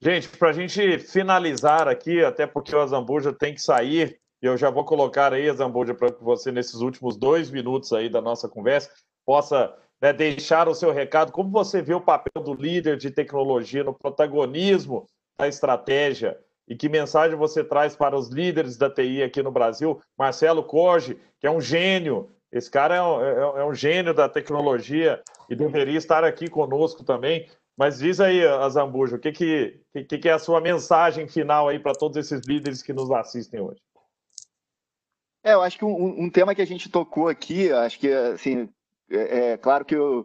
[0.00, 4.56] Gente, para a gente finalizar aqui, até porque o Azambuja tem que sair, e eu
[4.56, 8.46] já vou colocar aí, Zambuja, para que você, nesses últimos dois minutos aí da nossa
[8.46, 8.90] conversa,
[9.24, 11.32] possa né, deixar o seu recado.
[11.32, 15.06] Como você vê o papel do líder de tecnologia no protagonismo
[15.38, 16.38] da estratégia?
[16.66, 20.00] E que mensagem você traz para os líderes da TI aqui no Brasil?
[20.18, 24.28] Marcelo Corge, que é um gênio, esse cara é um, é, é um gênio da
[24.28, 25.20] tecnologia
[25.50, 27.48] e deveria estar aqui conosco também.
[27.76, 31.80] Mas diz aí, Azambuja, o que, que, que, que é a sua mensagem final aí
[31.80, 33.82] para todos esses líderes que nos assistem hoje?
[35.42, 38.68] É, eu acho que um, um, tema que a gente tocou aqui, acho que assim,
[39.10, 40.24] é, é claro que eu,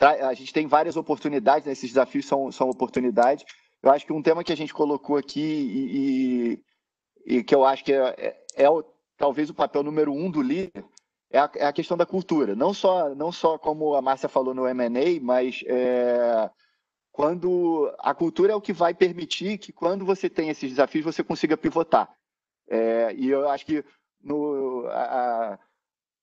[0.00, 1.72] a gente tem várias oportunidades, né?
[1.72, 3.44] esses desafios são, são oportunidades.
[3.84, 6.58] Eu acho que um tema que a gente colocou aqui e,
[7.26, 8.82] e, e que eu acho que é, é, é o,
[9.14, 10.82] talvez o papel número um do líder
[11.30, 12.56] é a, é a, questão da cultura.
[12.56, 16.50] Não só, não só como a Márcia falou no M&A, mas é,
[17.12, 21.22] quando a cultura é o que vai permitir que quando você tem esses desafios você
[21.22, 22.08] consiga pivotar.
[22.66, 23.84] É, e eu acho que
[24.22, 25.58] no, a,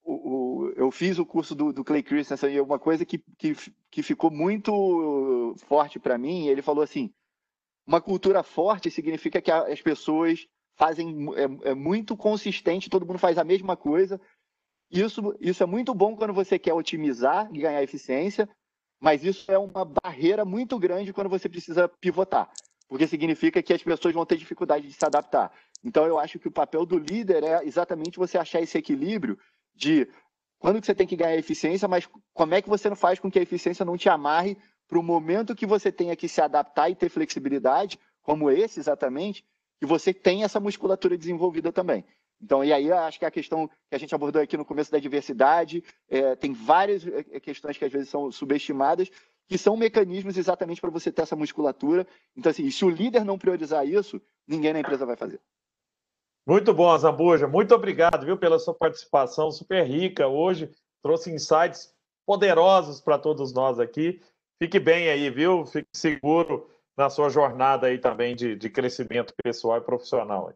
[0.03, 3.55] o, o, eu fiz o curso do, do Clay Christensen e uma coisa que, que,
[3.91, 7.13] que ficou muito forte para mim, ele falou assim,
[7.91, 10.47] uma cultura forte significa que as pessoas
[10.77, 14.19] fazem é, é, muito consistente, todo mundo faz a mesma coisa.
[14.89, 18.47] Isso, isso é muito bom quando você quer otimizar e ganhar eficiência,
[18.99, 22.49] mas isso é uma barreira muito grande quando você precisa pivotar,
[22.87, 25.51] porque significa que as pessoas vão ter dificuldade de se adaptar.
[25.83, 29.37] Então, eu acho que o papel do líder é exatamente você achar esse equilíbrio
[29.75, 30.07] de
[30.59, 33.29] quando que você tem que ganhar eficiência, mas como é que você não faz com
[33.29, 34.57] que a eficiência não te amarre
[34.91, 39.45] para o momento que você tenha que se adaptar e ter flexibilidade, como esse exatamente,
[39.81, 42.03] e você tem essa musculatura desenvolvida também.
[42.41, 44.99] Então, e aí acho que a questão que a gente abordou aqui no começo da
[44.99, 49.09] diversidade, é, tem várias é, questões que às vezes são subestimadas,
[49.47, 52.05] que são mecanismos exatamente para você ter essa musculatura.
[52.35, 55.39] Então, assim, se o líder não priorizar isso, ninguém na empresa vai fazer.
[56.45, 57.47] Muito bom, Zambuja.
[57.47, 60.69] Muito obrigado, viu, pela sua participação super rica hoje.
[61.01, 61.93] Trouxe insights
[62.25, 64.19] poderosos para todos nós aqui.
[64.61, 65.65] Fique bem aí, viu?
[65.65, 70.53] Fique seguro na sua jornada aí também de, de crescimento pessoal e profissional.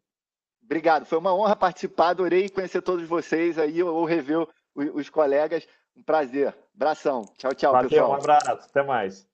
[0.63, 5.67] Obrigado, foi uma honra participar, adorei conhecer todos vocês aí, ou rever os, os colegas.
[5.95, 6.53] Um prazer.
[6.75, 7.23] Abração.
[7.37, 8.11] Tchau, tchau, Valeu, pessoal.
[8.11, 9.27] Um abraço, até mais.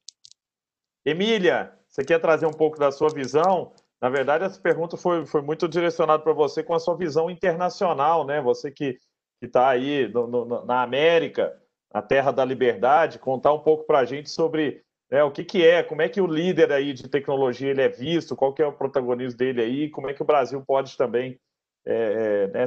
[1.04, 5.44] Emília, você quer trazer um pouco da sua visão na verdade, essa pergunta foi, foi
[5.44, 8.42] muito direcionada para você com a sua visão internacional, né?
[8.42, 8.98] Você que
[9.40, 11.56] está aí no, no, na América,
[11.94, 15.66] na terra da liberdade, contar um pouco para a gente sobre né, o que, que
[15.66, 18.66] é, como é que o líder aí de tecnologia ele é visto, qual que é
[18.66, 21.38] o protagonismo dele aí, como é que o Brasil pode também
[21.86, 22.66] é, é, né,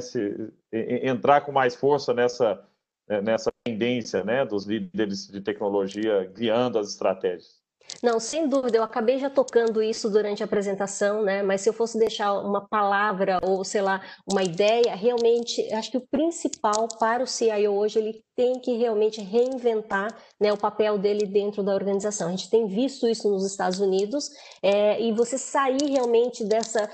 [1.03, 2.63] entrar com mais força nessa,
[3.07, 7.64] né, nessa tendência né, dos líderes de tecnologia guiando as estratégias?
[8.03, 11.41] Não, sem dúvida, eu acabei já tocando isso durante a apresentação, né?
[11.41, 15.97] Mas se eu fosse deixar uma palavra ou, sei lá, uma ideia, realmente, acho que
[15.97, 21.25] o principal para o CIO hoje, ele tem que realmente reinventar né, o papel dele
[21.25, 22.27] dentro da organização.
[22.27, 24.29] A gente tem visto isso nos Estados Unidos,
[24.61, 26.89] é, e você sair realmente dessa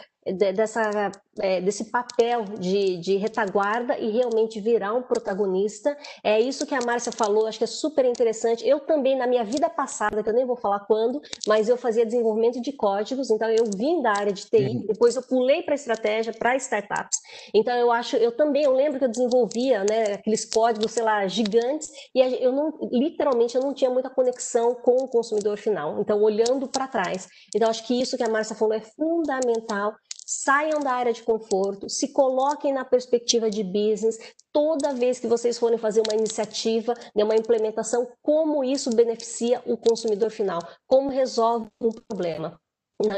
[0.54, 5.98] dessa, é, desse papel de, de, retaguarda e realmente virar um protagonista.
[6.24, 8.68] É isso que a Márcia falou, acho que é super interessante.
[8.68, 12.06] Eu também, na minha vida passada, que eu nem vou falar quando, mas eu fazia
[12.06, 14.86] desenvolvimento de códigos, então eu vim da área de TI, uhum.
[14.88, 17.20] depois eu pulei para estratégia, para startups.
[17.54, 21.26] Então eu acho, eu também, eu lembro que eu desenvolvia né, aqueles códigos, sei lá,
[21.28, 26.00] gigantes, e eu não, literalmente, eu não tinha muita conexão com o consumidor final.
[26.02, 27.28] Então, olhando para trás.
[27.56, 29.94] Então, acho que isso que a Márcia falou é fundamental
[30.32, 34.18] saiam da área de conforto, se coloquem na perspectiva de business,
[34.52, 39.76] toda vez que vocês forem fazer uma iniciativa, né, uma implementação, como isso beneficia o
[39.76, 42.58] consumidor final, como resolve um problema.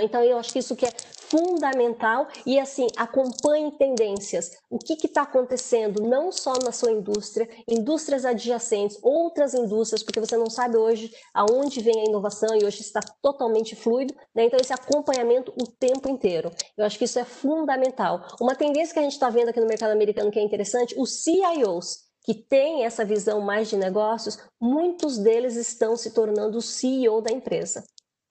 [0.02, 0.92] Então, eu acho que isso que é
[1.34, 4.52] fundamental e, assim, acompanhe tendências.
[4.70, 10.38] O que está acontecendo não só na sua indústria, indústrias adjacentes, outras indústrias, porque você
[10.38, 14.14] não sabe hoje aonde vem a inovação e hoje está totalmente fluido.
[14.36, 14.46] Né?
[14.46, 16.52] Então, esse acompanhamento o tempo inteiro.
[16.78, 18.26] Eu acho que isso é fundamental.
[18.40, 21.24] Uma tendência que a gente está vendo aqui no mercado americano que é interessante, os
[21.24, 27.22] CIOs, que têm essa visão mais de negócios, muitos deles estão se tornando o CEO
[27.22, 27.84] da empresa.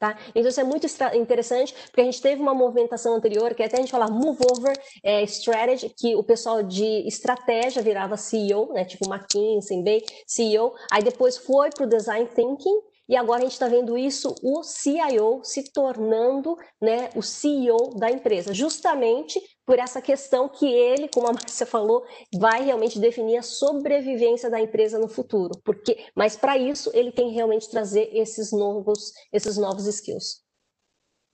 [0.03, 0.19] Tá?
[0.35, 0.85] Então isso é muito
[1.15, 4.41] interessante, porque a gente teve uma movimentação anterior, que é até a gente falar move
[4.51, 8.85] over é, strategy, que o pessoal de estratégia virava CEO, né?
[8.85, 13.53] tipo McKinsey, Bay, CEO, aí depois foi para o design thinking, e agora a gente
[13.53, 20.03] está vendo isso, o CIO se tornando né, o CEO da empresa, justamente por essa
[20.03, 25.09] questão que ele, como a Márcia falou, vai realmente definir a sobrevivência da empresa no
[25.09, 25.53] futuro.
[25.65, 30.43] Porque, mas para isso ele tem que realmente trazer esses novos, esses novos skills.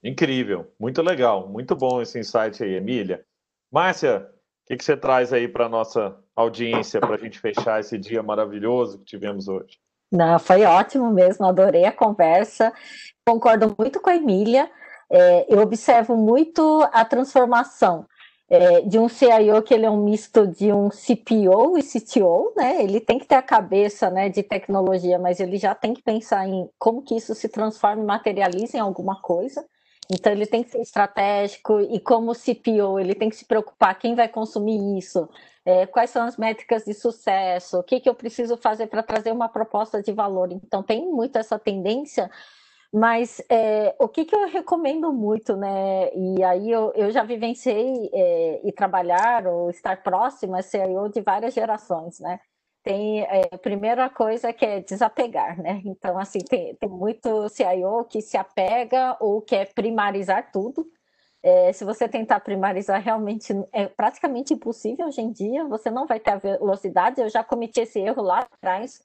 [0.03, 3.25] Incrível, muito legal, muito bom esse insight aí, Emília.
[3.73, 7.81] Márcia, o que, que você traz aí para a nossa audiência para a gente fechar
[7.81, 9.79] esse dia maravilhoso que tivemos hoje?
[10.13, 12.73] Não, foi ótimo mesmo, adorei a conversa.
[13.27, 14.71] Concordo muito com a Emília.
[15.11, 18.07] É, eu observo muito a transformação
[18.51, 22.83] é, de um CIO que ele é um misto de um CPO e CTO, né?
[22.83, 26.49] Ele tem que ter a cabeça né, de tecnologia, mas ele já tem que pensar
[26.49, 29.65] em como que isso se transforma e materializa em alguma coisa.
[30.11, 34.15] Então ele tem que ser estratégico e como CPO ele tem que se preocupar quem
[34.15, 35.29] vai consumir isso,
[35.67, 39.31] é, quais são as métricas de sucesso, o que, que eu preciso fazer para trazer
[39.31, 40.51] uma proposta de valor.
[40.51, 42.31] Então, tem muito essa tendência,
[42.93, 46.11] mas é, o que, que eu recomendo muito, né?
[46.15, 51.21] E aí eu, eu já vivenciei é, e trabalhar ou estar próximo a CIO de
[51.21, 52.41] várias gerações, né?
[52.83, 55.83] Tem é, a primeira coisa que é desapegar, né?
[55.85, 60.87] Então, assim, tem, tem muito CIO que se apega ou quer primarizar tudo,
[61.43, 65.65] é, se você tentar primarizar, realmente é praticamente impossível hoje em dia.
[65.67, 67.21] Você não vai ter a velocidade.
[67.21, 69.01] Eu já cometi esse erro lá atrás,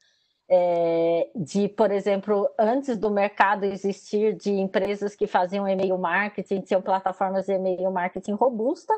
[0.50, 6.82] é, de, por exemplo, antes do mercado existir de empresas que faziam e-mail marketing, tinham
[6.82, 8.94] plataformas de e-mail marketing robusta,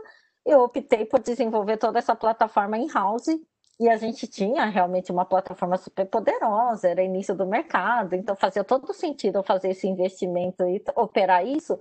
[0.46, 3.28] eu optei por desenvolver toda essa plataforma in-house
[3.80, 8.64] e a gente tinha realmente uma plataforma super poderosa, era início do mercado, então fazia
[8.64, 11.78] todo sentido eu fazer esse investimento e operar isso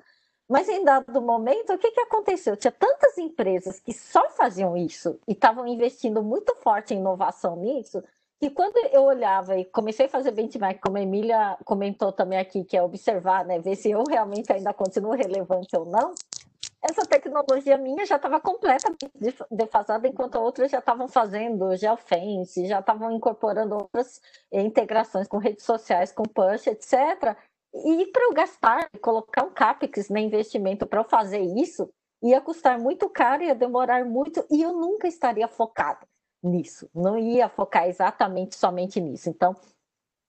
[0.49, 2.57] mas em dado momento, o que, que aconteceu?
[2.57, 8.03] Tinha tantas empresas que só faziam isso e estavam investindo muito forte em inovação nisso,
[8.40, 12.65] que quando eu olhava e comecei a fazer benchmark, como a Emília comentou também aqui,
[12.65, 16.15] que é observar, né, ver se eu realmente ainda continuo relevante ou não,
[16.82, 19.11] essa tecnologia minha já estava completamente
[19.51, 24.20] defasada, enquanto outras já estavam fazendo geofence, já estavam incorporando outras
[24.52, 27.36] integrações com redes sociais, com push, etc.
[27.73, 31.89] E para eu gastar, colocar um CAPEX no investimento para eu fazer isso,
[32.23, 36.06] ia custar muito caro, ia demorar muito, e eu nunca estaria focada
[36.45, 39.29] nisso, não ia focar exatamente somente nisso.
[39.31, 39.55] Então,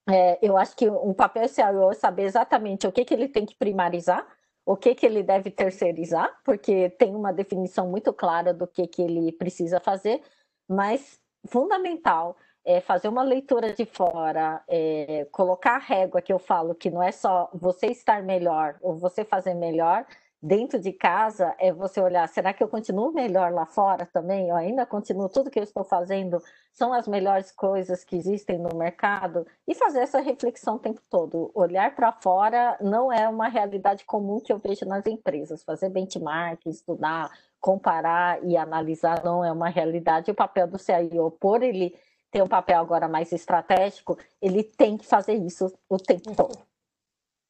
[0.10, 3.56] é, eu acho que um papel é saber exatamente o que, que ele tem que
[3.56, 4.26] primarizar,
[4.66, 9.02] o que, que ele deve terceirizar, porque tem uma definição muito clara do que, que
[9.02, 10.22] ele precisa fazer,
[10.68, 16.74] mas fundamental é, fazer uma leitura de fora, é, colocar a régua que eu falo,
[16.74, 20.06] que não é só você estar melhor ou você fazer melhor
[20.45, 24.49] dentro de casa, é você olhar, será que eu continuo melhor lá fora também?
[24.49, 26.39] Eu ainda continuo, tudo que eu estou fazendo
[26.72, 29.47] são as melhores coisas que existem no mercado?
[29.67, 31.49] E fazer essa reflexão o tempo todo.
[31.55, 35.63] Olhar para fora não é uma realidade comum que eu vejo nas empresas.
[35.63, 40.30] Fazer benchmark, estudar, comparar e analisar não é uma realidade.
[40.30, 41.97] O papel do CIO, por ele
[42.30, 46.55] tem um papel agora mais estratégico, ele tem que fazer isso o tempo todo.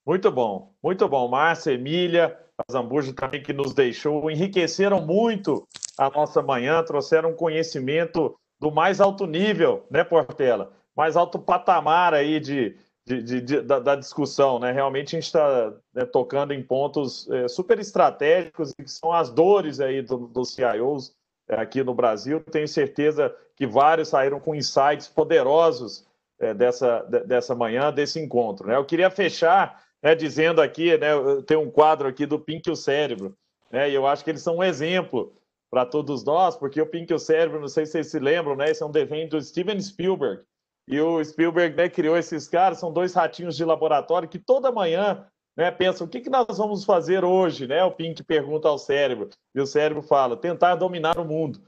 [0.06, 1.28] Muito bom, muito bom.
[1.28, 5.68] Márcia, Emília, Zambuja também que nos deixou, enriqueceram muito
[5.98, 10.72] a nossa manhã, trouxeram conhecimento do mais alto nível, né, Portela?
[10.96, 14.72] Mais alto patamar aí de, de, de, de da, da, discussão, né?
[14.72, 19.80] Realmente a gente está né, tocando em pontos é, super estratégicos que são as dores
[19.80, 21.14] aí do, dos CIOs
[21.50, 22.40] é, aqui no Brasil.
[22.40, 26.08] Tenho certeza que vários saíram com insights poderosos
[26.40, 28.68] é, dessa, dessa manhã, desse encontro.
[28.68, 28.76] Né?
[28.76, 31.10] Eu queria fechar né, dizendo aqui, né,
[31.46, 33.36] tem um quadro aqui do Pink e o Cérebro,
[33.72, 35.34] né, e eu acho que eles são um exemplo
[35.70, 38.56] para todos nós, porque o Pink e o Cérebro, não sei se vocês se lembram,
[38.56, 40.44] né, esse é um desenho do Steven Spielberg,
[40.88, 45.26] e o Spielberg né, criou esses caras, são dois ratinhos de laboratório que toda manhã
[45.58, 47.84] né, pensam o que, que nós vamos fazer hoje, né?
[47.84, 51.60] O Pink pergunta ao cérebro, e o cérebro fala, tentar dominar o mundo.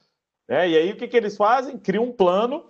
[0.47, 0.69] Né?
[0.69, 1.77] E aí o que, que eles fazem?
[1.77, 2.65] Criam um plano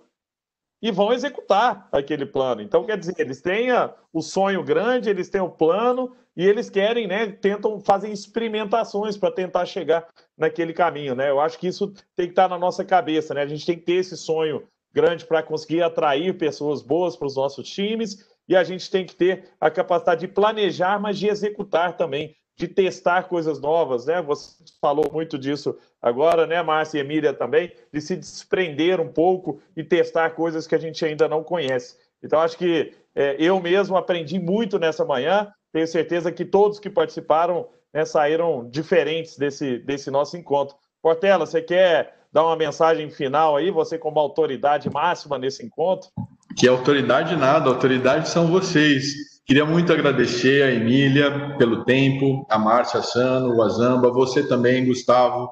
[0.80, 2.62] e vão executar aquele plano.
[2.62, 3.68] Então, quer dizer, eles têm
[4.12, 9.32] o sonho grande, eles têm o plano e eles querem, né, tentam fazer experimentações para
[9.32, 10.06] tentar chegar
[10.36, 11.30] naquele caminho, né?
[11.30, 13.42] Eu acho que isso tem que estar na nossa cabeça, né?
[13.42, 17.36] A gente tem que ter esse sonho grande para conseguir atrair pessoas boas para os
[17.36, 21.96] nossos times e a gente tem que ter a capacidade de planejar, mas de executar
[21.96, 24.20] também, de testar coisas novas, né?
[24.20, 29.60] Você falou muito disso agora, né, Márcia e Emília também, de se desprender um pouco
[29.76, 31.96] e testar coisas que a gente ainda não conhece.
[32.22, 36.90] Então, acho que é, eu mesmo aprendi muito nessa manhã, tenho certeza que todos que
[36.90, 40.76] participaram né, saíram diferentes desse, desse nosso encontro.
[41.00, 46.10] Portela, você quer dar uma mensagem final aí, você como autoridade máxima nesse encontro?
[46.56, 49.37] Que autoridade nada, autoridade são vocês.
[49.48, 55.48] Queria muito agradecer a Emília pelo tempo, a Márcia Sano, o Azamba, você também, Gustavo,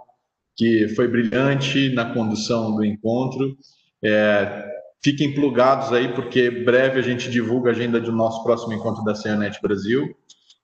[0.55, 3.57] que foi brilhante na condução do encontro.
[4.05, 4.67] É,
[5.03, 9.15] fiquem plugados aí, porque breve a gente divulga a agenda do nosso próximo encontro da
[9.15, 10.15] Ceanet Brasil.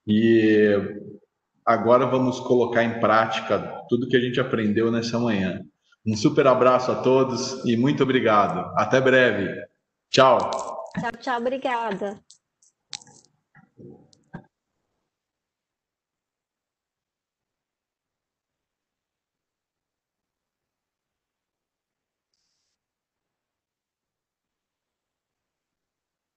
[0.05, 0.77] E
[1.65, 5.59] agora vamos colocar em prática tudo que a gente aprendeu nessa manhã.
[6.05, 8.71] Um super abraço a todos e muito obrigado.
[8.77, 9.59] Até breve.
[10.11, 10.37] Tchau.
[10.99, 11.39] Tchau, tchau.
[11.39, 12.15] Obrigada.